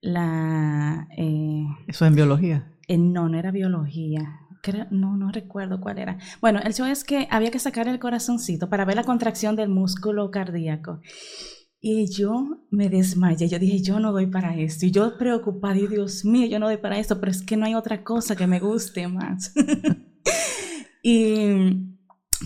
la... 0.00 1.08
Eh, 1.16 1.64
¿Eso 1.86 2.06
en 2.06 2.14
biología? 2.14 2.72
Eh, 2.88 2.98
no, 2.98 3.28
no 3.28 3.38
era 3.38 3.50
biología. 3.50 4.40
no, 4.90 5.16
no 5.16 5.30
recuerdo 5.30 5.80
cuál 5.80 5.98
era. 5.98 6.18
Bueno, 6.40 6.58
el 6.60 6.70
hecho 6.70 6.86
es 6.86 7.04
que 7.04 7.28
había 7.30 7.50
que 7.50 7.58
sacar 7.58 7.86
el 7.86 7.98
corazoncito 7.98 8.68
para 8.68 8.84
ver 8.84 8.96
la 8.96 9.04
contracción 9.04 9.54
del 9.54 9.68
músculo 9.68 10.30
cardíaco. 10.30 11.00
Y 11.80 12.10
yo 12.10 12.66
me 12.70 12.88
desmayé, 12.88 13.48
yo 13.48 13.58
dije, 13.58 13.80
yo 13.80 14.00
no 14.00 14.10
doy 14.10 14.26
para 14.26 14.56
esto. 14.56 14.84
Y 14.86 14.90
yo 14.90 15.16
preocupada, 15.16 15.78
y 15.78 15.86
Dios 15.86 16.24
mío, 16.24 16.46
yo 16.46 16.58
no 16.58 16.66
doy 16.66 16.78
para 16.78 16.98
esto, 16.98 17.20
pero 17.20 17.30
es 17.30 17.42
que 17.42 17.56
no 17.56 17.66
hay 17.66 17.74
otra 17.74 18.02
cosa 18.02 18.34
que 18.34 18.46
me 18.46 18.60
guste 18.60 19.06
más. 19.08 19.52
Y, 21.00 21.94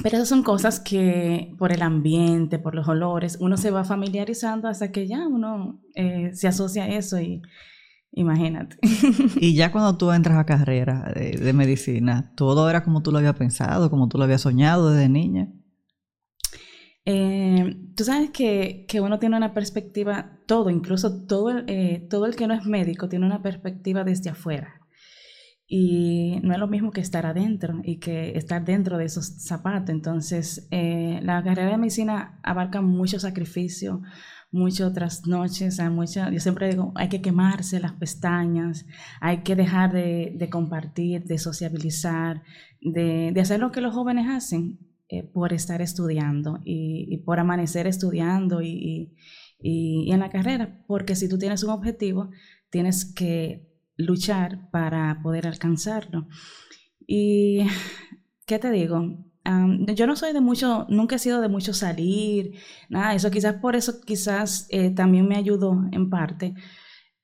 pero 0.03 0.17
esas 0.17 0.29
son 0.29 0.43
cosas 0.43 0.79
que 0.79 1.55
por 1.59 1.73
el 1.73 1.83
ambiente, 1.83 2.59
por 2.59 2.75
los 2.75 2.87
olores, 2.87 3.39
uno 3.41 3.57
se 3.57 3.71
va 3.71 3.83
familiarizando 3.83 4.69
hasta 4.69 4.93
que 4.93 5.09
ya 5.09 5.27
uno 5.27 5.81
eh, 5.95 6.31
se 6.35 6.49
asocia 6.49 6.85
a 6.85 6.89
eso 6.89 7.19
y 7.19 7.43
imagínate. 8.13 8.77
Y 9.41 9.55
ya 9.55 9.73
cuando 9.73 9.97
tú 9.97 10.13
entras 10.13 10.39
a 10.39 10.47
carrera 10.47 11.13
de, 11.15 11.39
de 11.39 11.53
medicina, 11.55 12.33
todo 12.37 12.69
era 12.69 12.85
como 12.85 13.03
tú 13.03 13.11
lo 13.11 13.19
habías 13.19 13.37
pensado, 13.37 13.91
como 13.91 14.09
tú 14.09 14.19
lo 14.19 14.25
habías 14.25 14.43
soñado 14.43 14.91
desde 14.91 15.09
niña. 15.09 15.49
Eh, 17.05 17.77
tú 17.97 18.05
sabes 18.05 18.31
que, 18.31 18.85
que, 18.89 19.01
uno 19.01 19.19
tiene 19.19 19.37
una 19.37 19.55
perspectiva, 19.55 20.39
todo, 20.47 20.71
incluso 20.71 21.27
todo, 21.27 21.51
eh, 21.67 22.07
todo 22.09 22.27
el 22.27 22.37
que 22.37 22.47
no 22.47 22.55
es 22.55 22.65
médico 22.65 23.09
tiene 23.09 23.27
una 23.27 23.43
perspectiva 23.43 24.05
desde 24.05 24.31
afuera. 24.31 24.81
Y 25.67 26.39
no 26.43 26.53
es 26.53 26.59
lo 26.59 26.69
mismo 26.69 26.91
que 26.93 27.01
estar 27.01 27.25
adentro 27.27 27.81
y 27.83 27.99
que 27.99 28.37
estar 28.37 28.65
dentro 28.65 28.99
de 28.99 29.07
esos 29.07 29.43
zapatos. 29.43 29.91
Entonces, 29.91 30.69
eh, 30.71 31.21
la 31.23 31.43
carrera 31.43 31.71
de 31.71 31.79
medicina 31.79 32.39
abarca 32.43 32.83
mucho 32.83 33.19
sacrificio, 33.19 34.03
muchas 34.53 34.89
otras 34.91 35.27
noches, 35.27 35.81
mucho, 35.91 36.31
yo 36.31 36.41
siempre 36.41 36.69
digo, 36.69 36.93
hay 36.95 37.09
que 37.09 37.23
quemarse 37.23 37.81
las 37.81 37.93
pestañas, 37.93 38.87
hay 39.21 39.39
que 39.43 39.57
dejar 39.57 39.93
de, 39.93 40.35
de 40.37 40.51
compartir, 40.51 41.25
de 41.25 41.39
sociabilizar, 41.39 42.43
de, 42.81 43.33
de 43.33 43.41
hacer 43.41 43.61
lo 43.61 43.73
que 43.73 43.81
los 43.81 43.95
jóvenes 43.95 44.29
hacen, 44.29 44.79
eh, 45.13 45.25
por 45.25 45.53
estar 45.53 45.83
estudiando 45.83 46.61
y, 46.65 47.19
por 47.19 47.39
amanecer 47.39 47.87
estudiando 47.87 48.63
y, 48.63 49.15
y, 49.61 50.11
en 50.11 50.21
la 50.21 50.31
carrera, 50.31 50.83
porque 50.87 51.17
si 51.17 51.29
tú 51.29 51.37
tienes 51.37 51.63
un 51.63 51.69
objetivo, 51.69 52.31
tienes 52.71 53.05
que 53.05 53.69
luchar 53.97 54.71
para 54.71 55.21
poder 55.23 55.47
alcanzarlo. 55.47 56.29
Y, 57.07 57.67
¿qué 58.47 58.59
te 58.59 58.71
digo? 58.71 59.19
yo 59.95 60.07
no 60.07 60.17
soy 60.17 60.33
de 60.33 60.41
mucho, 60.41 60.87
nunca 60.89 61.17
he 61.17 61.19
sido 61.19 61.43
de 61.43 61.49
mucho 61.49 61.75
salir, 61.75 62.55
nada, 62.89 63.15
eso 63.15 63.31
quizás 63.31 63.57
por 63.57 63.77
eso 63.77 64.01
quizás 64.01 64.67
eh, 64.71 64.93
también 64.93 65.29
me 65.29 65.37
ayudó 65.37 65.79
en 65.93 66.09
parte, 66.09 66.55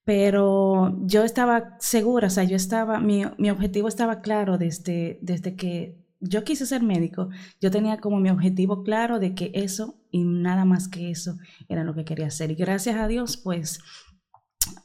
pero 0.04 0.94
yo 1.06 1.24
estaba 1.24 1.76
segura, 1.78 2.26
o 2.26 2.30
sea, 2.30 2.44
yo 2.44 2.56
estaba, 2.56 3.00
mi, 3.00 3.22
mi 3.38 3.50
objetivo 3.50 3.88
estaba 3.88 4.20
claro 4.20 4.58
desde, 4.58 5.20
desde 5.22 5.56
que 5.56 6.07
yo 6.20 6.44
quise 6.44 6.66
ser 6.66 6.82
médico, 6.82 7.30
yo 7.60 7.70
tenía 7.70 7.98
como 7.98 8.18
mi 8.20 8.30
objetivo 8.30 8.82
claro 8.82 9.18
de 9.18 9.34
que 9.34 9.50
eso 9.54 9.96
y 10.10 10.24
nada 10.24 10.64
más 10.64 10.88
que 10.88 11.10
eso 11.10 11.38
era 11.68 11.84
lo 11.84 11.94
que 11.94 12.04
quería 12.04 12.26
hacer. 12.26 12.50
Y 12.50 12.54
gracias 12.54 12.96
a 12.96 13.08
Dios, 13.08 13.36
pues 13.36 13.80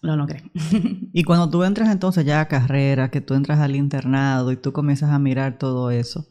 lo 0.01 0.15
logré. 0.15 0.43
y 1.13 1.23
cuando 1.23 1.49
tú 1.49 1.63
entras 1.63 1.89
entonces 1.89 2.25
ya 2.25 2.41
a 2.41 2.47
carrera, 2.47 3.09
que 3.09 3.21
tú 3.21 3.33
entras 3.33 3.59
al 3.59 3.75
internado 3.75 4.51
y 4.51 4.57
tú 4.57 4.73
comienzas 4.73 5.09
a 5.09 5.19
mirar 5.19 5.57
todo 5.57 5.91
eso, 5.91 6.27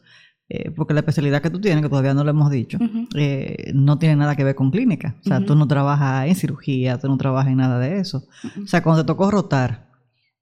eh, 0.49 0.71
porque 0.71 0.93
la 0.93 0.99
especialidad 0.99 1.41
que 1.41 1.49
tú 1.49 1.59
tienes, 1.59 1.83
que 1.83 1.89
todavía 1.89 2.13
no 2.13 2.23
lo 2.23 2.29
hemos 2.29 2.51
dicho, 2.51 2.77
eh, 3.15 3.71
no 3.73 3.97
tiene 3.97 4.15
nada 4.15 4.35
que 4.35 4.43
ver 4.43 4.55
con 4.55 4.71
clínica. 4.71 5.15
O 5.21 5.23
sea, 5.23 5.43
tú 5.43 5.55
no 5.55 5.67
trabajas 5.67 6.27
en 6.27 6.35
cirugía, 6.35 6.97
tú 6.97 7.07
no 7.07 7.17
trabajas 7.17 7.51
en 7.51 7.57
nada 7.57 7.79
de 7.79 7.99
eso. 7.99 8.25
O 8.63 8.67
sea, 8.67 8.83
cuando 8.83 9.03
te 9.03 9.07
tocó 9.07 9.31
rotar 9.31 9.89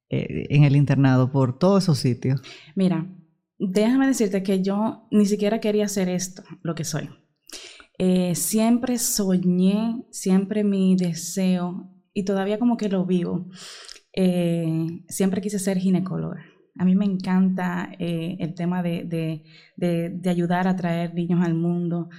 eh, 0.10 0.48
en 0.50 0.64
el 0.66 0.76
internado 0.76 1.32
por 1.32 1.58
todos 1.58 1.84
esos 1.84 1.98
sitios. 1.98 2.42
Mira, 2.76 3.06
déjame 3.62 4.08
decirte 4.08 4.42
que 4.42 4.62
yo 4.62 5.08
ni 5.12 5.26
siquiera 5.26 5.60
quería 5.60 5.86
hacer 5.86 6.10
esto, 6.10 6.44
lo 6.64 6.74
que 6.74 6.84
soy. 6.84 7.10
Eh, 8.00 8.34
siempre 8.34 8.98
soñé, 8.98 10.04
siempre 10.10 10.64
mi 10.64 10.96
deseo, 10.96 11.88
y 12.14 12.26
todavía 12.26 12.58
como 12.58 12.76
que 12.76 12.90
lo 12.90 13.06
vivo, 13.06 13.48
eh, 14.14 15.04
siempre 15.08 15.42
quise 15.42 15.60
ser 15.60 15.78
ginecóloga. 15.78 16.44
A 16.80 16.86
mí 16.86 16.96
me 16.96 17.06
encanta 17.06 17.92
eh, 18.00 18.38
el 18.40 18.56
tema 18.56 18.82
de, 18.82 19.44
ayudar 20.26 20.68
a 20.68 20.76
traer 20.76 21.14
niños 21.14 21.46
al 21.46 21.54
mundo. 21.54 22.10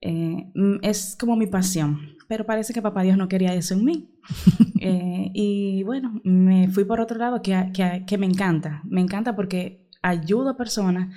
es 0.00 1.16
como 1.18 1.36
mi 1.36 1.46
pasión, 1.46 2.16
pero 2.28 2.44
parece 2.44 2.72
que 2.72 2.82
papá 2.82 3.02
Dios 3.02 3.16
no 3.16 3.28
quería 3.28 3.54
eso 3.54 3.74
en 3.74 3.84
mí. 3.84 4.10
y 5.34 5.82
bueno, 5.84 6.20
me 6.24 6.68
fui 6.68 6.84
por 6.84 7.00
otro 7.00 7.18
lado 7.18 7.42
que, 7.42 7.54
que 8.06 8.18
me 8.18 8.26
encanta. 8.26 8.82
Me 8.84 9.00
encanta 9.00 9.36
porque 9.36 9.87
ayudo 10.02 10.50
a 10.50 10.56
personas 10.56 11.08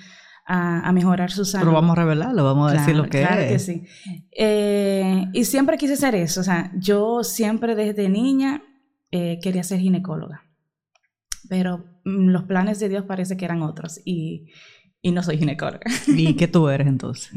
a, 0.46 0.92
mejorar 0.92 1.30
su 1.30 1.44
salud. 1.44 1.66
Pero 1.66 1.74
vamos 1.74 1.96
a 1.96 2.00
revelarlo, 2.00 2.44
vamos 2.44 2.70
a 2.70 2.74
decir 2.74 2.96
lo 2.96 3.04
que 3.04 3.20
claro 3.20 3.42
es. 3.42 3.52
que 3.52 3.58
sí. 3.58 3.86
Eh, 4.32 5.26
y 5.32 5.44
siempre 5.44 5.78
quise 5.78 5.94
hacer 5.94 6.14
eso. 6.14 6.40
O 6.40 6.44
sea, 6.44 6.72
yo 6.76 7.22
siempre 7.22 7.74
desde 7.74 8.08
niña 8.08 8.62
eh, 9.10 9.38
quería 9.42 9.62
ser 9.62 9.80
ginecóloga. 9.80 10.42
Pero 11.48 11.84
mm, 12.04 12.28
los 12.28 12.44
planes 12.44 12.80
de 12.80 12.88
Dios 12.88 13.04
parece 13.04 13.36
que 13.36 13.44
eran 13.44 13.62
otros 13.62 14.00
y, 14.04 14.50
y 15.00 15.12
no 15.12 15.22
soy 15.22 15.38
ginecóloga. 15.38 15.80
¿Y 16.06 16.34
qué 16.34 16.48
tú 16.48 16.68
eres 16.68 16.86
entonces? 16.86 17.32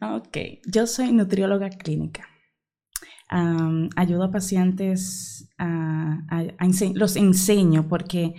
ok, 0.00 0.38
yo 0.66 0.86
soy 0.86 1.12
nutrióloga 1.12 1.68
clínica. 1.70 2.28
ayudo 3.28 4.24
a 4.24 4.30
pacientes, 4.30 5.48
a, 5.58 6.22
los 6.94 7.16
enseño 7.16 7.88
porque 7.88 8.34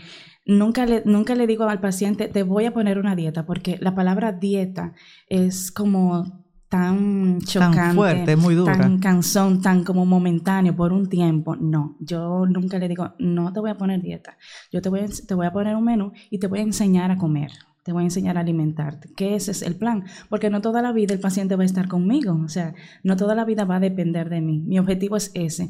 Nunca 0.48 0.86
le, 0.86 1.04
nunca 1.06 1.36
le 1.36 1.45
digo 1.45 1.66
al 1.66 1.82
paciente, 1.82 2.30
te 2.30 2.43
voy 2.43 2.66
a 2.66 2.74
poner 2.74 2.98
una 2.98 3.18
dieta, 3.18 3.45
porque 3.45 3.78
la 3.82 3.93
palabra 3.93 4.32
dieta 4.32 4.93
es 5.28 5.72
como 5.72 6.45
tan 6.70 7.41
chocante, 7.41 7.78
tan 7.78 7.95
fuerte, 7.95 8.36
muy 8.38 8.56
dura. 8.56 8.78
tan 8.78 8.98
cansón, 9.00 9.62
tan 9.62 9.84
como 9.84 10.06
momentáneo 10.06 10.74
por 10.74 10.93
un 10.93 11.10
tiempo. 11.10 11.58
No, 11.58 11.98
yo 12.00 12.45
nunca 12.45 12.80
le 12.80 12.88
digo, 12.88 13.14
no 13.20 13.52
te 13.52 13.60
voy 13.60 13.72
a 13.72 13.78
poner 13.78 14.02
dieta. 14.02 14.38
Yo 14.72 14.82
te 14.82 14.88
voy, 14.88 15.02
a, 15.02 15.06
te 15.06 15.34
voy 15.34 15.48
a 15.48 15.52
poner 15.52 15.76
un 15.76 15.84
menú 15.84 16.14
y 16.30 16.39
te 16.39 16.48
voy 16.48 16.60
a 16.60 16.64
enseñar 16.64 17.12
a 17.12 17.18
comer. 17.18 17.52
Te 17.84 17.91
voy 17.91 18.04
a 18.04 18.06
enseñar 18.06 18.38
a 18.38 18.41
alimentarte, 18.41 19.14
que 19.16 19.36
ese 19.36 19.52
es 19.52 19.62
el 19.62 19.76
plan, 19.76 20.06
porque 20.30 20.50
no 20.50 20.62
toda 20.62 20.82
la 20.82 20.91
vida 20.93 21.14
el 21.14 21.22
paciente 21.22 21.56
va 21.56 21.64
a 21.64 21.66
estar 21.66 21.88
conmigo, 21.88 22.38
o 22.43 22.50
sea, 22.50 22.74
no 23.04 23.16
toda 23.16 23.34
la 23.34 23.45
vida 23.45 23.64
va 23.64 23.78
a 23.78 23.80
depender 23.80 24.30
de 24.30 24.41
mí. 24.41 24.60
Mi 24.60 24.78
objetivo 24.78 25.16
es 25.16 25.32
ese, 25.36 25.70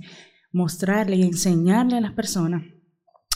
mostrarle 0.52 1.18
y 1.18 1.24
enseñarle 1.24 1.98
a 1.98 2.02
las 2.02 2.14
personas 2.14 2.64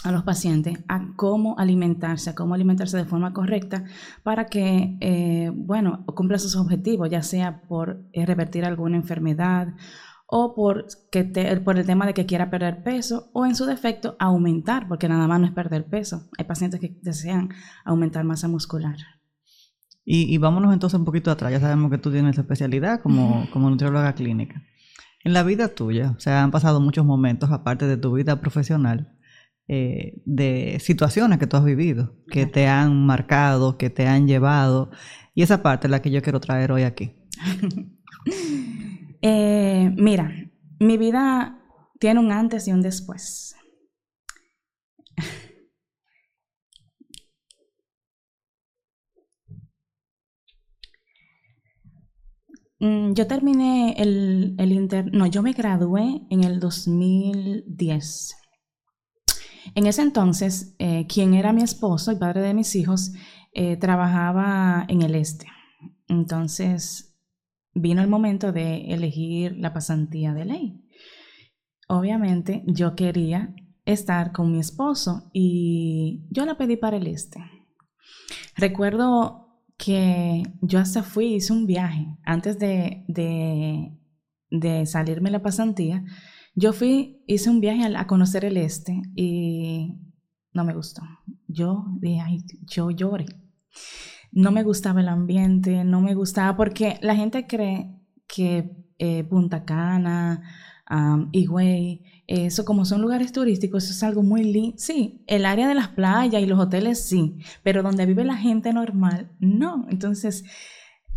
a 0.04 0.12
los 0.12 0.24
pacientes 0.24 0.80
a 0.88 1.14
cómo 1.16 1.58
alimentarse, 1.60 2.32
a 2.32 2.36
cómo 2.36 2.54
alimentarse 2.54 2.98
de 2.98 3.06
forma 3.06 3.34
correcta 3.34 3.84
para 4.24 4.46
que, 4.46 4.98
eh, 5.00 5.52
bueno, 5.54 6.06
cumpla 6.06 6.40
sus 6.40 6.56
objetivos, 6.56 7.10
ya 7.10 7.22
sea 7.22 7.62
por 7.68 8.04
eh, 8.14 8.26
revertir 8.26 8.66
alguna 8.66 8.98
enfermedad 8.98 9.76
o 10.26 10.56
por, 10.56 10.88
que 11.12 11.24
por 11.64 11.78
el 11.78 11.86
tema 11.86 12.06
de 12.06 12.14
que 12.14 12.26
quiera 12.26 12.50
perder 12.50 12.84
peso 12.84 13.30
o 13.34 13.46
en 13.46 13.54
su 13.54 13.66
defecto 13.66 14.16
aumentar, 14.18 14.88
porque 14.88 15.10
nada 15.10 15.28
más 15.28 15.40
no 15.40 15.46
es 15.46 15.52
perder 15.52 15.86
peso. 15.86 16.30
Hay 16.38 16.46
pacientes 16.46 16.80
que 16.80 16.98
desean 17.02 17.50
aumentar 17.84 18.24
masa 18.24 18.48
muscular. 18.48 18.96
Y, 20.04 20.36
vámonos 20.40 20.74
entonces 20.74 20.98
un 21.00 21.06
poquito 21.06 21.30
atrás. 21.30 21.52
Ya 21.52 21.60
sabemos 21.60 21.92
que 21.92 21.98
tú 21.98 22.12
tienes 22.12 22.38
especialidad 22.38 23.02
como, 23.02 23.48
como 23.52 23.70
nutrióloga 23.70 24.14
clínica. 24.14 24.64
En 25.24 25.34
la 25.34 25.44
vida 25.44 25.68
tuya, 25.76 26.16
o 26.18 26.20
sea, 26.20 26.44
han 26.44 26.50
pasado 26.50 26.82
muchos 26.82 27.06
momentos 27.06 27.52
aparte 27.52 27.86
de 27.86 27.98
tu 27.98 28.14
vida 28.14 28.42
profesional 28.42 29.16
eh, 29.68 30.22
de 30.26 30.78
situaciones 30.80 31.40
que 31.40 31.48
tú 31.48 31.58
has 31.58 31.64
vivido, 31.64 32.16
que 32.28 32.46
te 32.46 32.68
han 32.68 33.06
marcado, 33.06 33.78
que 33.78 33.90
te 33.90 34.08
han 34.08 34.28
llevado. 34.28 34.92
Y 35.34 35.44
esa 35.44 35.62
parte 35.64 35.88
es 35.88 35.92
la 35.92 36.02
que 36.02 36.12
yo 36.12 36.22
quiero 36.22 36.40
traer 36.40 36.72
hoy 36.72 36.84
aquí. 36.84 37.16
Eh, 39.24 39.94
mira, 39.98 40.34
mi 40.80 40.98
vida 40.98 41.60
tiene 42.00 42.20
un 42.20 42.32
antes 42.32 42.68
y 42.68 42.72
un 42.72 42.82
después. 42.82 43.56
Mm, 52.80 53.14
yo 53.14 53.28
terminé 53.28 53.94
el, 53.98 54.56
el 54.58 54.72
inter... 54.72 55.06
No, 55.14 55.28
yo 55.28 55.44
me 55.44 55.54
gradué 55.54 56.26
en 56.32 56.44
el 56.44 56.60
2010. 56.60 58.41
En 59.76 59.88
ese 59.88 60.02
entonces, 60.02 60.76
eh, 60.80 61.08
quien 61.08 61.34
era 61.34 61.54
mi 61.54 61.62
esposo 61.62 62.12
y 62.12 62.18
padre 62.18 62.42
de 62.42 62.54
mis 62.54 62.76
hijos, 62.76 63.14
eh, 63.54 63.78
trabajaba 63.78 64.86
en 64.88 65.02
el 65.02 65.16
este. 65.16 65.48
Entonces, 66.08 67.18
vino 67.74 68.02
el 68.02 68.10
momento 68.10 68.52
de 68.52 68.94
elegir 68.94 69.56
la 69.58 69.74
pasantía 69.74 70.34
de 70.34 70.46
ley. 70.46 70.82
Obviamente, 71.88 72.64
yo 72.68 72.96
quería 72.96 73.54
estar 73.86 74.32
con 74.32 74.52
mi 74.52 74.60
esposo 74.60 75.30
y 75.34 76.26
yo 76.30 76.46
la 76.46 76.58
pedí 76.58 76.78
para 76.78 76.98
el 76.98 77.08
este. 77.08 77.40
Recuerdo 78.56 79.64
que 79.78 80.44
yo 80.62 80.80
hasta 80.80 81.02
fui, 81.02 81.36
hice 81.36 81.54
un 81.54 81.66
viaje 81.66 82.06
antes 82.24 82.60
de, 82.60 83.04
de, 83.08 83.98
de 84.50 84.86
salirme 84.86 85.32
la 85.32 85.42
pasantía 85.42 86.04
yo 86.54 86.74
fui, 86.74 87.24
hice 87.28 87.50
un 87.50 87.62
viaje 87.62 87.84
a, 87.96 88.08
conocer 88.08 88.46
el 88.46 88.58
este 88.58 89.02
y 89.16 89.98
no 90.54 90.64
me 90.64 90.74
gustó. 90.74 91.02
Yo 91.48 91.86
dije, 92.00 92.22
ay, 92.22 92.40
yo 92.68 92.92
lloré. 92.92 93.26
No 94.32 94.52
me 94.52 94.64
gustaba 94.64 95.02
el 95.02 95.10
ambiente, 95.10 95.84
no 95.84 96.02
me 96.02 96.14
gustaba 96.14 96.56
porque 96.56 96.98
la 97.02 97.16
gente 97.16 97.48
cree 97.48 97.96
que 98.28 98.72
eh, 98.98 99.24
Punta 99.24 99.66
Cana, 99.66 100.42
um, 100.90 101.30
Higüey, 101.32 102.04
eso 102.28 102.64
como 102.64 102.86
son 102.86 103.02
lugares 103.02 103.32
turísticos, 103.32 103.84
eso 103.84 103.94
es 103.94 104.04
algo 104.04 104.24
muy 104.24 104.44
lindo. 104.44 104.78
Sí, 104.78 105.24
el 105.28 105.46
área 105.46 105.68
de 105.68 105.76
las 105.76 105.90
playas 105.90 106.42
y 106.42 106.46
los 106.46 106.60
hoteles 106.60 107.04
sí, 107.04 107.38
pero 107.64 107.84
donde 107.84 108.06
vive 108.06 108.24
la 108.24 108.38
gente 108.38 108.72
normal, 108.74 109.32
no. 109.40 109.86
Entonces, 109.90 110.44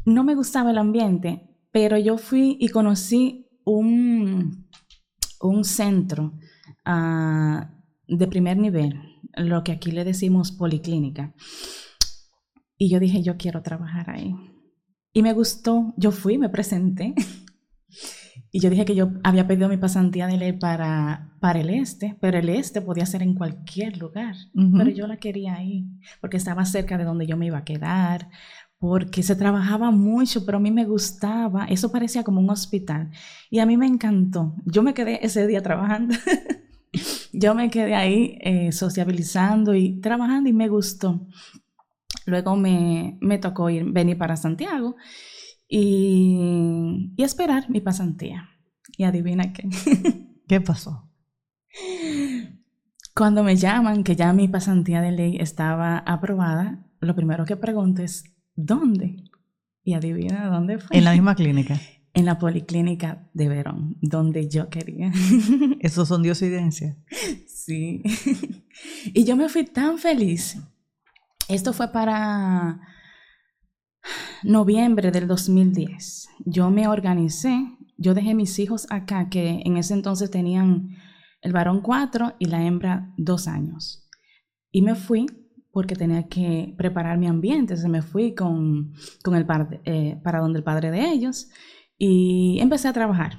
no 0.05 0.25
me 0.25 0.35
gustaba 0.35 0.71
el 0.71 0.79
ambiente, 0.79 1.49
pero 1.71 1.99
yo 1.99 2.19
fui 2.19 2.57
y 2.61 2.69
conocí 2.69 3.49
un, 3.65 4.64
un 5.49 5.65
centro 5.65 6.35
ah, 6.85 7.71
de 8.07 8.27
primer 8.27 8.57
nivel, 8.57 9.01
lo 9.37 9.65
que 9.65 9.73
aquí 9.73 9.91
le 9.91 10.05
decimos 10.05 10.53
policlínica. 10.53 11.35
Y 12.77 12.91
yo 12.91 13.01
dije, 13.01 13.23
yo 13.23 13.37
quiero 13.37 13.63
trabajar 13.63 14.11
ahí. 14.11 14.35
Y 15.13 15.23
me 15.23 15.33
gustó, 15.33 15.95
yo 15.97 16.11
fui, 16.11 16.39
me 16.39 16.49
presenté. 16.49 17.15
y 18.51 18.61
yo 18.61 18.69
dije 18.69 18.85
que 18.85 18.97
yo 18.97 19.13
había 19.23 19.47
pedido 19.47 19.69
mi 19.69 19.77
pasantía 19.77 20.27
de 20.27 20.37
ley 20.37 20.53
para, 20.53 21.37
para 21.41 21.61
el 21.61 21.71
este, 21.71 22.17
pero 22.21 22.39
el 22.39 22.49
este 22.49 22.81
podía 22.81 23.07
ser 23.07 23.23
en 23.23 23.35
cualquier 23.35 23.97
lugar. 23.97 24.35
Pero 24.53 24.91
yo 24.91 25.07
la 25.07 25.19
quería 25.19 25.55
ahí, 25.55 25.87
porque 26.21 26.37
estaba 26.37 26.65
cerca 26.65 26.99
de 26.99 27.05
donde 27.05 27.27
yo 27.27 27.37
me 27.37 27.47
iba 27.47 27.59
a 27.59 27.65
quedar, 27.65 28.29
porque 28.87 29.23
se 29.23 29.35
trabajaba 29.35 29.91
mucho, 29.91 30.45
pero 30.45 30.59
a 30.59 30.61
mí 30.61 30.71
me 30.71 30.85
gustaba, 30.85 31.65
eso 31.65 31.91
parecía 31.91 32.23
como 32.23 32.43
un 32.43 32.51
hospital 32.51 33.11
y 33.49 33.61
a 33.61 33.65
mí 33.65 33.79
me 33.79 33.87
encantó. 33.87 34.57
Yo 34.67 34.83
me 34.83 34.93
quedé 34.93 35.25
ese 35.25 35.47
día 35.47 35.63
trabajando, 35.63 36.15
yo 37.33 37.55
me 37.55 37.71
quedé 37.71 37.95
ahí 37.95 38.37
eh, 38.43 38.73
sociabilizando 38.73 39.75
y 39.75 40.03
trabajando 40.03 40.51
y 40.51 40.53
me 40.53 40.69
gustó. 40.69 41.27
Luego 42.27 42.57
me, 42.57 43.17
me 43.23 43.39
tocó 43.39 43.71
ir, 43.71 43.91
venir 43.91 44.19
para 44.19 44.37
Santiago 44.37 44.97
y, 45.67 47.15
y 47.17 47.23
esperar 47.23 47.71
mi 47.71 47.81
pasantía. 47.81 48.51
Y 48.99 49.05
adivina 49.05 49.55
qué. 49.55 49.67
¿Qué 50.47 50.61
pasó? 50.61 51.11
Cuando 53.15 53.45
me 53.45 53.57
llaman 53.57 54.05
que 54.05 54.15
ya 54.15 54.35
mi 54.35 54.47
pasantía 54.47 55.01
de 55.01 55.13
ley 55.13 55.39
estaba 55.41 55.97
aprobada, 56.01 56.85
lo 57.01 57.15
primero 57.15 57.47
que 57.47 57.57
pregunto 57.57 58.03
es, 58.03 58.34
¿Dónde? 58.55 59.25
Y 59.83 59.95
adivina 59.95 60.47
dónde 60.47 60.79
fue. 60.79 60.97
En 60.97 61.05
la 61.05 61.13
misma 61.13 61.35
clínica. 61.35 61.81
En 62.17 62.27
la 62.27 62.39
policlínica 62.39 63.29
de 63.35 63.49
Verón, 63.49 63.97
donde 64.01 64.49
yo 64.49 64.69
quería. 64.71 65.11
¿Eso 65.81 66.07
son 66.07 66.23
diosidencias? 66.23 66.97
Sí. 67.49 68.05
Y 69.13 69.25
yo 69.25 69.37
me 69.37 69.49
fui 69.49 69.65
tan 69.65 69.99
feliz. 69.99 70.57
Esto 71.49 71.73
fue 71.73 71.91
para 71.91 72.81
noviembre 74.45 75.11
del 75.11 75.27
2010. 75.27 76.29
Yo 76.45 76.71
me 76.71 76.87
organicé, 76.87 77.67
yo 77.97 78.15
dejé 78.15 78.35
mis 78.35 78.59
hijos 78.59 78.87
acá, 78.91 79.29
que 79.29 79.63
en 79.65 79.77
ese 79.77 79.95
entonces 79.95 80.31
tenían 80.31 80.91
el 81.41 81.53
varón 81.53 81.81
cuatro 81.81 82.35
y 82.39 82.47
la 82.47 82.65
hembra 82.65 83.13
dos 83.17 83.49
años. 83.49 84.09
Y 84.71 84.83
me 84.83 84.95
fui 84.95 85.27
porque 85.75 85.97
tenía 85.97 86.29
que 86.29 86.73
preparar 86.79 87.19
mi 87.19 87.27
ambiente. 87.27 87.77
Se 87.77 87.89
me 87.89 88.01
fui 88.01 88.33
con, 88.35 88.95
con 89.25 89.35
el 89.35 89.45
eh, 89.85 90.21
para 90.23 90.39
donde 90.39 90.61
el 90.61 90.65
padre 90.65 90.93
de 90.93 91.11
ellos 91.11 91.49
y 91.99 92.59
empecé 92.61 92.87
a 92.87 92.93
trabajar. 92.93 93.37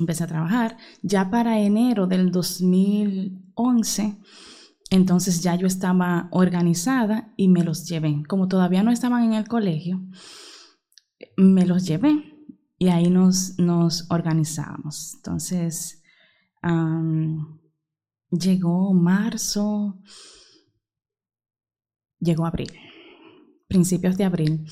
Empecé 0.00 0.24
a 0.24 0.26
trabajar 0.26 0.76
ya 1.02 1.30
para 1.30 1.60
enero 1.60 2.08
del 2.08 2.32
2011. 2.32 4.18
Entonces 4.90 5.40
ya 5.40 5.54
yo 5.54 5.68
estaba 5.68 6.28
organizada 6.32 7.32
y 7.36 7.46
me 7.46 7.62
los 7.62 7.88
llevé. 7.88 8.24
Como 8.28 8.48
todavía 8.48 8.82
no 8.82 8.90
estaban 8.90 9.22
en 9.22 9.34
el 9.34 9.46
colegio, 9.46 10.02
me 11.36 11.64
los 11.64 11.86
llevé 11.86 12.34
y 12.76 12.88
ahí 12.88 13.08
nos, 13.08 13.56
nos 13.58 14.10
organizábamos. 14.10 15.14
Entonces 15.14 16.02
llegó 18.30 18.92
marzo, 18.94 20.00
llegó 22.24 22.46
abril, 22.46 22.72
principios 23.68 24.16
de 24.16 24.24
abril, 24.24 24.66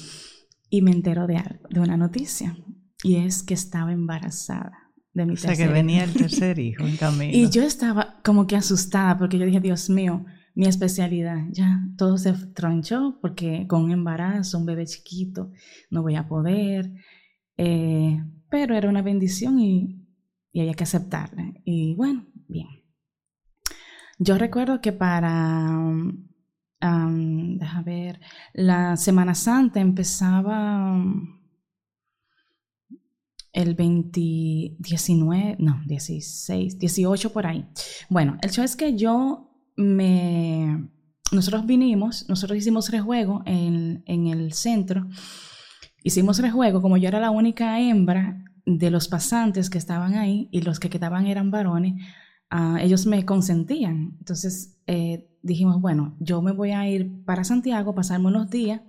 y 0.70 0.82
me 0.82 0.90
entero 0.90 1.26
de, 1.26 1.42
de 1.70 1.80
una 1.80 1.96
noticia, 1.96 2.56
y 3.04 3.16
es 3.16 3.42
que 3.42 3.54
estaba 3.54 3.92
embarazada 3.92 4.82
de 5.14 5.26
mi 5.26 5.34
o 5.34 5.36
sea, 5.36 5.54
que 5.54 5.68
venía 5.68 6.04
el 6.04 6.12
tercer 6.12 6.58
hijo 6.58 6.86
en 6.86 6.96
camino. 6.98 7.32
Y 7.32 7.50
yo 7.50 7.62
estaba 7.62 8.20
como 8.24 8.46
que 8.46 8.56
asustada, 8.56 9.18
porque 9.18 9.38
yo 9.38 9.44
dije, 9.44 9.60
Dios 9.60 9.90
mío, 9.90 10.24
mi 10.54 10.66
especialidad, 10.66 11.44
ya 11.50 11.82
todo 11.96 12.18
se 12.18 12.32
tronchó, 12.32 13.18
porque 13.20 13.66
con 13.66 13.84
un 13.84 13.92
embarazo, 13.92 14.58
un 14.58 14.66
bebé 14.66 14.86
chiquito, 14.86 15.50
no 15.90 16.02
voy 16.02 16.16
a 16.16 16.28
poder, 16.28 16.92
eh, 17.56 18.22
pero 18.50 18.74
era 18.74 18.88
una 18.88 19.02
bendición 19.02 19.58
y, 19.58 20.06
y 20.52 20.60
había 20.60 20.74
que 20.74 20.84
aceptarla. 20.84 21.52
Y 21.64 21.94
bueno, 21.94 22.26
bien. 22.48 22.68
Yo 24.18 24.38
recuerdo 24.38 24.80
que 24.80 24.92
para 24.92 25.78
deja 26.90 27.82
ver, 27.82 28.20
la 28.52 28.96
Semana 28.96 29.34
Santa 29.34 29.80
empezaba 29.80 30.96
el 33.52 33.74
20, 33.74 34.20
19, 34.78 35.56
no, 35.58 35.80
16, 35.86 36.78
18 36.78 37.32
por 37.32 37.46
ahí. 37.46 37.68
Bueno, 38.08 38.36
el 38.42 38.50
hecho 38.50 38.62
es 38.62 38.76
que 38.76 38.96
yo 38.96 39.50
me, 39.76 40.88
nosotros 41.30 41.66
vinimos, 41.66 42.28
nosotros 42.28 42.58
hicimos 42.58 42.90
rejuego 42.90 43.42
en, 43.46 44.02
en 44.06 44.26
el 44.26 44.52
centro, 44.52 45.06
hicimos 46.02 46.38
rejuego, 46.38 46.82
como 46.82 46.96
yo 46.96 47.08
era 47.08 47.20
la 47.20 47.30
única 47.30 47.78
hembra 47.78 48.42
de 48.64 48.90
los 48.90 49.08
pasantes 49.08 49.70
que 49.70 49.78
estaban 49.78 50.14
ahí 50.14 50.48
y 50.50 50.62
los 50.62 50.80
que 50.80 50.90
quedaban 50.90 51.26
eran 51.26 51.50
varones, 51.50 51.94
uh, 52.50 52.76
ellos 52.76 53.06
me 53.06 53.24
consentían. 53.24 54.16
Entonces, 54.18 54.71
eh, 54.86 55.28
dijimos, 55.42 55.80
bueno, 55.80 56.16
yo 56.20 56.42
me 56.42 56.52
voy 56.52 56.70
a 56.72 56.88
ir 56.88 57.24
para 57.24 57.44
Santiago, 57.44 57.94
pasarme 57.94 58.28
unos 58.28 58.50
días 58.50 58.80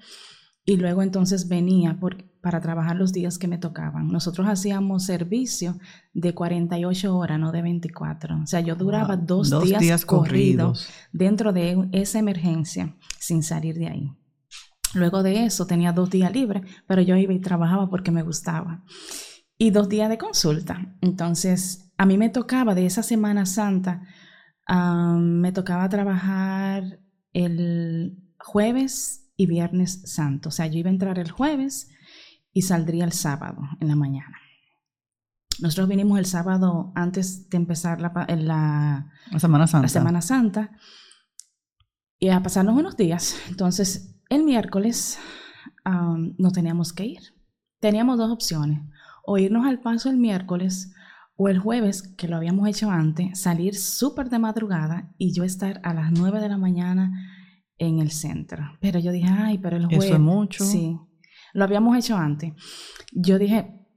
y 0.65 0.77
luego 0.77 1.01
entonces 1.01 1.49
venía 1.49 1.99
por, 1.99 2.23
para 2.39 2.61
trabajar 2.61 2.95
los 2.95 3.11
días 3.11 3.37
que 3.37 3.47
me 3.47 3.57
tocaban. 3.57 4.07
Nosotros 4.07 4.47
hacíamos 4.47 5.05
servicio 5.05 5.77
de 6.13 6.33
48 6.33 7.17
horas, 7.17 7.39
no 7.39 7.51
de 7.51 7.61
24. 7.61 8.43
O 8.43 8.47
sea, 8.47 8.61
yo 8.61 8.75
duraba 8.75 9.17
dos, 9.17 9.49
días, 9.61 10.05
corridos 10.05 10.87
dentro 11.11 11.51
de 11.51 11.89
esa 11.91 12.19
emergencia 12.19 12.95
sin 13.19 13.43
salir 13.43 13.75
de 13.75 13.87
ahí. 13.87 14.11
Luego 14.93 15.23
de 15.23 15.45
eso 15.45 15.65
tenía 15.65 15.91
dos 15.91 16.09
días 16.09 16.31
libres, 16.31 16.63
pero 16.87 17.01
yo 17.01 17.17
iba 17.17 17.33
y 17.33 17.39
trabajaba 17.39 17.89
porque 17.89 18.11
me 18.11 18.23
gustaba. 18.23 18.83
Y 19.57 19.71
dos 19.71 19.89
días 19.89 20.09
de 20.09 20.17
consulta. 20.17 20.95
Entonces, 21.01 21.91
a 21.97 22.05
mí 22.05 22.17
me 22.17 22.29
tocaba 22.29 22.73
de 22.73 22.85
esa 22.85 23.03
Semana 23.03 23.45
Santa 23.45 24.03
me 24.67 25.51
tocaba 25.51 25.89
trabajar 25.89 26.99
el 27.33 28.17
jueves 28.37 29.31
y 29.35 29.47
viernes 29.47 30.01
santo. 30.05 30.49
O 30.49 30.51
sea, 30.51 30.67
yo 30.67 30.79
iba 30.79 30.89
a 30.89 30.93
entrar 30.93 31.19
el 31.19 31.31
jueves 31.31 31.89
y 32.51 32.61
saldría 32.63 33.05
el 33.05 33.13
sábado 33.13 33.61
en 33.79 33.87
la 33.87 33.95
mañana. 33.95 34.37
Nosotros 35.59 35.87
vinimos 35.87 36.17
el 36.17 36.25
sábado 36.25 36.91
antes 36.95 37.49
de 37.49 37.57
empezar 37.57 38.01
la, 38.01 38.11
la, 38.27 39.39
Semana 39.39 39.67
Santa. 39.67 39.83
La 39.83 39.89
Semana 39.89 40.21
Santa 40.21 40.71
y 42.17 42.29
a 42.29 42.41
pasarnos 42.41 42.75
unos 42.75 42.97
días. 42.97 43.35
Entonces, 43.49 44.15
el 44.29 44.43
miércoles 44.43 45.19
no 45.85 46.51
teníamos 46.51 46.93
que 46.93 47.05
ir. 47.05 47.21
Teníamos 47.79 48.17
dos 48.17 48.31
opciones. 48.31 48.81
O 49.25 49.37
irnos 49.37 49.65
al 49.65 49.81
paso 49.81 50.09
el 50.09 50.17
miércoles 50.17 50.93
o 51.35 51.49
el 51.49 51.59
jueves, 51.59 52.13
que 52.17 52.27
lo 52.27 52.37
habíamos 52.37 52.67
hecho 52.67 52.91
antes, 52.91 53.39
salir 53.39 53.75
súper 53.75 54.29
de 54.29 54.39
madrugada 54.39 55.13
y 55.17 55.33
yo 55.33 55.43
estar 55.43 55.81
a 55.83 55.93
las 55.93 56.11
9 56.11 56.39
de 56.39 56.49
la 56.49 56.57
mañana 56.57 57.11
en 57.77 57.99
el 57.99 58.11
centro. 58.11 58.63
Pero 58.79 58.99
yo 58.99 59.11
dije, 59.11 59.29
ay, 59.29 59.57
pero 59.57 59.77
el 59.77 59.85
jueves. 59.85 60.05
Eso 60.05 60.15
es 60.15 60.19
mucho. 60.19 60.63
Sí, 60.63 60.97
lo 61.53 61.63
habíamos 61.63 61.97
hecho 61.97 62.15
antes. 62.17 62.53
Yo 63.11 63.39
dije, 63.39 63.87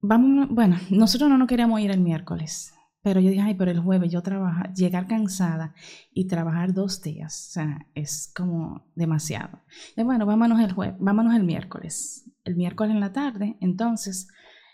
vamos, 0.00 0.48
bueno, 0.50 0.78
nosotros 0.90 1.28
no 1.28 1.38
nos 1.38 1.48
queríamos 1.48 1.80
ir 1.80 1.90
el 1.90 2.00
miércoles. 2.00 2.72
Pero 3.02 3.20
yo 3.20 3.30
dije, 3.30 3.42
ay, 3.42 3.54
pero 3.54 3.70
el 3.70 3.78
jueves 3.78 4.10
yo 4.10 4.20
trabajar, 4.20 4.74
llegar 4.74 5.06
cansada 5.06 5.74
y 6.10 6.26
trabajar 6.26 6.74
dos 6.74 7.02
días, 7.02 7.50
o 7.50 7.52
sea, 7.52 7.86
es 7.94 8.32
como 8.34 8.90
demasiado. 8.96 9.60
Y 9.96 10.02
bueno, 10.02 10.26
vámonos 10.26 10.58
el 10.58 10.72
jueves, 10.72 10.96
vámonos 10.98 11.36
el 11.36 11.44
miércoles. 11.44 12.28
El 12.42 12.56
miércoles 12.56 12.92
en 12.92 12.98
la 12.98 13.12
tarde, 13.12 13.58
entonces 13.60 14.26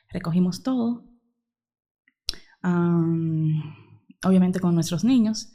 recogimos 0.09 0.63
todo, 0.63 1.12
obviamente 2.63 4.61
con 4.61 4.75
nuestros 4.75 5.05
niños, 5.05 5.53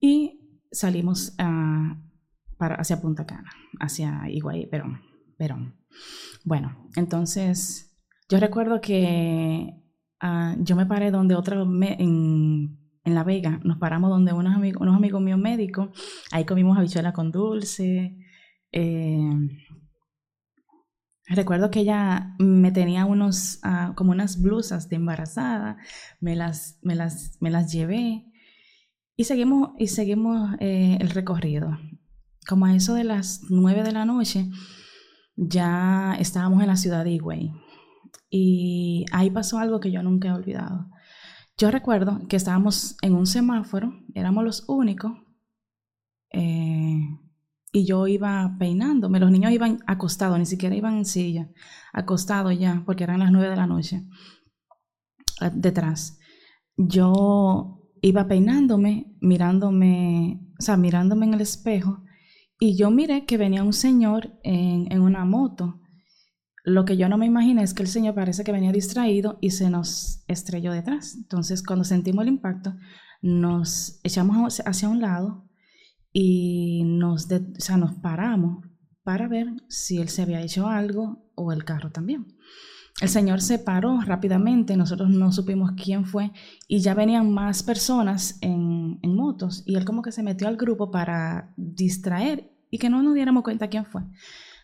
y 0.00 0.40
salimos 0.70 1.34
para, 1.36 2.74
hacia 2.76 3.00
Punta 3.00 3.26
Cana, 3.26 3.50
hacia 3.80 4.28
Higüey, 4.28 4.66
Perón, 4.66 5.00
Perón. 5.36 5.76
Bueno, 6.44 6.88
entonces 6.96 7.98
yo 8.28 8.38
recuerdo 8.38 8.80
que 8.80 9.74
ah, 10.20 10.54
yo 10.58 10.76
me 10.76 10.86
paré 10.86 11.10
donde 11.10 11.34
otra, 11.34 11.62
en, 11.62 12.78
en, 13.04 13.14
La 13.14 13.24
Vega, 13.24 13.60
nos 13.64 13.78
paramos 13.78 14.10
donde 14.10 14.32
unos 14.32 14.54
amigos, 14.54 14.80
unos 14.80 14.96
amigos 14.96 15.20
míos 15.20 15.38
médicos, 15.38 15.88
ahí 16.30 16.44
comimos 16.44 16.78
habichuela 16.78 17.12
con 17.12 17.30
dulce, 17.32 18.16
eh, 18.72 19.30
Recuerdo 21.32 21.70
que 21.70 21.80
ella 21.80 22.34
me 22.40 22.72
tenía 22.72 23.04
unos, 23.04 23.60
ah, 23.62 23.92
como 23.94 24.10
unas 24.10 24.42
blusas 24.42 24.88
de 24.88 24.96
embarazada, 24.96 25.76
me 26.20 26.34
las, 26.34 26.80
me 26.82 26.96
las, 26.96 27.38
me 27.40 27.50
las 27.50 27.72
llevé 27.72 28.26
y 29.14 29.24
seguimos, 29.24 29.70
y 29.78 29.86
seguimos 29.86 30.56
eh, 30.58 30.98
el 31.00 31.10
recorrido. 31.10 31.78
Como 32.48 32.66
a 32.66 32.74
eso 32.74 32.94
de 32.94 33.04
las 33.04 33.42
nueve 33.48 33.84
de 33.84 33.92
la 33.92 34.04
noche, 34.04 34.50
ya 35.36 36.16
estábamos 36.18 36.62
en 36.62 36.66
la 36.66 36.76
ciudad 36.76 37.04
de 37.04 37.12
Higüey. 37.12 37.52
Y 38.28 39.04
ahí 39.12 39.30
pasó 39.30 39.60
algo 39.60 39.78
que 39.78 39.92
yo 39.92 40.02
nunca 40.02 40.28
he 40.28 40.32
olvidado. 40.32 40.88
Yo 41.56 41.70
recuerdo 41.70 42.26
que 42.28 42.34
estábamos 42.34 42.96
en 43.02 43.14
un 43.14 43.26
semáforo, 43.26 43.92
éramos 44.14 44.42
los 44.42 44.64
únicos, 44.68 45.12
eh, 46.32 46.98
y 47.72 47.84
yo 47.84 48.06
iba 48.06 48.56
peinándome. 48.58 49.20
Los 49.20 49.30
niños 49.30 49.52
iban 49.52 49.78
acostados, 49.86 50.38
ni 50.38 50.46
siquiera 50.46 50.74
iban 50.74 50.98
en 50.98 51.04
silla, 51.04 51.50
acostados 51.92 52.58
ya, 52.58 52.82
porque 52.84 53.04
eran 53.04 53.20
las 53.20 53.32
nueve 53.32 53.50
de 53.50 53.56
la 53.56 53.66
noche, 53.66 54.04
eh, 55.40 55.50
detrás. 55.54 56.18
Yo 56.76 57.80
iba 58.02 58.26
peinándome, 58.26 59.14
mirándome, 59.20 60.40
o 60.58 60.62
sea, 60.62 60.76
mirándome 60.76 61.26
en 61.26 61.34
el 61.34 61.40
espejo, 61.40 62.02
y 62.58 62.76
yo 62.76 62.90
miré 62.90 63.24
que 63.24 63.38
venía 63.38 63.62
un 63.62 63.72
señor 63.72 64.38
en, 64.42 64.90
en 64.92 65.00
una 65.00 65.24
moto. 65.24 65.80
Lo 66.62 66.84
que 66.84 66.98
yo 66.98 67.08
no 67.08 67.16
me 67.16 67.24
imaginé 67.24 67.62
es 67.62 67.72
que 67.72 67.82
el 67.82 67.88
señor 67.88 68.14
parece 68.14 68.44
que 68.44 68.52
venía 68.52 68.70
distraído 68.70 69.38
y 69.40 69.50
se 69.50 69.70
nos 69.70 70.24
estrelló 70.28 70.72
detrás. 70.72 71.14
Entonces, 71.16 71.62
cuando 71.62 71.84
sentimos 71.84 72.22
el 72.22 72.28
impacto, 72.28 72.74
nos 73.22 73.98
echamos 74.04 74.60
hacia 74.60 74.88
un 74.90 75.00
lado 75.00 75.49
y 76.12 76.82
nos, 76.84 77.28
nos 77.30 77.94
paramos 77.96 78.66
para 79.02 79.28
ver 79.28 79.48
si 79.68 79.98
él 79.98 80.08
se 80.08 80.22
había 80.22 80.40
hecho 80.40 80.66
algo 80.66 81.30
o 81.34 81.52
el 81.52 81.64
carro 81.64 81.90
también. 81.90 82.26
El 83.00 83.08
señor 83.08 83.40
se 83.40 83.58
paró 83.58 84.00
rápidamente, 84.00 84.76
nosotros 84.76 85.08
no 85.10 85.32
supimos 85.32 85.72
quién 85.82 86.04
fue 86.04 86.32
y 86.68 86.80
ya 86.80 86.92
venían 86.94 87.32
más 87.32 87.62
personas 87.62 88.38
en, 88.42 88.98
en, 89.02 89.14
motos 89.14 89.62
y 89.64 89.76
él 89.76 89.84
como 89.84 90.02
que 90.02 90.12
se 90.12 90.22
metió 90.22 90.48
al 90.48 90.56
grupo 90.56 90.90
para 90.90 91.54
distraer 91.56 92.50
y 92.70 92.78
que 92.78 92.90
no 92.90 93.02
nos 93.02 93.14
diéramos 93.14 93.42
cuenta 93.42 93.68
quién 93.68 93.86
fue. 93.86 94.02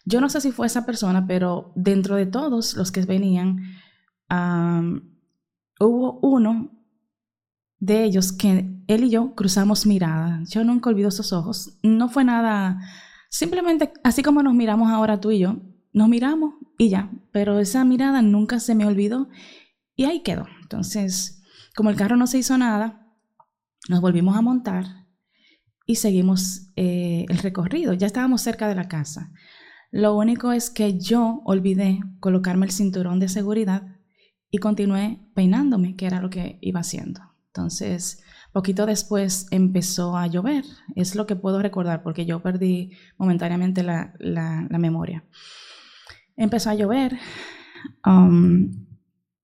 Yo 0.05 0.20
no 0.20 0.28
sé 0.28 0.40
si 0.40 0.53
fue 0.53 0.66
esa 0.66 0.84
persona, 0.84 1.26
pero 1.26 1.72
dentro 1.74 2.14
de 2.16 2.26
todos 2.26 2.76
los 2.76 2.92
que 2.92 3.05
venían, 3.05 3.59
hubo 5.80 6.20
uno 6.20 6.76
de 7.79 8.05
ellos 8.05 8.33
que 8.33 8.70
él 8.87 9.05
y 9.05 9.11
yo 9.11 9.35
cruzamos 9.35 9.87
miradas. 9.87 10.51
Yo 10.51 10.64
nunca 10.64 10.91
olvido 10.91 11.09
esos 11.09 11.33
ojos. 11.33 11.79
No 11.83 12.09
fue 12.09 12.24
nada, 12.24 12.81
simplemente 13.31 13.93
así 14.05 14.22
como 14.22 14.43
nos 14.43 14.55
miramos 14.55 14.91
ahora 14.91 15.20
tú 15.20 15.31
y 15.31 15.41
yo, 15.41 15.57
nos 15.93 16.09
miramos 16.09 16.55
y 16.79 16.89
ya. 16.89 17.11
Pero 17.33 17.59
esa 17.59 17.85
mirada 17.85 18.22
nunca 18.22 18.61
se 18.61 18.74
me 18.74 18.87
olvidó 18.87 19.29
y 19.95 20.05
ahí 20.05 20.22
quedó. 20.22 20.47
Entonces, 20.62 21.43
como 21.74 21.91
el 21.91 21.97
carro 21.97 22.16
no 22.16 22.27
se 22.27 22.39
hizo 22.39 22.57
nada, 22.59 23.07
nos 23.89 24.01
volvimos 24.01 24.37
a 24.37 24.43
montar 24.43 25.07
y 25.87 25.97
seguimos 25.97 26.72
eh, 26.77 27.27
el 27.29 27.39
recorrido. 27.39 27.93
Ya 27.93 28.07
estábamos 28.07 28.43
cerca 28.43 28.68
de 28.68 28.74
la 28.74 28.89
casa. 28.89 29.33
Lo 29.93 30.16
único 30.16 30.53
es 30.53 30.70
que 30.70 30.99
yo 30.99 31.43
olvidé 31.45 32.01
colocarme 32.20 32.66
el 32.66 32.72
cinturón 32.72 33.20
de 33.20 33.29
seguridad 33.29 33.97
y 34.51 34.59
continué 34.59 35.20
peinándome, 35.35 35.97
que 35.97 36.07
era 36.07 36.20
lo 36.20 36.29
que 36.29 36.59
iba 36.61 36.81
haciendo. 36.81 37.20
Entonces, 37.57 38.22
poquito 38.52 38.84
después 38.84 39.46
empezó 39.50 40.16
a 40.16 40.26
llover. 40.26 40.64
Es 40.94 41.14
lo 41.14 41.26
que 41.26 41.36
puedo 41.36 41.62
recordar 41.62 42.02
porque 42.02 42.26
yo 42.26 42.40
perdí 42.40 42.90
momentáneamente 43.16 43.82
la, 43.82 44.12
memoria. 44.70 45.24
Empezó 46.36 46.68
a 46.68 46.74
llover. 46.74 47.18
Um, 48.04 48.86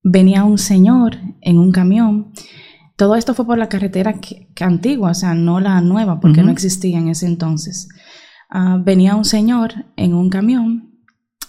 venía 0.03 0.45
un 0.45 0.59
señor 0.59 1.17
en 1.41 1.59
un 1.59 1.73
camión. 1.73 2.33
Todo 2.97 3.17
esto 3.17 3.33
fue 3.33 3.47
por 3.47 3.57
la 3.57 3.71
carretera 3.71 4.21
que, 4.21 4.49
antigua, 4.61 5.13
o 5.13 5.15
sea, 5.15 5.35
no 5.35 5.59
la 5.59 5.81
nueva, 5.81 6.21
porque 6.21 6.43
no 6.43 6.51
existía 6.51 6.99
en 6.99 7.09
ese 7.09 7.25
entonces. 7.25 7.89
Ah, 8.51 8.79
venía 8.79 9.17
un 9.17 9.25
señor 9.25 9.87
en 9.97 10.13
un 10.13 10.29
camión, 10.29 10.99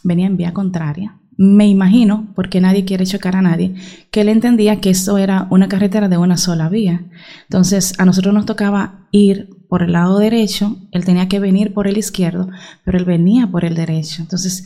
venía 0.02 0.28
en 0.28 0.38
vía 0.38 0.54
contraria, 0.54 1.20
me 1.38 1.68
imagino, 1.68 2.32
porque 2.36 2.62
nadie 2.62 2.86
quiere 2.86 3.06
chocar 3.06 3.36
a 3.36 3.42
nadie, 3.42 3.76
que 4.12 4.22
él 4.22 4.30
entendía 4.30 4.80
que 4.80 4.92
eso 4.92 5.18
era 5.18 5.48
una 5.50 5.68
carretera 5.68 6.08
de 6.08 6.18
una 6.18 6.38
sola 6.38 6.70
vía. 6.70 7.06
Entonces, 7.44 7.94
a 8.00 8.06
nosotros 8.06 8.34
nos 8.34 8.46
tocaba 8.46 9.08
ir 9.12 9.50
por 9.68 9.84
el 9.84 9.94
lado 9.94 10.20
derecho, 10.20 10.78
él 10.92 11.06
tenía 11.06 11.28
que 11.28 11.40
venir 11.40 11.74
por 11.74 11.88
el 11.88 11.98
izquierdo, 11.98 12.50
pero 12.86 12.98
él 12.98 13.06
venía 13.06 13.48
por 13.48 13.66
el 13.66 13.76
derecho. 13.76 14.22
Entonces, 14.22 14.66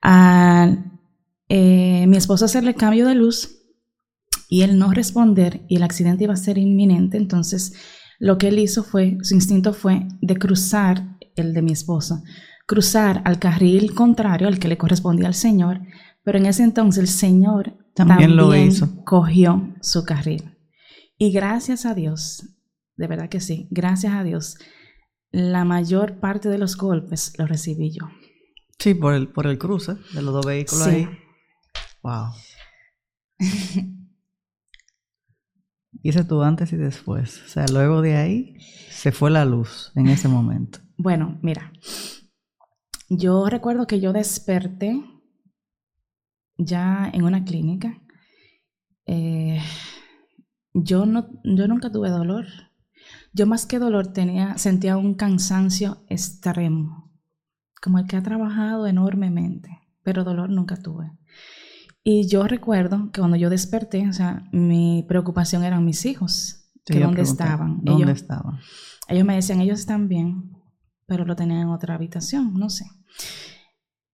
a 0.00 0.76
eh, 1.48 2.06
mi 2.06 2.16
esposo 2.16 2.44
hacerle 2.44 2.74
cambio 2.74 3.08
de 3.08 3.14
luz 3.14 3.56
y 4.48 4.62
él 4.62 4.78
no 4.78 4.92
responder 4.92 5.62
y 5.68 5.76
el 5.76 5.82
accidente 5.82 6.24
iba 6.24 6.34
a 6.34 6.36
ser 6.36 6.58
inminente, 6.58 7.16
entonces 7.16 7.74
lo 8.18 8.38
que 8.38 8.48
él 8.48 8.58
hizo 8.58 8.84
fue, 8.84 9.18
su 9.22 9.34
instinto 9.34 9.72
fue 9.72 10.06
de 10.20 10.36
cruzar 10.36 11.16
el 11.36 11.54
de 11.54 11.62
mi 11.62 11.72
esposo 11.72 12.22
cruzar 12.68 13.22
al 13.24 13.38
carril 13.38 13.94
contrario, 13.94 14.46
al 14.46 14.58
que 14.58 14.68
le 14.68 14.76
correspondía 14.76 15.26
al 15.26 15.34
Señor, 15.34 15.80
pero 16.22 16.36
en 16.36 16.44
ese 16.44 16.62
entonces 16.62 17.00
el 17.00 17.08
Señor 17.08 17.72
también, 17.94 18.36
lo 18.36 18.54
hizo. 18.54 19.02
cogió 19.06 19.74
su 19.80 20.04
carril. 20.04 20.54
Y 21.16 21.32
gracias 21.32 21.86
a 21.86 21.94
Dios, 21.94 22.44
de 22.94 23.06
verdad 23.06 23.30
que 23.30 23.40
sí, 23.40 23.68
gracias 23.70 24.12
a 24.12 24.22
Dios, 24.22 24.58
la 25.30 25.64
mayor 25.64 26.20
parte 26.20 26.50
de 26.50 26.58
los 26.58 26.76
golpes 26.76 27.32
los 27.38 27.48
recibí 27.48 27.90
yo. 27.90 28.06
Sí, 28.78 28.92
por 28.92 29.14
el, 29.14 29.28
por 29.28 29.46
el 29.46 29.56
cruce 29.56 29.94
de 30.12 30.20
los 30.20 30.34
dos 30.34 30.44
vehículos 30.44 30.86
ahí. 30.86 31.08
Wow. 32.02 32.32
Hice 36.02 36.22
tú 36.22 36.42
antes 36.42 36.70
y 36.74 36.76
después. 36.76 37.42
O 37.46 37.48
sea, 37.48 37.64
luego 37.72 38.02
de 38.02 38.16
ahí 38.16 38.58
se 38.90 39.10
fue 39.10 39.30
la 39.30 39.46
luz 39.46 39.90
en 39.94 40.08
ese 40.08 40.28
momento. 40.28 40.80
Bueno, 40.98 41.38
mira, 41.42 41.72
yo 43.08 43.46
recuerdo 43.46 43.86
que 43.86 44.00
yo 44.00 44.12
desperté 44.12 45.02
ya 46.56 47.08
en 47.12 47.24
una 47.24 47.44
clínica. 47.44 48.02
Eh, 49.06 49.60
yo, 50.74 51.06
no, 51.06 51.28
yo 51.44 51.68
nunca 51.68 51.90
tuve 51.90 52.10
dolor. 52.10 52.46
Yo 53.32 53.46
más 53.46 53.66
que 53.66 53.78
dolor 53.78 54.12
tenía, 54.12 54.58
sentía 54.58 54.96
un 54.96 55.14
cansancio 55.14 56.04
extremo, 56.08 57.12
como 57.80 57.98
el 57.98 58.06
que 58.06 58.16
ha 58.16 58.22
trabajado 58.22 58.86
enormemente, 58.86 59.70
pero 60.02 60.24
dolor 60.24 60.50
nunca 60.50 60.76
tuve. 60.76 61.12
Y 62.02 62.26
yo 62.26 62.46
recuerdo 62.46 63.10
que 63.12 63.20
cuando 63.20 63.36
yo 63.36 63.50
desperté, 63.50 64.08
o 64.08 64.12
sea, 64.12 64.48
mi 64.52 65.04
preocupación 65.08 65.64
eran 65.64 65.84
mis 65.84 66.04
hijos, 66.06 66.70
que 66.84 67.00
dónde 67.00 67.22
estaban. 67.22 67.80
¿Dónde 67.82 68.04
ellos, 68.04 68.22
estaban? 68.22 68.58
Ellos 69.08 69.24
me 69.24 69.34
decían, 69.34 69.60
ellos 69.60 69.80
están 69.80 70.08
bien, 70.08 70.52
pero 71.06 71.24
lo 71.24 71.36
tenían 71.36 71.60
en 71.60 71.68
otra 71.68 71.94
habitación, 71.94 72.54
no 72.54 72.70
sé. 72.70 72.86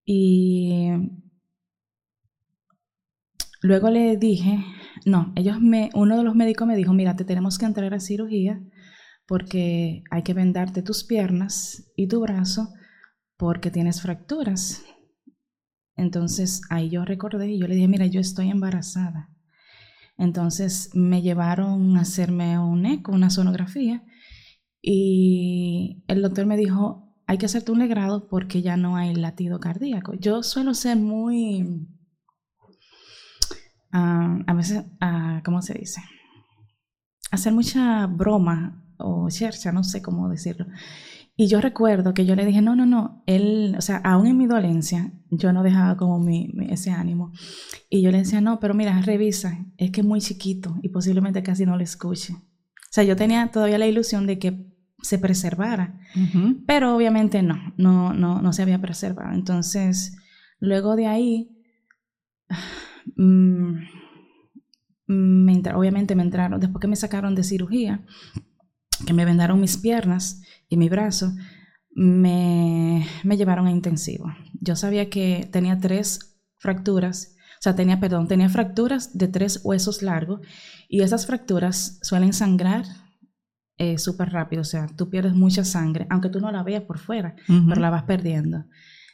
Y 0.05 0.89
luego 3.61 3.89
le 3.89 4.17
dije, 4.17 4.63
no, 5.05 5.31
ellos 5.35 5.59
me, 5.61 5.89
uno 5.93 6.17
de 6.17 6.23
los 6.23 6.35
médicos 6.35 6.67
me 6.67 6.75
dijo, 6.75 6.93
mira, 6.93 7.15
te 7.15 7.25
tenemos 7.25 7.57
que 7.57 7.65
entrar 7.65 7.93
a 7.93 7.99
cirugía 7.99 8.61
porque 9.25 10.03
hay 10.11 10.23
que 10.23 10.33
vendarte 10.33 10.81
tus 10.81 11.03
piernas 11.03 11.91
y 11.95 12.07
tu 12.07 12.19
brazo 12.19 12.73
porque 13.37 13.71
tienes 13.71 14.01
fracturas. 14.01 14.83
Entonces 15.95 16.61
ahí 16.69 16.89
yo 16.89 17.05
recordé 17.05 17.51
y 17.51 17.59
yo 17.59 17.67
le 17.67 17.75
dije, 17.75 17.87
mira, 17.87 18.05
yo 18.05 18.19
estoy 18.19 18.49
embarazada. 18.49 19.29
Entonces 20.17 20.89
me 20.93 21.21
llevaron 21.21 21.97
a 21.97 22.01
hacerme 22.01 22.59
un 22.59 22.85
eco, 22.85 23.11
una 23.11 23.29
sonografía, 23.29 24.03
y 24.85 26.03
el 26.07 26.21
doctor 26.21 26.45
me 26.45 26.57
dijo, 26.57 27.02
hay 27.25 27.37
que 27.37 27.45
hacerte 27.45 27.71
un 27.71 27.79
legrado 27.79 28.27
porque 28.27 28.61
ya 28.61 28.77
no 28.77 28.95
hay 28.95 29.15
latido 29.15 29.59
cardíaco. 29.59 30.13
Yo 30.13 30.43
suelo 30.43 30.73
ser 30.73 30.97
muy, 30.97 31.87
ah, 33.91 34.39
a 34.45 34.53
veces, 34.53 34.83
uh, 35.01 35.41
¿cómo 35.43 35.61
se 35.61 35.73
dice? 35.73 36.01
Hacer 37.31 37.53
mucha 37.53 38.05
broma 38.07 38.83
o 38.97 39.27
chercha, 39.29 39.71
no 39.71 39.83
sé 39.83 40.01
cómo 40.01 40.29
decirlo. 40.29 40.65
Y 41.35 41.47
yo 41.47 41.61
recuerdo 41.61 42.13
que 42.13 42.25
yo 42.27 42.35
le 42.35 42.45
dije, 42.45 42.61
no, 42.61 42.75
no, 42.75 42.85
no, 42.85 43.23
él, 43.25 43.75
o 43.75 43.81
sea, 43.81 43.97
aún 43.97 44.27
en 44.27 44.37
mi 44.37 44.45
dolencia, 44.45 45.11
yo 45.31 45.51
no 45.51 45.63
dejaba 45.63 45.97
como 45.97 46.19
mi, 46.19 46.51
ese 46.69 46.91
ánimo. 46.91 47.31
Y 47.89 48.03
yo 48.03 48.11
le 48.11 48.19
decía, 48.19 48.39
no, 48.39 48.59
pero 48.59 48.75
mira, 48.75 49.01
revisa, 49.01 49.65
es 49.77 49.89
que 49.89 50.01
es 50.01 50.07
muy 50.07 50.21
chiquito 50.21 50.75
y 50.83 50.89
posiblemente 50.89 51.41
casi 51.41 51.65
no 51.65 51.75
lo 51.75 51.83
escuche. 51.83 52.33
O 52.33 52.91
sea, 52.91 53.03
yo 53.03 53.15
tenía 53.15 53.49
todavía 53.51 53.79
la 53.79 53.87
ilusión 53.87 54.27
de 54.27 54.37
que 54.37 54.72
se 55.03 55.19
preservara. 55.19 55.99
Pero 56.65 56.95
obviamente 56.95 57.43
no, 57.43 57.73
no, 57.77 58.13
no, 58.13 58.41
no 58.41 58.53
se 58.53 58.61
había 58.61 58.79
preservado. 58.79 59.33
Entonces, 59.33 60.15
luego 60.59 60.95
de 60.95 61.07
ahí, 61.07 61.51
mm, 63.17 63.73
me 65.07 65.61
obviamente 65.75 66.15
me 66.15 66.23
entraron, 66.23 66.59
después 66.59 66.81
que 66.81 66.87
me 66.87 66.95
sacaron 66.95 67.35
de 67.35 67.43
cirugía, 67.43 68.05
que 69.05 69.13
me 69.13 69.25
vendaron 69.25 69.59
mis 69.59 69.77
piernas 69.77 70.41
y 70.69 70.77
mi 70.77 70.87
brazo, 70.87 71.33
me, 71.91 73.05
me 73.23 73.37
llevaron 73.37 73.67
a 73.67 73.71
intensivo. 73.71 74.33
Yo 74.61 74.77
sabía 74.77 75.09
que 75.09 75.49
tenía 75.51 75.77
tres 75.79 76.39
fracturas, 76.59 77.35
o 77.59 77.61
sea, 77.61 77.75
tenía, 77.75 77.99
perdón, 77.99 78.29
tenía 78.29 78.47
fracturas 78.47 79.17
de 79.17 79.27
tres 79.27 79.59
huesos 79.65 80.01
largos 80.01 80.39
y 80.87 81.01
esas 81.01 81.27
fracturas 81.27 81.99
suelen 82.01 82.31
sangrar 82.31 82.85
eh, 83.77 83.97
súper 83.97 84.31
rápido, 84.31 84.61
o 84.61 84.65
sea, 84.65 84.87
tú 84.87 85.09
pierdes 85.09 85.33
mucha 85.33 85.63
sangre, 85.63 86.05
aunque 86.09 86.29
tú 86.29 86.39
no 86.39 86.51
la 86.51 86.63
veas 86.63 86.83
por 86.83 86.99
fuera, 86.99 87.35
pero 87.47 87.81
la 87.81 87.89
vas 87.89 88.03
perdiendo. 88.03 88.65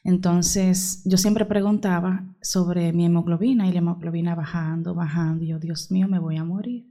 Entonces, 0.03 1.01
yo 1.05 1.17
siempre 1.17 1.45
preguntaba 1.45 2.25
sobre 2.41 2.93
mi 2.93 3.05
hemoglobina 3.05 3.67
y 3.67 3.71
la 3.71 3.79
hemoglobina 3.79 4.35
bajando, 4.35 4.95
bajando, 4.95 5.43
y 5.43 5.47
yo, 5.47 5.59
Dios 5.59 5.91
mío, 5.91 6.07
me 6.07 6.19
voy 6.19 6.37
a 6.37 6.43
morir. 6.43 6.87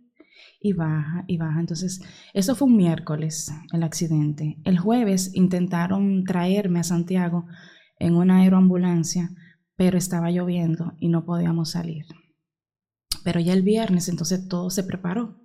Y 0.60 0.72
baja, 0.72 1.24
y 1.26 1.36
baja. 1.36 1.60
Entonces, 1.60 2.00
eso 2.34 2.54
fue 2.54 2.68
un 2.68 2.76
miércoles, 2.76 3.52
el 3.72 3.82
accidente. 3.82 4.58
El 4.64 4.78
jueves 4.78 5.34
intentaron 5.34 6.24
traerme 6.24 6.80
a 6.80 6.84
Santiago 6.84 7.46
en 7.98 8.14
una 8.14 8.38
aeroambulancia, 8.38 9.30
pero 9.76 9.98
estaba 9.98 10.30
lloviendo 10.30 10.94
y 10.98 11.08
no 11.08 11.24
podíamos 11.24 11.70
salir. 11.70 12.06
Pero 13.24 13.40
ya 13.40 13.52
el 13.52 13.62
viernes, 13.62 14.08
entonces 14.08 14.48
todo 14.48 14.70
se 14.70 14.84
preparó. 14.84 15.36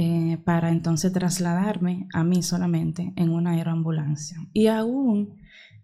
Eh, 0.00 0.38
para 0.44 0.70
entonces 0.70 1.12
trasladarme 1.12 2.06
a 2.14 2.22
mí 2.22 2.44
solamente 2.44 3.12
en 3.16 3.30
una 3.30 3.50
aeroambulancia. 3.50 4.38
Y 4.52 4.68
aún 4.68 5.40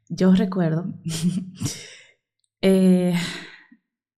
yo 0.08 0.32
recuerdo 0.36 0.94
eh, 2.62 3.12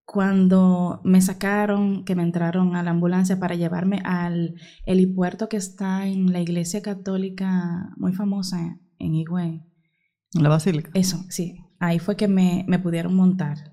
cuando 0.04 1.00
me 1.02 1.22
sacaron, 1.22 2.04
que 2.04 2.14
me 2.14 2.24
entraron 2.24 2.76
a 2.76 2.82
la 2.82 2.90
ambulancia 2.90 3.40
para 3.40 3.54
llevarme 3.54 4.02
al 4.04 4.56
helipuerto 4.84 5.48
que 5.48 5.56
está 5.56 6.06
en 6.06 6.30
la 6.30 6.40
iglesia 6.40 6.82
católica 6.82 7.94
muy 7.96 8.12
famosa 8.12 8.78
en 8.98 9.14
Higüey. 9.14 9.62
La 10.34 10.50
basílica. 10.50 10.90
Eso, 10.92 11.24
sí. 11.30 11.56
Ahí 11.78 12.00
fue 12.00 12.16
que 12.16 12.28
me, 12.28 12.66
me 12.68 12.78
pudieron 12.78 13.14
montar. 13.14 13.72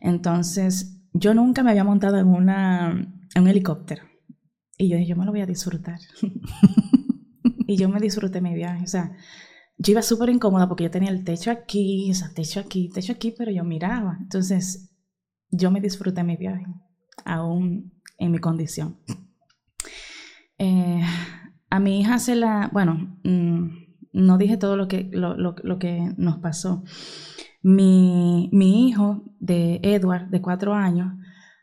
Entonces, 0.00 1.02
yo 1.12 1.34
nunca 1.34 1.64
me 1.64 1.70
había 1.72 1.82
montado 1.82 2.18
en, 2.18 2.28
una, 2.28 2.92
en 3.34 3.42
un 3.42 3.48
helicóptero. 3.48 4.04
Y 4.78 4.88
yo 4.88 4.96
dije, 4.96 5.10
yo 5.10 5.16
me 5.16 5.24
lo 5.24 5.32
voy 5.32 5.40
a 5.40 5.46
disfrutar. 5.46 5.98
y 7.66 7.76
yo 7.76 7.88
me 7.88 8.00
disfruté 8.00 8.40
mi 8.40 8.54
viaje. 8.54 8.84
O 8.84 8.86
sea, 8.86 9.12
yo 9.78 9.92
iba 9.92 10.02
súper 10.02 10.30
incómoda 10.30 10.68
porque 10.68 10.84
yo 10.84 10.90
tenía 10.90 11.10
el 11.10 11.24
techo 11.24 11.50
aquí, 11.50 12.10
o 12.10 12.14
sea, 12.14 12.32
techo 12.34 12.60
aquí, 12.60 12.88
techo 12.88 13.12
aquí, 13.12 13.34
pero 13.36 13.50
yo 13.50 13.64
miraba. 13.64 14.18
Entonces, 14.20 14.90
yo 15.50 15.70
me 15.70 15.80
disfruté 15.80 16.22
mi 16.22 16.36
viaje, 16.36 16.66
aún 17.24 17.92
en 18.18 18.32
mi 18.32 18.38
condición. 18.38 18.98
Eh, 20.58 21.02
a 21.70 21.80
mi 21.80 22.00
hija 22.00 22.18
se 22.18 22.34
la, 22.34 22.70
bueno, 22.72 23.18
mm, 23.24 23.68
no 24.12 24.38
dije 24.38 24.56
todo 24.56 24.76
lo 24.76 24.88
que, 24.88 25.08
lo, 25.12 25.36
lo, 25.36 25.54
lo 25.62 25.78
que 25.78 26.12
nos 26.16 26.38
pasó. 26.38 26.82
Mi, 27.62 28.48
mi 28.52 28.88
hijo 28.88 29.24
de 29.40 29.80
Edward, 29.82 30.28
de 30.28 30.40
cuatro 30.40 30.74
años, 30.74 31.12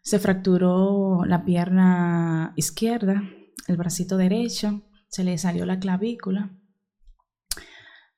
se 0.03 0.19
fracturó 0.19 1.23
la 1.25 1.45
pierna 1.45 2.53
izquierda, 2.57 3.23
el 3.67 3.77
bracito 3.77 4.17
derecho, 4.17 4.83
se 5.07 5.23
le 5.23 5.37
salió 5.37 5.65
la 5.65 5.79
clavícula. 5.79 6.51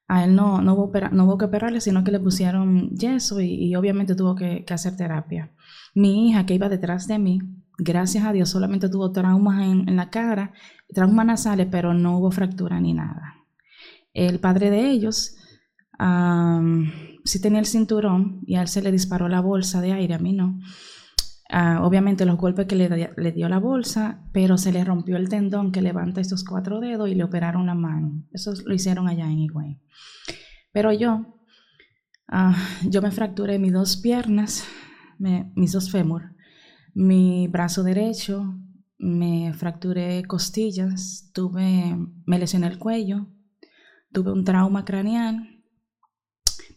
A 0.07 0.23
él 0.23 0.35
no, 0.35 0.61
no, 0.61 0.73
hubo, 0.73 1.37
que 1.37 1.45
operarle, 1.45 1.81
sino 1.81 2.03
que 2.03 2.11
le 2.11 2.19
pusieron 2.19 2.89
yeso 2.89 3.39
y, 3.39 3.75
obviamente 3.75 4.15
tuvo 4.15 4.35
que, 4.35 4.65
hacer 4.69 4.95
terapia. 4.95 5.53
Mi 5.93 6.29
hija, 6.29 6.45
que 6.45 6.55
iba 6.55 6.69
detrás 6.69 7.07
de 7.07 7.19
mí, 7.19 7.39
gracias 7.77 8.25
a 8.25 8.33
Dios, 8.33 8.49
solamente 8.49 8.89
tuvo 8.89 9.11
traumas 9.11 9.63
en, 9.63 9.95
la 9.95 10.09
cara, 10.09 10.53
traumas 10.93 11.25
nasales, 11.25 11.67
pero 11.69 11.93
no 11.93 12.17
hubo 12.17 12.31
fractura 12.31 12.79
ni 12.79 12.93
nada. 12.93 13.45
El 14.13 14.39
padre 14.39 14.69
de 14.69 14.89
ellos 14.89 15.35
sí 17.23 17.41
tenía 17.41 17.59
el 17.59 17.65
cinturón 17.65 18.41
y 18.45 18.55
a 18.55 18.61
él 18.61 18.67
se 18.67 18.81
le 18.81 18.91
disparó 18.91 19.27
la 19.27 19.39
bolsa 19.39 19.81
de 19.81 19.93
aire, 19.93 20.15
a 20.15 20.19
mí 20.19 20.33
no. 20.33 20.59
Ah, 21.57 21.79
obviamente 21.83 22.25
los 22.25 22.35
golpes 22.35 22.65
que 22.65 22.75
le, 22.75 23.31
dio 23.31 23.47
la 23.47 23.59
bolsa, 23.59 24.19
pero 24.33 24.57
se 24.57 24.73
le 24.73 24.83
rompió 24.83 25.15
el 25.15 25.29
tendón 25.29 25.71
que 25.71 25.81
levanta 25.81 26.19
estos 26.19 26.43
cuatro 26.43 26.81
dedos 26.81 27.09
y 27.09 27.15
le 27.15 27.23
operaron 27.23 27.65
la 27.65 27.75
mano. 27.75 28.25
Eso 28.33 28.51
lo 28.65 28.73
hicieron 28.73 29.07
allá 29.07 29.23
en 29.23 29.39
Higüey. 29.39 29.79
Pero 30.73 30.91
yo, 30.91 31.39
ah, 32.27 32.57
yo 32.83 33.01
me 33.01 33.09
fracturé 33.09 33.57
mis 33.57 33.71
dos 33.71 33.95
piernas, 33.95 34.65
mis 35.17 35.71
dos 35.71 35.89
fémur, 35.89 36.35
mi 36.93 37.47
brazo 37.47 37.83
derecho, 37.83 38.59
me 38.97 39.53
fracturé 39.53 40.25
costillas, 40.25 41.31
tuve, 41.33 41.95
me 42.25 42.37
lesioné 42.37 42.67
el 42.67 42.79
cuello, 42.79 43.27
tuve 44.11 44.33
un 44.33 44.43
trauma 44.43 44.83
craneal, 44.83 45.63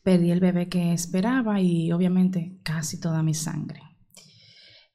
perdí 0.04 0.30
el 0.30 0.38
bebé 0.38 0.68
que 0.68 0.92
esperaba 0.92 1.60
y 1.60 1.90
obviamente 1.90 2.60
casi 2.62 3.00
toda 3.00 3.24
mi 3.24 3.34
sangre. 3.34 3.88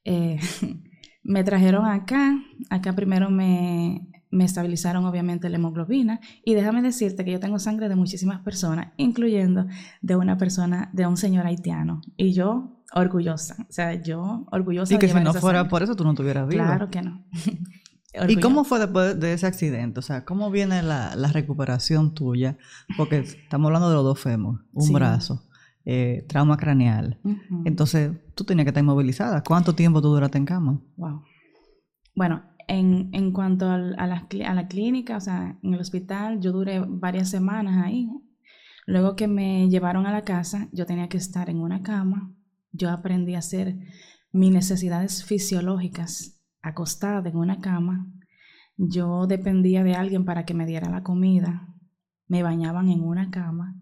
Eh, 0.05 0.39
me 1.23 1.43
trajeron 1.43 1.85
acá, 1.85 2.35
acá 2.69 2.93
primero 2.93 3.29
me, 3.29 4.09
me 4.33 4.45
estabilizaron 4.45 5.05
obviamente 5.05 5.47
la 5.49 5.57
hemoglobina 5.57 6.19
y 6.43 6.55
déjame 6.55 6.81
decirte 6.81 7.23
que 7.23 7.31
yo 7.31 7.39
tengo 7.39 7.59
sangre 7.59 7.87
de 7.87 7.95
muchísimas 7.95 8.41
personas, 8.41 8.91
incluyendo 8.97 9.67
de 10.01 10.15
una 10.15 10.37
persona, 10.37 10.89
de 10.91 11.05
un 11.05 11.17
señor 11.17 11.45
haitiano. 11.45 12.01
Y 12.17 12.33
yo 12.33 12.81
orgullosa, 12.93 13.55
o 13.69 13.71
sea, 13.71 14.01
yo 14.01 14.45
orgullosa. 14.51 14.93
Y 14.95 14.97
que 14.97 15.07
si 15.07 15.19
no 15.19 15.33
fuera 15.33 15.67
por 15.67 15.83
eso 15.83 15.95
tú 15.95 16.03
no 16.03 16.11
estuvieras 16.11 16.47
viva. 16.47 16.65
Claro 16.65 16.89
que 16.89 17.01
no. 17.01 17.23
¿Y 18.27 18.39
cómo 18.39 18.63
fue 18.63 18.79
después 18.79 19.19
de 19.19 19.33
ese 19.33 19.47
accidente? 19.47 19.99
O 19.99 20.03
sea, 20.03 20.23
¿cómo 20.23 20.51
viene 20.51 20.83
la, 20.83 21.15
la 21.15 21.29
recuperación 21.29 22.13
tuya? 22.13 22.57
Porque 22.95 23.19
estamos 23.19 23.67
hablando 23.67 23.89
de 23.89 23.95
los 23.95 24.03
dos 24.03 24.19
femos, 24.19 24.61
un 24.71 24.93
brazo. 24.93 25.47
Eh, 25.85 26.25
trauma 26.29 26.55
craneal. 26.55 27.19
Entonces, 27.65 28.11
tú 28.35 28.45
tenías 28.45 28.63
que 28.65 28.69
estar 28.69 28.83
inmovilizada. 28.83 29.43
¿Cuánto 29.43 29.75
tiempo 29.75 30.01
tú 30.01 30.09
duraste 30.09 30.37
en 30.37 30.45
cama? 30.45 30.81
Wow. 30.95 31.23
Bueno, 32.15 32.43
en, 32.67 33.09
en 33.11 33.33
cuanto 33.33 33.69
a, 33.69 33.77
la, 33.77 34.27
a 34.45 34.53
la 34.53 34.67
clínica, 34.67 35.17
o 35.17 35.19
sea, 35.19 35.59
en 35.61 35.73
el 35.73 35.81
hospital, 35.81 36.39
yo 36.39 36.53
duré 36.53 36.79
varias 36.87 37.29
semanas 37.29 37.85
ahí. 37.85 38.09
Luego 38.85 39.15
que 39.15 39.27
me 39.27 39.69
llevaron 39.69 40.05
a 40.05 40.11
la 40.11 40.21
casa, 40.21 40.69
yo 40.71 40.85
tenía 40.85 41.09
que 41.09 41.17
estar 41.17 41.49
en 41.49 41.59
una 41.59 41.81
cama. 41.81 42.33
Yo 42.71 42.89
aprendí 42.89 43.35
a 43.35 43.39
hacer 43.39 43.75
mis 44.31 44.51
necesidades 44.51 45.23
fisiológicas 45.25 46.41
acostada 46.61 47.29
en 47.29 47.37
una 47.37 47.59
cama. 47.59 48.07
Yo 48.77 49.27
dependía 49.27 49.83
de 49.83 49.95
alguien 49.95 50.25
para 50.25 50.45
que 50.45 50.53
me 50.53 50.65
diera 50.65 50.89
la 50.89 51.03
comida. 51.03 51.67
Me 52.27 52.41
bañaban 52.41 52.89
en 52.89 53.01
una 53.03 53.29
cama. 53.29 53.79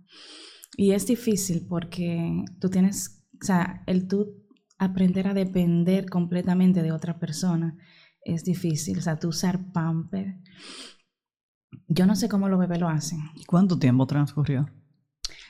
Y 0.82 0.94
es 0.94 1.06
difícil 1.06 1.68
porque 1.70 2.44
tú 2.60 2.72
tienes, 2.72 3.24
o 3.40 3.46
sea, 3.46 3.84
el 3.86 4.08
tú 4.08 4.42
aprender 4.80 5.28
a 5.28 5.36
depender 5.36 6.10
completamente 6.10 6.82
de 6.82 6.92
otra 6.92 7.20
persona 7.20 7.78
es 8.26 8.44
difícil. 8.44 8.98
O 8.98 9.02
sea, 9.02 9.20
tú 9.20 9.28
usar 9.28 9.72
pamper. 9.72 10.40
Yo 11.88 12.08
no 12.08 12.16
sé 12.16 12.28
cómo 12.28 12.50
los 12.50 12.60
bebés 12.60 12.80
lo 12.80 12.90
hacen. 12.90 13.20
¿Cuánto 13.46 13.78
tiempo 13.78 14.08
transcurrió? 14.08 14.72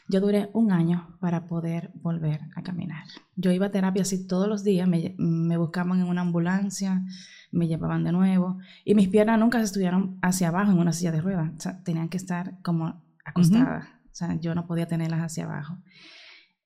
Yo 0.09 0.19
duré 0.19 0.49
un 0.51 0.73
año 0.73 1.15
para 1.21 1.47
poder 1.47 1.91
volver 1.93 2.41
a 2.57 2.61
caminar. 2.61 3.05
Yo 3.37 3.53
iba 3.53 3.67
a 3.67 3.71
terapia 3.71 4.01
así 4.01 4.27
todos 4.27 4.49
los 4.49 4.65
días, 4.65 4.85
me, 4.85 5.15
me, 5.17 5.55
buscaban 5.55 6.01
en 6.01 6.07
una 6.07 6.19
ambulancia, 6.19 7.05
me 7.53 7.69
llevaban 7.69 8.03
de 8.03 8.11
nuevo 8.11 8.57
y 8.83 8.95
mis 8.95 9.07
piernas 9.07 9.39
nunca 9.39 9.59
se 9.59 9.63
estuvieron 9.63 10.19
hacia 10.21 10.49
abajo 10.49 10.73
en 10.73 10.79
una 10.79 10.91
silla 10.91 11.13
de 11.13 11.21
ruedas, 11.21 11.53
o 11.55 11.61
sea, 11.61 11.81
tenían 11.83 12.09
que 12.09 12.17
estar 12.17 12.61
como 12.63 13.01
acostadas. 13.23 14.00
O 14.11 14.15
sea, 14.15 14.39
yo 14.39 14.53
no 14.55 14.67
podía 14.67 14.87
tenerlas 14.87 15.21
hacia 15.21 15.45
abajo. 15.45 15.77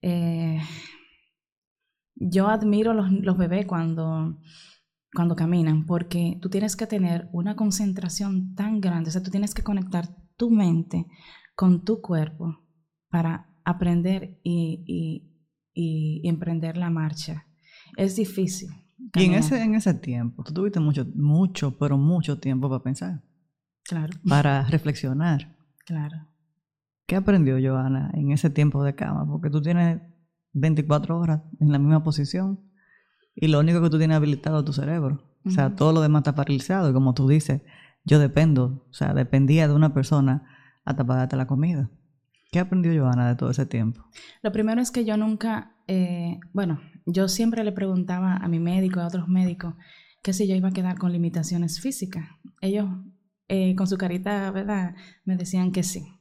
Eh, 0.01 0.59
yo 2.15 2.47
admiro 2.47 2.93
los, 2.93 3.11
los 3.11 3.37
bebés 3.37 3.65
cuando, 3.65 4.39
cuando 5.13 5.35
caminan 5.35 5.85
porque 5.85 6.39
tú 6.41 6.49
tienes 6.49 6.75
que 6.75 6.87
tener 6.87 7.29
una 7.31 7.55
concentración 7.55 8.55
tan 8.55 8.79
grande, 8.79 9.09
o 9.09 9.11
sea, 9.11 9.23
tú 9.23 9.31
tienes 9.31 9.53
que 9.53 9.63
conectar 9.63 10.07
tu 10.37 10.49
mente 10.49 11.05
con 11.55 11.83
tu 11.83 12.01
cuerpo 12.01 12.59
para 13.09 13.47
aprender 13.63 14.39
y, 14.43 14.83
y, 15.73 16.27
emprender 16.27 16.77
la 16.77 16.89
marcha. 16.89 17.45
Es 17.97 18.15
difícil. 18.15 18.69
Y 19.13 19.25
en 19.25 19.33
ese, 19.33 19.61
en 19.61 19.75
ese 19.75 19.93
tiempo, 19.93 20.43
tú 20.43 20.53
tuviste 20.53 20.79
mucho, 20.79 21.05
mucho, 21.15 21.77
pero 21.77 21.97
mucho 21.97 22.39
tiempo 22.39 22.69
para 22.69 22.83
pensar. 22.83 23.23
Claro. 23.83 24.13
Para 24.27 24.63
reflexionar. 24.63 25.55
Claro. 25.85 26.27
¿Qué 27.05 27.15
aprendió 27.15 27.57
Joana 27.61 28.09
en 28.15 28.31
ese 28.31 28.49
tiempo 28.49 28.83
de 28.83 28.95
cama? 28.95 29.27
Porque 29.27 29.49
tú 29.49 29.61
tienes 29.61 30.01
24 30.53 31.19
horas 31.19 31.41
en 31.59 31.71
la 31.71 31.77
misma 31.77 32.03
posición 32.03 32.59
y 33.35 33.47
lo 33.47 33.59
único 33.59 33.81
que 33.81 33.89
tú 33.89 33.97
tienes 33.99 34.17
habilitado 34.17 34.59
es 34.59 34.65
tu 34.65 34.73
cerebro. 34.73 35.23
O 35.45 35.51
sea, 35.51 35.75
todo 35.75 35.93
lo 35.93 36.01
demás 36.01 36.21
está 36.21 36.33
paralizado. 36.33 36.89
Y 36.89 36.93
como 36.93 37.13
tú 37.13 37.27
dices, 37.27 37.61
yo 38.03 38.17
dependo, 38.17 38.87
o 38.89 38.93
sea, 38.93 39.13
dependía 39.13 39.67
de 39.67 39.75
una 39.75 39.93
persona 39.93 40.49
hasta 40.83 41.05
para 41.05 41.19
darte 41.19 41.35
la 41.35 41.45
comida. 41.45 41.91
¿Qué 42.51 42.57
aprendió 42.57 42.99
Joana 42.99 43.27
de 43.27 43.35
todo 43.35 43.51
ese 43.51 43.67
tiempo? 43.67 44.03
Lo 44.41 44.51
primero 44.51 44.81
es 44.81 44.89
que 44.89 45.05
yo 45.05 45.17
nunca, 45.17 45.75
eh, 45.87 46.39
bueno, 46.53 46.79
yo 47.05 47.27
siempre 47.27 47.63
le 47.63 47.73
preguntaba 47.73 48.37
a 48.37 48.47
mi 48.47 48.59
médico 48.59 49.01
a 49.01 49.07
otros 49.07 49.27
médicos 49.27 49.75
que 50.23 50.33
si 50.33 50.47
yo 50.47 50.55
iba 50.55 50.69
a 50.69 50.73
quedar 50.73 50.97
con 50.97 51.11
limitaciones 51.11 51.79
físicas. 51.79 52.27
Ellos, 52.61 52.87
eh, 53.47 53.75
con 53.75 53.85
su 53.85 53.97
carita, 53.97 54.49
¿verdad?, 54.49 54.95
me 55.25 55.35
decían 55.35 55.71
que 55.71 55.83
sí 55.83 56.14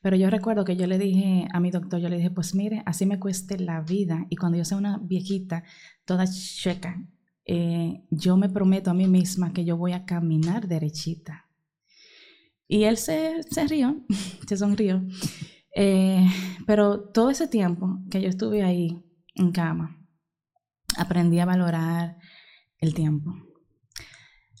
Pero 0.00 0.16
yo 0.16 0.30
recuerdo 0.30 0.64
que 0.64 0.76
yo 0.76 0.86
le 0.86 0.98
dije 0.98 1.46
a 1.52 1.60
mi 1.60 1.70
doctor, 1.70 2.00
yo 2.00 2.08
le 2.08 2.16
dije, 2.16 2.30
pues 2.30 2.54
mire, 2.54 2.82
así 2.86 3.06
me 3.06 3.20
cueste 3.20 3.58
la 3.58 3.80
vida 3.80 4.26
y 4.30 4.36
cuando 4.36 4.58
yo 4.58 4.64
sea 4.64 4.78
una 4.78 4.98
viejita 4.98 5.64
toda 6.04 6.26
checa, 6.26 6.96
eh, 7.44 8.04
yo 8.10 8.36
me 8.36 8.48
prometo 8.48 8.90
a 8.90 8.94
mí 8.94 9.06
misma 9.06 9.52
que 9.52 9.64
yo 9.64 9.76
voy 9.76 9.92
a 9.92 10.04
caminar 10.04 10.68
derechita. 10.68 11.46
Y 12.68 12.84
él 12.84 12.96
se, 12.96 13.42
rió, 13.68 14.04
se 14.46 14.56
sonrió. 14.56 15.04
Eh, 15.74 16.26
pero 16.66 17.00
todo 17.10 17.30
ese 17.30 17.48
tiempo 17.48 17.98
que 18.10 18.22
yo 18.22 18.28
estuve 18.28 18.62
ahí 18.62 19.04
en 19.34 19.52
cama, 19.52 19.98
aprendí 20.96 21.40
a 21.40 21.46
valorar 21.46 22.18
el 22.78 22.94
tiempo, 22.94 23.34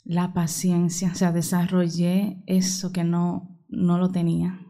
la 0.04 0.32
paciencia, 0.32 1.10
o 1.12 1.14
sea, 1.14 1.32
desarrollé 1.32 2.42
eso 2.46 2.92
que 2.92 3.04
no, 3.04 3.58
no 3.68 3.98
lo 3.98 4.10
tenía. 4.10 4.66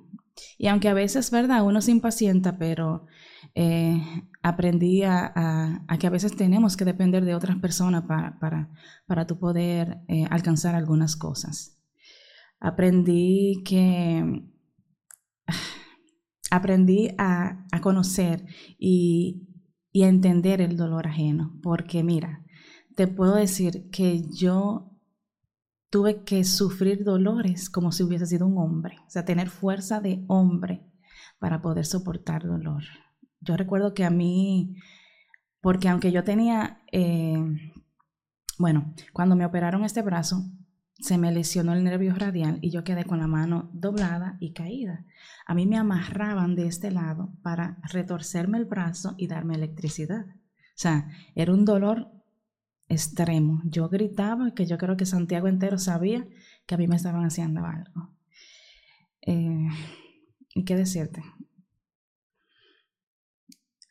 Y 0.58 0.68
aunque 0.68 0.88
a 0.88 0.94
veces, 0.94 1.30
¿verdad? 1.30 1.64
Uno 1.64 1.80
se 1.80 1.90
impacienta, 1.90 2.58
pero 2.58 3.06
eh, 3.54 4.00
aprendí 4.42 5.02
a, 5.02 5.84
que 5.98 6.06
a 6.06 6.10
veces 6.10 6.36
tenemos 6.36 6.76
que 6.76 6.84
depender 6.84 7.24
de 7.24 7.34
otras 7.34 7.56
personas 7.58 8.04
para, 8.04 8.38
para, 8.38 8.70
para 9.06 9.26
tu 9.26 9.38
poder 9.38 10.00
eh, 10.08 10.26
alcanzar 10.30 10.74
algunas 10.74 11.16
cosas. 11.16 11.80
Aprendí 12.60 13.62
que 13.64 14.44
aprendí 16.50 17.08
a, 17.18 17.66
conocer 17.80 18.44
y, 18.78 19.46
a 19.94 20.08
entender 20.08 20.60
el 20.60 20.76
dolor 20.76 21.06
ajeno, 21.06 21.58
porque 21.62 22.02
mira, 22.02 22.44
te 22.96 23.06
puedo 23.08 23.34
decir 23.34 23.88
que 23.90 24.22
yo 24.30 24.89
tuve 25.90 26.22
que 26.22 26.44
sufrir 26.44 27.04
dolores 27.04 27.68
como 27.68 27.92
si 27.92 28.04
hubiese 28.04 28.26
sido 28.26 28.46
un 28.46 28.58
hombre, 28.58 28.98
o 29.06 29.10
sea, 29.10 29.24
tener 29.24 29.50
fuerza 29.50 30.00
de 30.00 30.24
hombre 30.28 30.86
para 31.38 31.60
poder 31.60 31.84
soportar 31.84 32.44
dolor. 32.44 32.84
Yo 33.40 33.56
recuerdo 33.56 33.92
que 33.92 34.04
a 34.04 34.10
mí, 34.10 34.76
porque 35.60 35.88
aunque 35.88 36.12
yo 36.12 36.22
tenía, 36.22 36.82
eh, 36.92 37.38
bueno, 38.58 38.94
cuando 39.12 39.34
me 39.34 39.44
operaron 39.44 39.84
este 39.84 40.02
brazo, 40.02 40.44
se 41.00 41.16
me 41.16 41.32
lesionó 41.32 41.72
el 41.72 41.82
nervio 41.82 42.14
radial 42.14 42.58
y 42.60 42.70
yo 42.70 42.84
quedé 42.84 43.04
con 43.04 43.18
la 43.18 43.26
mano 43.26 43.70
doblada 43.72 44.36
y 44.38 44.52
caída. 44.52 45.06
A 45.46 45.54
mí 45.54 45.66
me 45.66 45.78
amarraban 45.78 46.54
de 46.54 46.66
este 46.66 46.90
lado 46.90 47.32
para 47.42 47.78
retorcerme 47.90 48.58
el 48.58 48.66
brazo 48.66 49.14
y 49.16 49.26
darme 49.26 49.54
electricidad. 49.54 50.26
O 50.26 50.82
sea, 50.82 51.08
era 51.34 51.52
un 51.52 51.64
dolor 51.64 52.19
extremo. 52.90 53.62
Yo 53.64 53.88
gritaba 53.88 54.52
que 54.52 54.66
yo 54.66 54.76
creo 54.76 54.96
que 54.96 55.06
Santiago 55.06 55.48
entero 55.48 55.78
sabía 55.78 56.26
que 56.66 56.74
a 56.74 56.78
mí 56.78 56.86
me 56.86 56.96
estaban 56.96 57.24
haciendo 57.24 57.64
algo. 57.64 58.14
Eh, 59.22 59.68
¿Y 60.54 60.64
qué 60.64 60.76
decirte? 60.76 61.22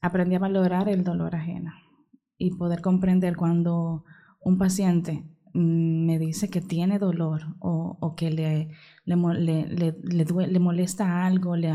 Aprendí 0.02 0.36
a 0.36 0.40
valorar 0.40 0.90
el 0.90 1.04
dolor 1.04 1.36
ajeno 1.36 1.74
y 2.38 2.52
poder 2.52 2.82
comprender 2.82 3.36
cuando 3.36 4.06
un 4.42 4.58
paciente 4.58 5.26
Mm, 5.54 6.06
me 6.06 6.20
dice 6.20 6.50
que 6.50 6.62
tiene 6.62 7.00
dolor 7.00 7.56
o, 7.60 8.14
que 8.16 8.30
le, 8.30 8.70
le, 9.06 9.96
le, 10.04 10.60
molesta 10.60 11.26
algo, 11.26 11.56
le, 11.56 11.72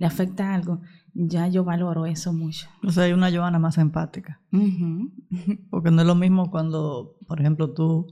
afecta 0.00 0.54
algo, 0.54 0.82
ya 1.14 1.48
yo 1.48 1.64
valoro 1.64 2.06
eso 2.06 2.32
mucho. 2.32 2.68
O 2.82 2.90
sea, 2.90 3.04
hay 3.04 3.12
una 3.12 3.30
Joana 3.30 3.58
más 3.58 3.78
empática. 3.78 4.40
Porque 5.70 5.90
no 5.90 6.02
es 6.02 6.06
lo 6.06 6.14
mismo 6.14 6.50
cuando, 6.50 7.16
por 7.26 7.40
ejemplo, 7.40 7.72
tú 7.72 8.06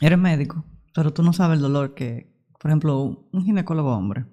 eres 0.00 0.18
médico, 0.18 0.64
pero 0.94 1.12
tú 1.12 1.22
no 1.22 1.32
sabes 1.32 1.56
el 1.56 1.62
dolor 1.62 1.94
que, 1.94 2.34
por 2.58 2.70
ejemplo, 2.70 3.28
un 3.32 3.44
ginecólogo 3.44 3.92
hombre, 3.94 4.26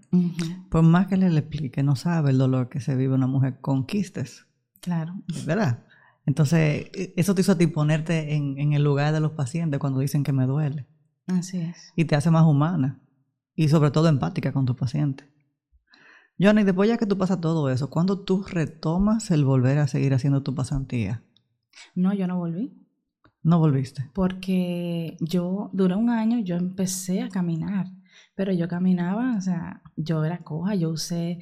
por 0.70 0.84
más 0.84 1.07
que 1.07 1.18
le, 1.18 1.30
le 1.30 1.39
explique, 1.39 1.84
no 1.84 1.95
sabe 1.95 2.32
el 2.32 2.38
dolor 2.38 2.70
que 2.70 2.80
se 2.80 2.95
vive 2.95 3.13
una 3.13 3.28
mujer 3.28 3.59
con 3.61 3.86
quistes. 3.86 4.47
Claro. 4.82 5.15
¿Verdad? 5.45 5.84
Entonces, 6.28 6.91
e, 6.93 7.13
eso 7.15 7.34
te 7.34 7.41
hizo 7.41 7.53
a 7.53 7.57
ti 7.57 7.65
ponerte 7.68 8.36
en, 8.36 8.74
el 8.74 8.84
lugar 8.84 9.13
de 9.13 9.22
los 9.22 9.32
pacientes 9.32 9.80
cuando 9.80 10.01
dicen 10.01 10.24
que 10.24 10.34
me 10.34 10.45
duele. 10.45 10.86
Así 11.26 11.59
es. 11.59 11.93
Y 11.95 12.05
te 12.05 12.15
hace 12.15 12.30
más 12.30 12.45
humana. 12.45 12.99
Y 13.55 13.70
sobre 13.70 13.89
todo 13.89 14.07
empática 14.07 14.51
con 14.51 14.65
tu 14.65 14.76
paciente. 14.76 15.24
Johnny, 16.39 16.63
después 16.63 16.88
ya 16.89 16.97
que 16.97 17.05
tú 17.05 17.17
pasas 17.17 17.41
todo 17.41 17.69
eso, 17.69 17.89
¿cuándo 17.89 18.23
tú 18.23 18.43
retomas 18.43 19.31
el 19.31 19.43
volver 19.43 19.79
a 19.79 19.88
seguir 19.88 20.13
haciendo 20.13 20.43
tu 20.43 20.53
pasantía? 20.53 21.23
No, 21.95 22.13
yo 22.13 22.27
no 22.27 22.38
volví. 22.38 22.73
¿No 23.43 23.59
volviste? 23.59 24.09
Porque 24.13 25.17
yo, 25.19 25.69
duré 25.73 25.95
un 25.95 26.09
año, 26.09 26.39
yo 26.39 26.55
empecé 26.55 27.21
a 27.21 27.29
caminar. 27.29 27.88
Pero 28.35 28.51
yo 28.51 28.67
caminaba, 28.67 29.35
o 29.38 29.41
sea, 29.41 29.81
yo 29.95 30.23
era 30.23 30.43
coja, 30.43 30.75
yo 30.75 30.89
usé 30.89 31.39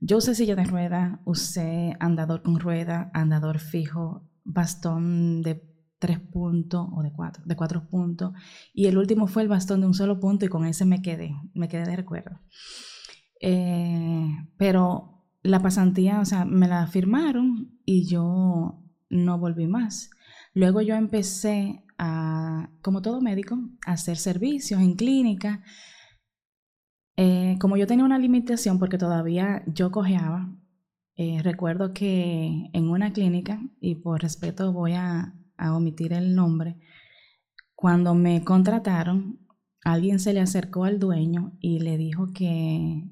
yo 0.00 0.18
usé 0.18 0.34
silla 0.34 0.54
de 0.54 0.64
rueda, 0.64 1.20
usé 1.24 1.96
andador 2.00 2.42
con 2.42 2.60
rueda, 2.60 3.10
andador 3.14 3.58
fijo, 3.58 4.28
bastón 4.44 5.40
de 5.40 5.62
tres 5.98 6.20
puntos 6.20 6.86
o 6.92 7.02
de 7.02 7.12
cuatro, 7.12 7.42
de 7.46 7.56
cuatro 7.56 7.88
puntos. 7.88 8.32
Y 8.74 8.86
el 8.86 8.98
último 8.98 9.26
fue 9.26 9.42
el 9.42 9.48
bastón 9.48 9.80
de 9.80 9.86
un 9.86 9.94
solo 9.94 10.20
punto 10.20 10.44
y 10.44 10.48
con 10.48 10.66
ese 10.66 10.84
me 10.84 11.00
quedé, 11.00 11.34
me 11.54 11.68
quedé 11.68 11.86
de 11.86 11.96
recuerdo. 11.96 12.38
Eh, 13.40 14.28
pero 14.56 15.24
la 15.42 15.60
pasantía, 15.60 16.20
o 16.20 16.24
sea, 16.24 16.44
me 16.44 16.68
la 16.68 16.86
firmaron 16.86 17.78
y 17.84 18.06
yo 18.08 18.82
no 19.10 19.38
volví 19.38 19.66
más. 19.66 20.10
Luego 20.54 20.80
yo 20.80 20.94
empecé 20.94 21.84
a, 21.98 22.70
como 22.82 23.02
todo 23.02 23.20
médico, 23.20 23.58
a 23.86 23.92
hacer 23.92 24.16
servicios 24.16 24.80
en 24.80 24.94
clínica 24.94 25.62
eh, 27.16 27.56
como 27.60 27.76
yo 27.76 27.86
tenía 27.86 28.04
una 28.04 28.18
limitación 28.18 28.78
porque 28.78 28.98
todavía 28.98 29.64
yo 29.66 29.90
cojeaba, 29.90 30.54
eh, 31.16 31.40
recuerdo 31.42 31.94
que 31.94 32.68
en 32.72 32.90
una 32.90 33.12
clínica, 33.12 33.60
y 33.80 33.96
por 33.96 34.20
respeto 34.22 34.72
voy 34.72 34.92
a, 34.94 35.32
omitir 35.58 36.12
el 36.12 36.34
nombre, 36.34 36.76
cuando 37.74 38.14
me 38.14 38.44
contrataron, 38.44 39.40
alguien 39.82 40.20
se 40.20 40.34
le 40.34 40.40
acercó 40.40 40.84
al 40.84 40.98
dueño 40.98 41.56
y 41.60 41.78
le 41.80 41.96
dijo 41.96 42.32
que, 42.34 43.08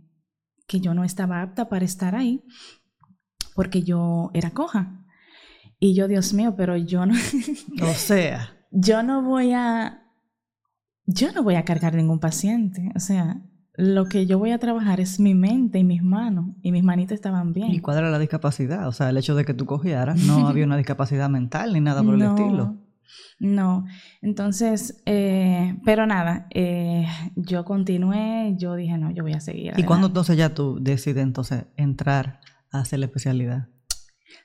que 0.66 0.80
yo 0.80 0.94
no 0.94 1.04
estaba 1.04 1.42
apta 1.42 1.68
para 1.68 1.84
estar 1.84 2.14
ahí 2.14 2.44
porque 3.54 3.82
yo 3.82 4.30
era 4.34 4.50
coja. 4.50 5.00
Y 5.78 5.94
yo, 5.94 6.08
Dios 6.08 6.32
mío, 6.34 6.54
pero 6.56 6.76
yo 6.76 7.06
no... 7.06 7.14
o 7.82 7.94
sea. 7.94 8.50
Yo 8.70 9.02
no 9.02 9.22
voy 9.22 9.52
a... 9.52 10.02
Yo 11.06 11.32
no 11.32 11.42
voy 11.42 11.56
a 11.56 11.64
cargar 11.64 11.94
ningún 11.94 12.18
paciente. 12.18 12.90
O 12.96 13.00
sea, 13.00 13.42
lo 13.74 14.06
que 14.06 14.26
yo 14.26 14.38
voy 14.38 14.52
a 14.52 14.58
trabajar 14.58 15.00
es 15.00 15.20
mi 15.20 15.34
mente 15.34 15.78
y 15.78 15.84
mis 15.84 16.02
manos, 16.02 16.56
y 16.62 16.72
mis 16.72 16.84
manitas 16.84 17.16
estaban 17.16 17.52
bien. 17.52 17.72
¿Y 17.72 17.80
cuál 17.80 17.98
era 17.98 18.10
la 18.10 18.18
discapacidad? 18.18 18.88
O 18.88 18.92
sea, 18.92 19.10
el 19.10 19.16
hecho 19.16 19.34
de 19.34 19.44
que 19.44 19.52
tú 19.52 19.66
cogieras, 19.66 20.18
no 20.24 20.48
había 20.48 20.64
una 20.64 20.76
discapacidad 20.76 21.28
mental 21.28 21.72
ni 21.72 21.80
nada 21.80 22.02
por 22.02 22.14
el 22.14 22.22
estilo. 22.22 22.76
No, 23.38 23.84
entonces, 24.22 25.02
eh, 25.06 25.78
pero 25.84 26.06
nada, 26.06 26.46
eh, 26.50 27.06
yo 27.36 27.64
continué, 27.64 28.54
yo 28.56 28.74
dije, 28.74 28.96
no, 28.98 29.10
yo 29.10 29.22
voy 29.22 29.32
a 29.32 29.40
seguir. 29.40 29.74
¿Y 29.76 29.84
cuándo 29.84 30.08
entonces 30.08 30.36
ya 30.36 30.54
tú 30.54 30.78
decides 30.80 31.22
entonces 31.22 31.66
entrar 31.76 32.40
a 32.70 32.80
hacer 32.80 32.98
la 32.98 33.06
especialidad? 33.06 33.68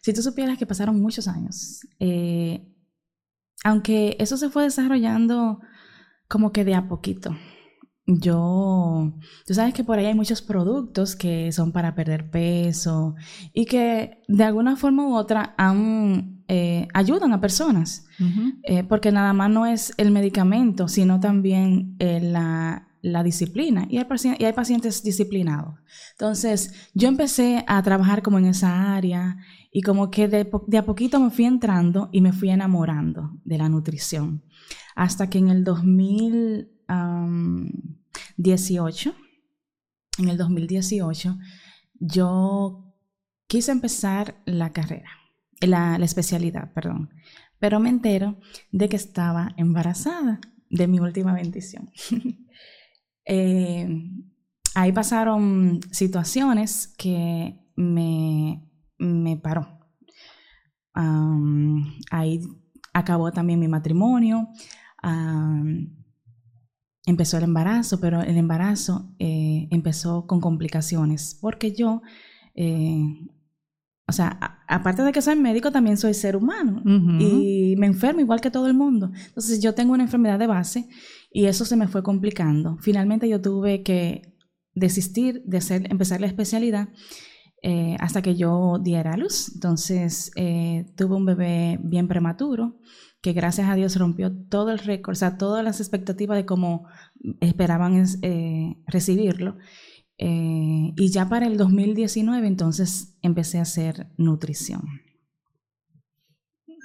Si 0.01 0.14
tú 0.14 0.22
supieras 0.22 0.57
que 0.57 0.66
pasaron 0.66 1.01
muchos 1.01 1.28
años, 1.28 1.82
eh, 1.99 2.68
aunque 3.64 4.16
eso 4.20 4.38
se 4.38 4.49
fue 4.49 4.64
desarrollando 4.64 5.60
como 6.28 6.51
que 6.51 6.64
de 6.64 6.76
a 6.76 6.88
poquito. 6.88 7.36
Yo, 8.05 9.14
tú 9.45 9.53
sabes 9.53 9.74
que 9.74 9.84
por 9.84 9.99
ahí 9.99 10.07
hay 10.07 10.16
muchos 10.16 10.41
productos 10.41 11.16
que 11.16 11.51
son 11.51 11.72
para 11.72 11.93
perder 11.93 12.32
peso 12.32 13.16
y 13.53 13.66
que 13.66 14.24
de 14.28 14.43
alguna 14.43 14.76
forma 14.78 15.07
u 15.07 15.16
otra 15.16 15.53
eh, 16.49 16.87
ayudan 16.93 17.31
a 17.31 17.39
personas, 17.39 18.05
eh, 18.63 18.83
porque 18.83 19.11
nada 19.11 19.33
más 19.33 19.49
no 19.49 19.65
es 19.65 19.93
el 19.97 20.11
medicamento, 20.11 20.87
sino 20.87 21.19
también 21.19 21.95
eh, 21.99 22.19
la, 22.21 22.85
disciplina. 23.23 23.85
Y 23.89 23.97
hay, 23.97 24.07
y 24.39 24.45
hay, 24.45 24.53
pacientes 24.53 25.03
disciplinados. 25.03 25.75
Entonces, 26.11 26.89
yo 26.93 27.07
empecé 27.07 27.63
a 27.67 27.81
trabajar 27.83 28.21
como 28.21 28.39
en 28.39 28.45
esa 28.45 28.95
área 28.95 29.37
y 29.71 29.81
como 29.81 30.09
que 30.09 30.27
de, 30.27 30.49
de 30.67 30.77
a 30.77 30.85
poquito 30.85 31.19
me 31.19 31.29
fui 31.29 31.45
entrando 31.45 32.09
y 32.11 32.21
me 32.21 32.33
fui 32.33 32.49
enamorando 32.49 33.31
de 33.45 33.57
la 33.57 33.69
nutrición, 33.69 34.43
hasta 34.95 35.29
que 35.29 35.37
en 35.37 35.49
el 35.49 35.63
2000... 35.63 36.75
18, 38.37 39.13
en 40.17 40.29
el 40.29 40.37
2018, 40.37 41.37
yo 41.99 42.95
quise 43.47 43.71
empezar 43.71 44.41
la 44.45 44.71
carrera, 44.71 45.09
la, 45.62 45.95
especialidad, 45.97 46.72
perdón, 46.74 47.10
pero 47.60 47.80
me 47.80 47.89
entero 47.89 48.38
de 48.72 48.89
que 48.89 48.95
estaba 48.95 49.53
embarazada 49.57 50.39
de 50.70 50.88
mi 50.88 50.99
última 50.99 51.34
bendición. 51.34 51.91
Eh, 53.32 53.88
ahí 54.74 54.91
pasaron 54.91 55.82
situaciones 55.91 56.88
que 56.97 57.60
me, 57.76 58.68
me 58.97 59.38
paró. 59.38 59.68
ahí 60.95 62.41
acabó 62.91 63.32
también 63.32 63.60
mi 63.60 63.68
matrimonio 63.68 64.49
empezó 67.10 67.38
el 67.38 67.43
embarazo, 67.43 67.99
pero 67.99 68.22
el 68.22 68.38
embarazo 68.38 69.12
eh, 69.20 69.68
empezó 69.72 70.28
con 70.28 70.39
complicaciones, 70.39 71.38
porque 71.41 71.74
yo, 71.74 72.01
eh, 72.55 73.01
o 74.10 74.12
sea, 74.12 74.64
aparte 74.68 75.03
de 75.03 75.12
que 75.12 75.22
soy 75.22 75.36
médico, 75.36 75.72
también 75.72 75.97
soy 75.97 76.16
ser 76.16 76.36
humano 76.36 76.82
y 77.20 77.76
me 77.78 77.86
enfermo 77.86 78.22
igual 78.22 78.41
que 78.41 78.49
todo 78.49 78.68
el 78.68 78.74
mundo. 78.74 79.12
Entonces 79.28 79.62
yo 79.62 79.76
tengo 79.76 79.93
una 79.93 80.03
enfermedad 80.03 80.39
de 80.39 80.47
base 80.47 80.89
y 81.32 81.45
eso 81.45 81.64
se 81.64 81.76
me 81.76 81.88
fue 81.88 82.01
complicando. 82.01 82.78
Finalmente 82.82 83.30
yo 83.30 83.39
tuve 83.39 83.84
que 83.84 84.34
desistir 84.74 85.43
de 85.45 85.57
hacer, 85.57 85.91
empezar 85.91 86.22
la 86.22 86.28
especialidad 86.28 86.89
eh, 87.62 87.97
hasta 87.99 88.24
que 88.24 88.36
yo 88.36 88.80
diera 88.82 89.14
a 89.14 89.18
luz. 89.18 89.51
Entonces 89.53 90.32
eh, 90.36 90.86
tuve 90.97 91.16
un 91.16 91.26
bebé 91.26 91.80
bien 91.84 92.07
prematuro 92.07 92.80
que 93.22 93.34
gracias 93.34 93.70
a 93.70 93.76
Dios 93.76 93.95
rompió 93.95 94.32
todo 94.32 94.72
el 94.72 94.80
récord, 94.80 95.12
o 95.12 95.16
sea, 95.16 95.38
todas 95.38 95.64
las 95.64 95.80
expectativas 95.82 96.38
de 96.38 96.45
cómo 96.45 96.88
esperaban 97.41 98.03
eh, 98.22 98.82
recibirlo. 98.88 99.57
Y 100.22 101.09
ya 101.11 101.30
para 101.30 101.47
el 101.47 101.57
2019 101.57 102.45
entonces 102.45 103.17
empecé 103.22 103.59
a 103.59 103.61
hacer 103.61 104.07
nutrición. 104.17 104.82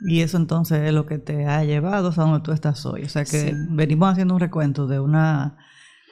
Y 0.07 0.21
eso 0.21 0.37
entonces 0.37 0.81
es 0.83 0.93
lo 0.93 1.07
que 1.07 1.19
te 1.19 1.47
ha 1.47 1.65
llevado 1.65 2.09
a 2.09 2.13
donde 2.13 2.41
tú 2.41 2.53
estás 2.53 2.85
hoy. 2.87 3.03
O 3.03 3.09
sea 3.09 3.25
que 3.25 3.55
venimos 3.71 4.13
haciendo 4.13 4.35
un 4.35 4.41
recuento 4.41 4.87
de 4.87 5.01
una, 5.01 5.57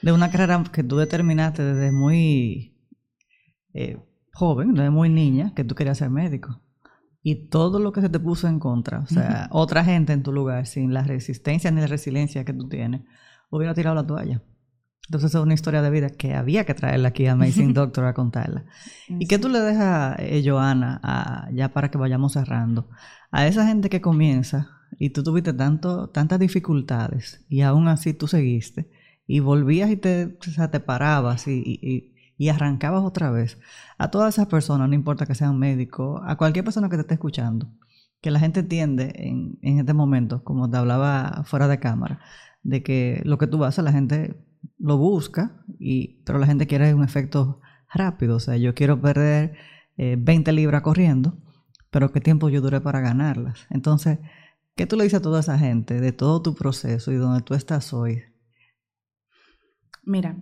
de 0.00 0.12
una 0.12 0.30
carrera 0.30 0.64
que 0.72 0.82
tú 0.82 0.96
determinaste 0.96 1.62
desde 1.62 1.92
muy 1.92 2.76
joven, 4.32 4.74
desde 4.74 4.90
muy 4.90 5.08
niña, 5.08 5.52
que 5.54 5.64
tú 5.64 5.74
querías 5.74 5.98
ser 5.98 6.10
médico. 6.10 6.60
Y 7.22 7.48
todo 7.48 7.78
lo 7.78 7.92
que 7.92 8.00
se 8.00 8.08
te 8.08 8.18
puso 8.18 8.48
en 8.48 8.58
contra, 8.58 9.00
o 9.00 9.06
sea, 9.06 9.48
otra 9.52 9.84
gente 9.84 10.12
en 10.12 10.24
tu 10.24 10.32
lugar, 10.32 10.66
sin 10.66 10.92
la 10.92 11.04
resistencia 11.04 11.70
ni 11.70 11.80
la 11.80 11.86
resiliencia 11.86 12.44
que 12.44 12.52
tú 12.52 12.68
tienes, 12.68 13.02
hubiera 13.48 13.74
tirado 13.74 13.94
la 13.94 14.06
toalla. 14.06 14.42
Entonces 15.08 15.34
es 15.34 15.40
una 15.40 15.54
historia 15.54 15.82
de 15.82 15.90
vida 15.90 16.10
que 16.10 16.34
había 16.34 16.64
que 16.64 16.74
traerla 16.74 17.08
aquí 17.08 17.26
a 17.26 17.32
Amazing 17.32 17.72
Doctor 17.74 18.04
a 18.04 18.14
contarla. 18.14 18.64
¿Y 19.08 19.26
qué 19.26 19.38
tú 19.38 19.48
le 19.48 19.60
dejas, 19.60 20.16
eh, 20.18 20.42
Joana, 20.44 21.48
ya 21.52 21.72
para 21.72 21.90
que 21.90 21.98
vayamos 21.98 22.32
cerrando, 22.32 22.88
a 23.30 23.46
esa 23.46 23.66
gente 23.66 23.90
que 23.90 24.00
comienza 24.00 24.70
y 24.98 25.10
tú 25.10 25.22
tuviste 25.22 25.52
tanto, 25.52 26.08
tantas 26.10 26.38
dificultades 26.38 27.44
y 27.48 27.62
aún 27.62 27.88
así 27.88 28.14
tú 28.14 28.28
seguiste 28.28 28.90
y 29.26 29.40
volvías 29.40 29.90
y 29.90 29.96
te, 29.96 30.26
te 30.26 30.80
parabas 30.80 31.48
y 31.48 32.12
y 32.42 32.48
arrancabas 32.48 33.04
otra 33.04 33.30
vez 33.30 33.56
a 33.98 34.10
todas 34.10 34.34
esas 34.34 34.48
personas, 34.48 34.88
no 34.88 34.96
importa 34.96 35.26
que 35.26 35.34
sean 35.36 35.60
médicos, 35.60 36.20
a 36.24 36.36
cualquier 36.36 36.64
persona 36.64 36.88
que 36.88 36.96
te 36.96 37.02
esté 37.02 37.14
escuchando, 37.14 37.70
que 38.20 38.32
la 38.32 38.40
gente 38.40 38.60
entiende 38.60 39.12
en, 39.14 39.78
este 39.78 39.94
momento, 39.94 40.42
como 40.42 40.68
te 40.68 40.76
hablaba 40.76 41.44
fuera 41.44 41.68
de 41.68 41.78
cámara, 41.78 42.18
de 42.64 42.82
que 42.82 43.22
lo 43.24 43.38
que 43.38 43.46
tú 43.46 43.64
haces, 43.64 43.84
la 43.84 43.92
gente 43.92 44.44
lo 44.78 44.98
busca, 44.98 45.64
y, 45.78 46.22
pero 46.24 46.38
la 46.38 46.46
gente 46.46 46.66
quiere 46.66 46.94
un 46.94 47.04
efecto 47.04 47.60
rápido. 47.92 48.36
O 48.36 48.40
sea, 48.40 48.56
yo 48.56 48.74
quiero 48.74 49.00
perder 49.00 49.56
20 49.96 50.50
eh, 50.50 50.54
libras 50.54 50.82
corriendo, 50.82 51.38
pero 51.90 52.12
¿qué 52.12 52.20
tiempo 52.20 52.48
yo 52.48 52.60
duré 52.60 52.80
para 52.80 53.00
ganarlas? 53.00 53.66
Entonces, 53.70 54.18
¿qué 54.76 54.86
tú 54.86 54.96
le 54.96 55.04
dices 55.04 55.20
a 55.20 55.22
toda 55.22 55.40
esa 55.40 55.58
gente 55.58 56.00
de 56.00 56.12
todo 56.12 56.42
tu 56.42 56.54
proceso 56.54 57.12
y 57.12 57.16
donde 57.16 57.42
tú 57.42 57.54
estás 57.54 57.92
hoy? 57.92 58.22
Mira, 60.04 60.36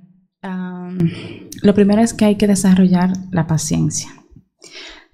lo 1.63 1.75
primero 1.75 2.01
es 2.01 2.15
que 2.15 2.25
hay 2.25 2.37
que 2.37 2.47
desarrollar 2.47 3.13
la 3.31 3.47
paciencia. 3.47 4.11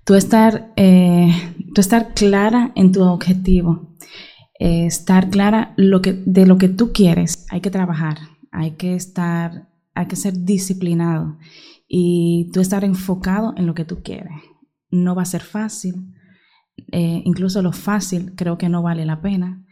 Tú 0.04 0.14
estar, 0.14 0.72
eh, 0.76 1.32
estar 1.76 2.14
clara 2.14 2.70
en 2.76 2.92
tu 2.92 3.02
objetivo, 3.02 3.96
eh, 4.60 4.86
estar 4.86 5.30
clara 5.30 5.74
lo 5.76 6.00
que, 6.00 6.12
de 6.12 6.46
lo 6.46 6.58
que 6.58 6.68
tú 6.68 6.92
quieres. 6.92 7.44
Hay 7.50 7.60
que 7.60 7.70
trabajar, 7.70 8.18
hay 8.56 8.72
que 8.72 8.94
estar, 8.94 9.68
hay 9.94 10.06
que 10.06 10.16
ser 10.16 10.44
disciplinado 10.44 11.36
y 11.86 12.50
tú 12.54 12.60
estar 12.60 12.84
enfocado 12.84 13.52
en 13.58 13.66
lo 13.66 13.74
que 13.74 13.84
tú 13.84 14.02
quieres. 14.02 14.32
No 14.90 15.14
va 15.14 15.22
a 15.22 15.26
ser 15.26 15.42
fácil, 15.42 16.14
eh, 16.90 17.20
incluso 17.26 17.60
lo 17.60 17.72
fácil 17.72 18.34
creo 18.34 18.56
que 18.56 18.70
no 18.70 18.82
vale 18.82 19.04
la 19.04 19.20
pena. 19.20 19.62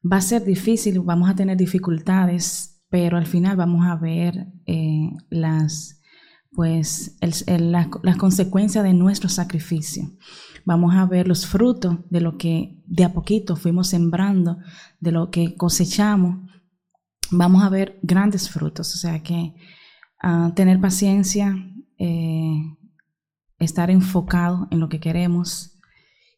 Va 0.00 0.18
a 0.18 0.20
ser 0.20 0.44
difícil, 0.44 1.00
vamos 1.00 1.30
a 1.30 1.34
tener 1.34 1.56
dificultades, 1.56 2.82
pero 2.90 3.16
al 3.16 3.26
final 3.26 3.56
vamos 3.56 3.86
a 3.86 3.96
ver 3.96 4.46
eh, 4.66 5.10
las, 5.30 6.02
pues, 6.52 7.16
las 7.20 8.16
consecuencias 8.18 8.84
de 8.84 8.92
nuestro 8.92 9.30
sacrificio. 9.30 10.04
Vamos 10.66 10.94
a 10.94 11.06
ver 11.06 11.26
los 11.26 11.46
frutos 11.46 11.96
de 12.10 12.20
lo 12.20 12.36
que 12.36 12.82
de 12.84 13.04
a 13.04 13.14
poquito 13.14 13.56
fuimos 13.56 13.88
sembrando, 13.88 14.58
de 15.00 15.12
lo 15.12 15.30
que 15.30 15.54
cosechamos. 15.56 16.47
Vamos 17.30 17.62
a 17.62 17.68
ver 17.68 17.98
grandes 18.02 18.50
frutos. 18.50 18.94
O 18.94 18.98
sea 18.98 19.22
que 19.22 19.54
ah, 20.22 20.52
tener 20.54 20.80
paciencia, 20.80 21.54
eh, 21.98 22.76
estar 23.58 23.90
enfocado 23.90 24.68
en 24.70 24.80
lo 24.80 24.88
que 24.88 25.00
queremos. 25.00 25.78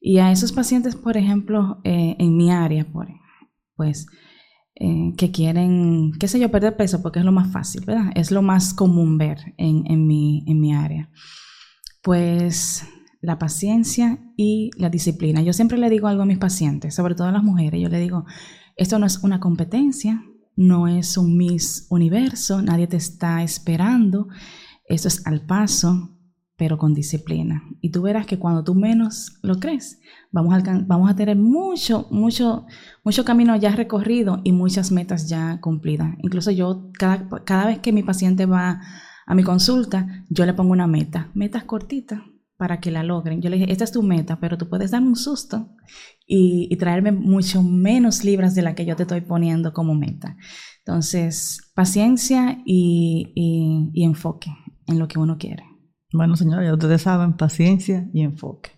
Y 0.01 0.19
a 0.19 0.33
esos 0.33 0.53
pacientes, 0.53 0.97
por 0.97 1.17
ejemplo, 1.17 1.81
eh, 1.85 2.17
en 2.19 2.37
mi 2.37 2.51
área, 2.51 2.87
pues 3.77 4.07
eh, 4.75 5.13
que 5.17 5.31
quieren, 5.31 6.13
qué 6.19 6.27
sé 6.27 6.41
yo, 6.41 6.51
perder 6.51 6.77
peso 6.77 7.03
porque 7.03 7.19
es 7.19 7.25
lo 7.25 7.33
más 7.33 7.53
fácil, 7.53 7.85
¿verdad? 7.85 8.11
Es 8.15 8.31
lo 8.31 8.41
más 8.41 8.73
común 8.73 9.19
ver 9.19 9.39
en, 9.59 9.85
en, 9.87 10.07
mi, 10.07 10.43
en 10.47 10.61
mi 10.61 10.75
área. 10.75 11.11
Pues 12.03 12.87
la 13.21 13.39
paciencia 13.39 14.19
y 14.37 14.71
la 14.79 14.89
disciplina. 14.89 15.43
Yo 15.43 15.53
siempre 15.53 15.79
le 15.79 15.91
digo 15.91 16.09
algo 16.09 16.23
a 16.23 16.27
mis 16.27 16.39
pacientes, 16.39 16.95
sobre 16.95 17.15
todo 17.15 17.29
a 17.29 17.33
las 17.33 17.43
mujeres, 17.43 17.81
yo 17.81 17.89
le 17.89 18.01
digo, 18.01 18.25
esto 18.77 18.99
no 18.99 19.05
es 19.05 19.19
una 19.19 19.41
competencia, 19.41 20.25
no 20.61 20.87
es 20.89 21.17
un 21.17 21.39
Miss 21.39 21.87
Universo, 21.89 22.61
nadie 22.61 22.87
te 22.87 22.99
está 22.99 23.43
esperando, 23.43 24.29
esto 24.85 25.09
es 25.09 25.27
al 25.27 25.41
paso, 25.41 26.11
pero 26.57 26.77
con 26.77 26.93
disciplina. 26.93 27.63
Y 27.81 27.89
tú 27.89 28.03
verás 28.03 28.27
que 28.27 28.39
cuando 28.39 28.63
tú 28.63 28.75
menos 28.75 29.39
lo 29.43 29.59
crees, 29.59 30.01
vamos 30.31 30.53
a, 30.53 30.85
vamos 30.87 31.11
a 31.11 31.17
tener 31.17 31.39
mucho, 31.39 32.09
mucho, 32.11 32.67
mucho 33.03 33.25
camino 33.25 33.57
ya 33.57 33.75
recorrido 33.75 34.43
y 34.45 34.53
muchas 34.53 34.93
metas 34.93 35.31
ya 35.31 35.59
cumplidas. 35.63 36.15
Incluso 36.23 36.51
yo, 36.51 36.91
cada, 36.93 37.27
cada 37.47 37.65
vez 37.65 37.79
que 37.79 37.95
mi 37.95 38.03
paciente 38.03 38.45
va 38.45 38.83
a 39.27 39.35
mi 39.35 39.43
consulta, 39.43 40.27
yo 40.29 40.45
le 40.45 40.53
pongo 40.53 40.73
una 40.73 40.87
meta, 40.87 41.31
metas 41.33 41.65
cortitas 41.65 42.21
para 42.61 42.79
que 42.79 42.91
la 42.91 43.03
logren. 43.03 43.41
Yo 43.41 43.49
le 43.49 43.57
dije, 43.57 43.73
esta 43.73 43.85
es 43.85 43.91
tu 43.91 44.03
meta, 44.03 44.39
pero 44.39 44.59
tú 44.59 44.69
puedes 44.69 44.91
darme 44.91 45.09
un 45.09 45.17
susto 45.17 45.71
y, 46.27 46.77
traerme 46.77 47.11
mucho 47.11 47.63
menos 47.63 48.23
libras 48.23 48.55
de 48.55 48.61
la 48.61 48.75
que 48.75 48.85
yo 48.85 48.97
te 48.97 49.05
estoy 49.05 49.23
poniendo 49.23 49.73
como 49.73 49.95
meta. 49.95 50.37
Entonces, 50.85 51.73
paciencia 51.75 52.59
y, 52.67 53.33
y 53.95 54.05
enfoque 54.05 54.51
en 54.87 54.99
lo 54.99 55.09
que 55.09 55.19
uno 55.19 55.39
quiere. 55.39 55.65
Bueno, 56.13 56.37
señores, 56.37 56.71
ustedes 56.71 57.01
saben, 57.01 57.33
paciencia 57.33 58.11
y 58.13 58.21
enfoque. 58.21 58.73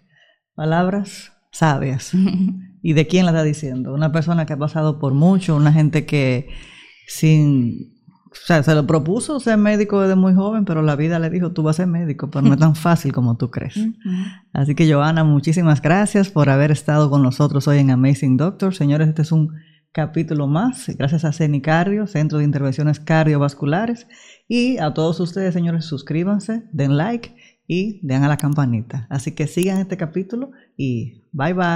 Palabras 0.55 1.33
sabias. 1.51 2.12
¿Y 2.83 2.93
de 2.93 3.09
quién 3.09 3.26
la 3.26 3.33
está 3.33 3.43
diciendo? 3.43 3.93
Una 3.93 4.12
persona 4.12 4.47
que 4.47 4.53
ha 4.53 4.59
pasado 4.59 5.01
por 5.01 5.12
mucho, 5.12 5.57
una 5.57 5.72
gente 5.72 6.07
que 6.07 6.51
sin... 7.09 7.91
O 8.33 8.47
sea, 8.47 8.62
se 8.62 8.74
lo 8.74 8.87
propuso 8.87 9.38
ser 9.41 9.59
médico 9.59 10.00
desde 10.00 10.17
muy 10.17 10.34
joven, 10.34 10.64
pero 10.64 10.83
la 10.83 10.96
vida 10.96 11.18
le 11.18 11.30
dijo, 11.30 11.53
tú 11.53 11.63
vas 11.63 11.76
a 11.76 11.83
ser 11.83 11.87
médico, 11.87 12.30
pero 12.30 12.42
no 12.42 12.54
es 12.54 12.61
tan 12.61 12.75
fácil 12.75 13.13
como 13.13 13.37
tú 13.37 13.50
crees. 13.50 13.79
Así 14.53 14.75
que, 14.75 14.91
Joana, 14.92 15.22
muchísimas 15.22 15.83
gracias 15.83 16.30
por 16.30 16.49
haber 16.49 16.71
estado 16.71 17.11
con 17.11 17.22
nosotros 17.22 17.68
hoy 17.68 17.79
en 17.79 17.91
Amazing 17.91 18.37
Doctor. 18.37 18.75
Señores, 18.75 19.09
este 19.09 19.22
es 19.22 19.33
un 19.33 19.53
capítulo 19.92 20.46
más, 20.46 20.91
gracias 20.96 21.25
a 21.25 21.33
CENICARDIO, 21.33 22.07
Centro 22.07 22.38
de 22.38 22.45
Intervenciones 22.45 22.99
Cardiovasculares. 22.99 24.07
Y 24.49 24.79
a 24.79 24.95
todos 24.95 25.21
ustedes, 25.21 25.53
señores, 25.54 25.84
suscríbanse, 25.84 26.64
den 26.72 26.96
like 26.96 27.37
y 27.67 28.00
den 28.03 28.25
a 28.25 28.29
la 28.29 28.38
campanita. 28.38 29.07
Así 29.11 29.33
que 29.33 29.46
sigan 29.46 29.79
este 29.79 29.96
capítulo 29.96 30.53
y 30.76 31.22
bye 31.33 31.53
bye. 31.53 31.72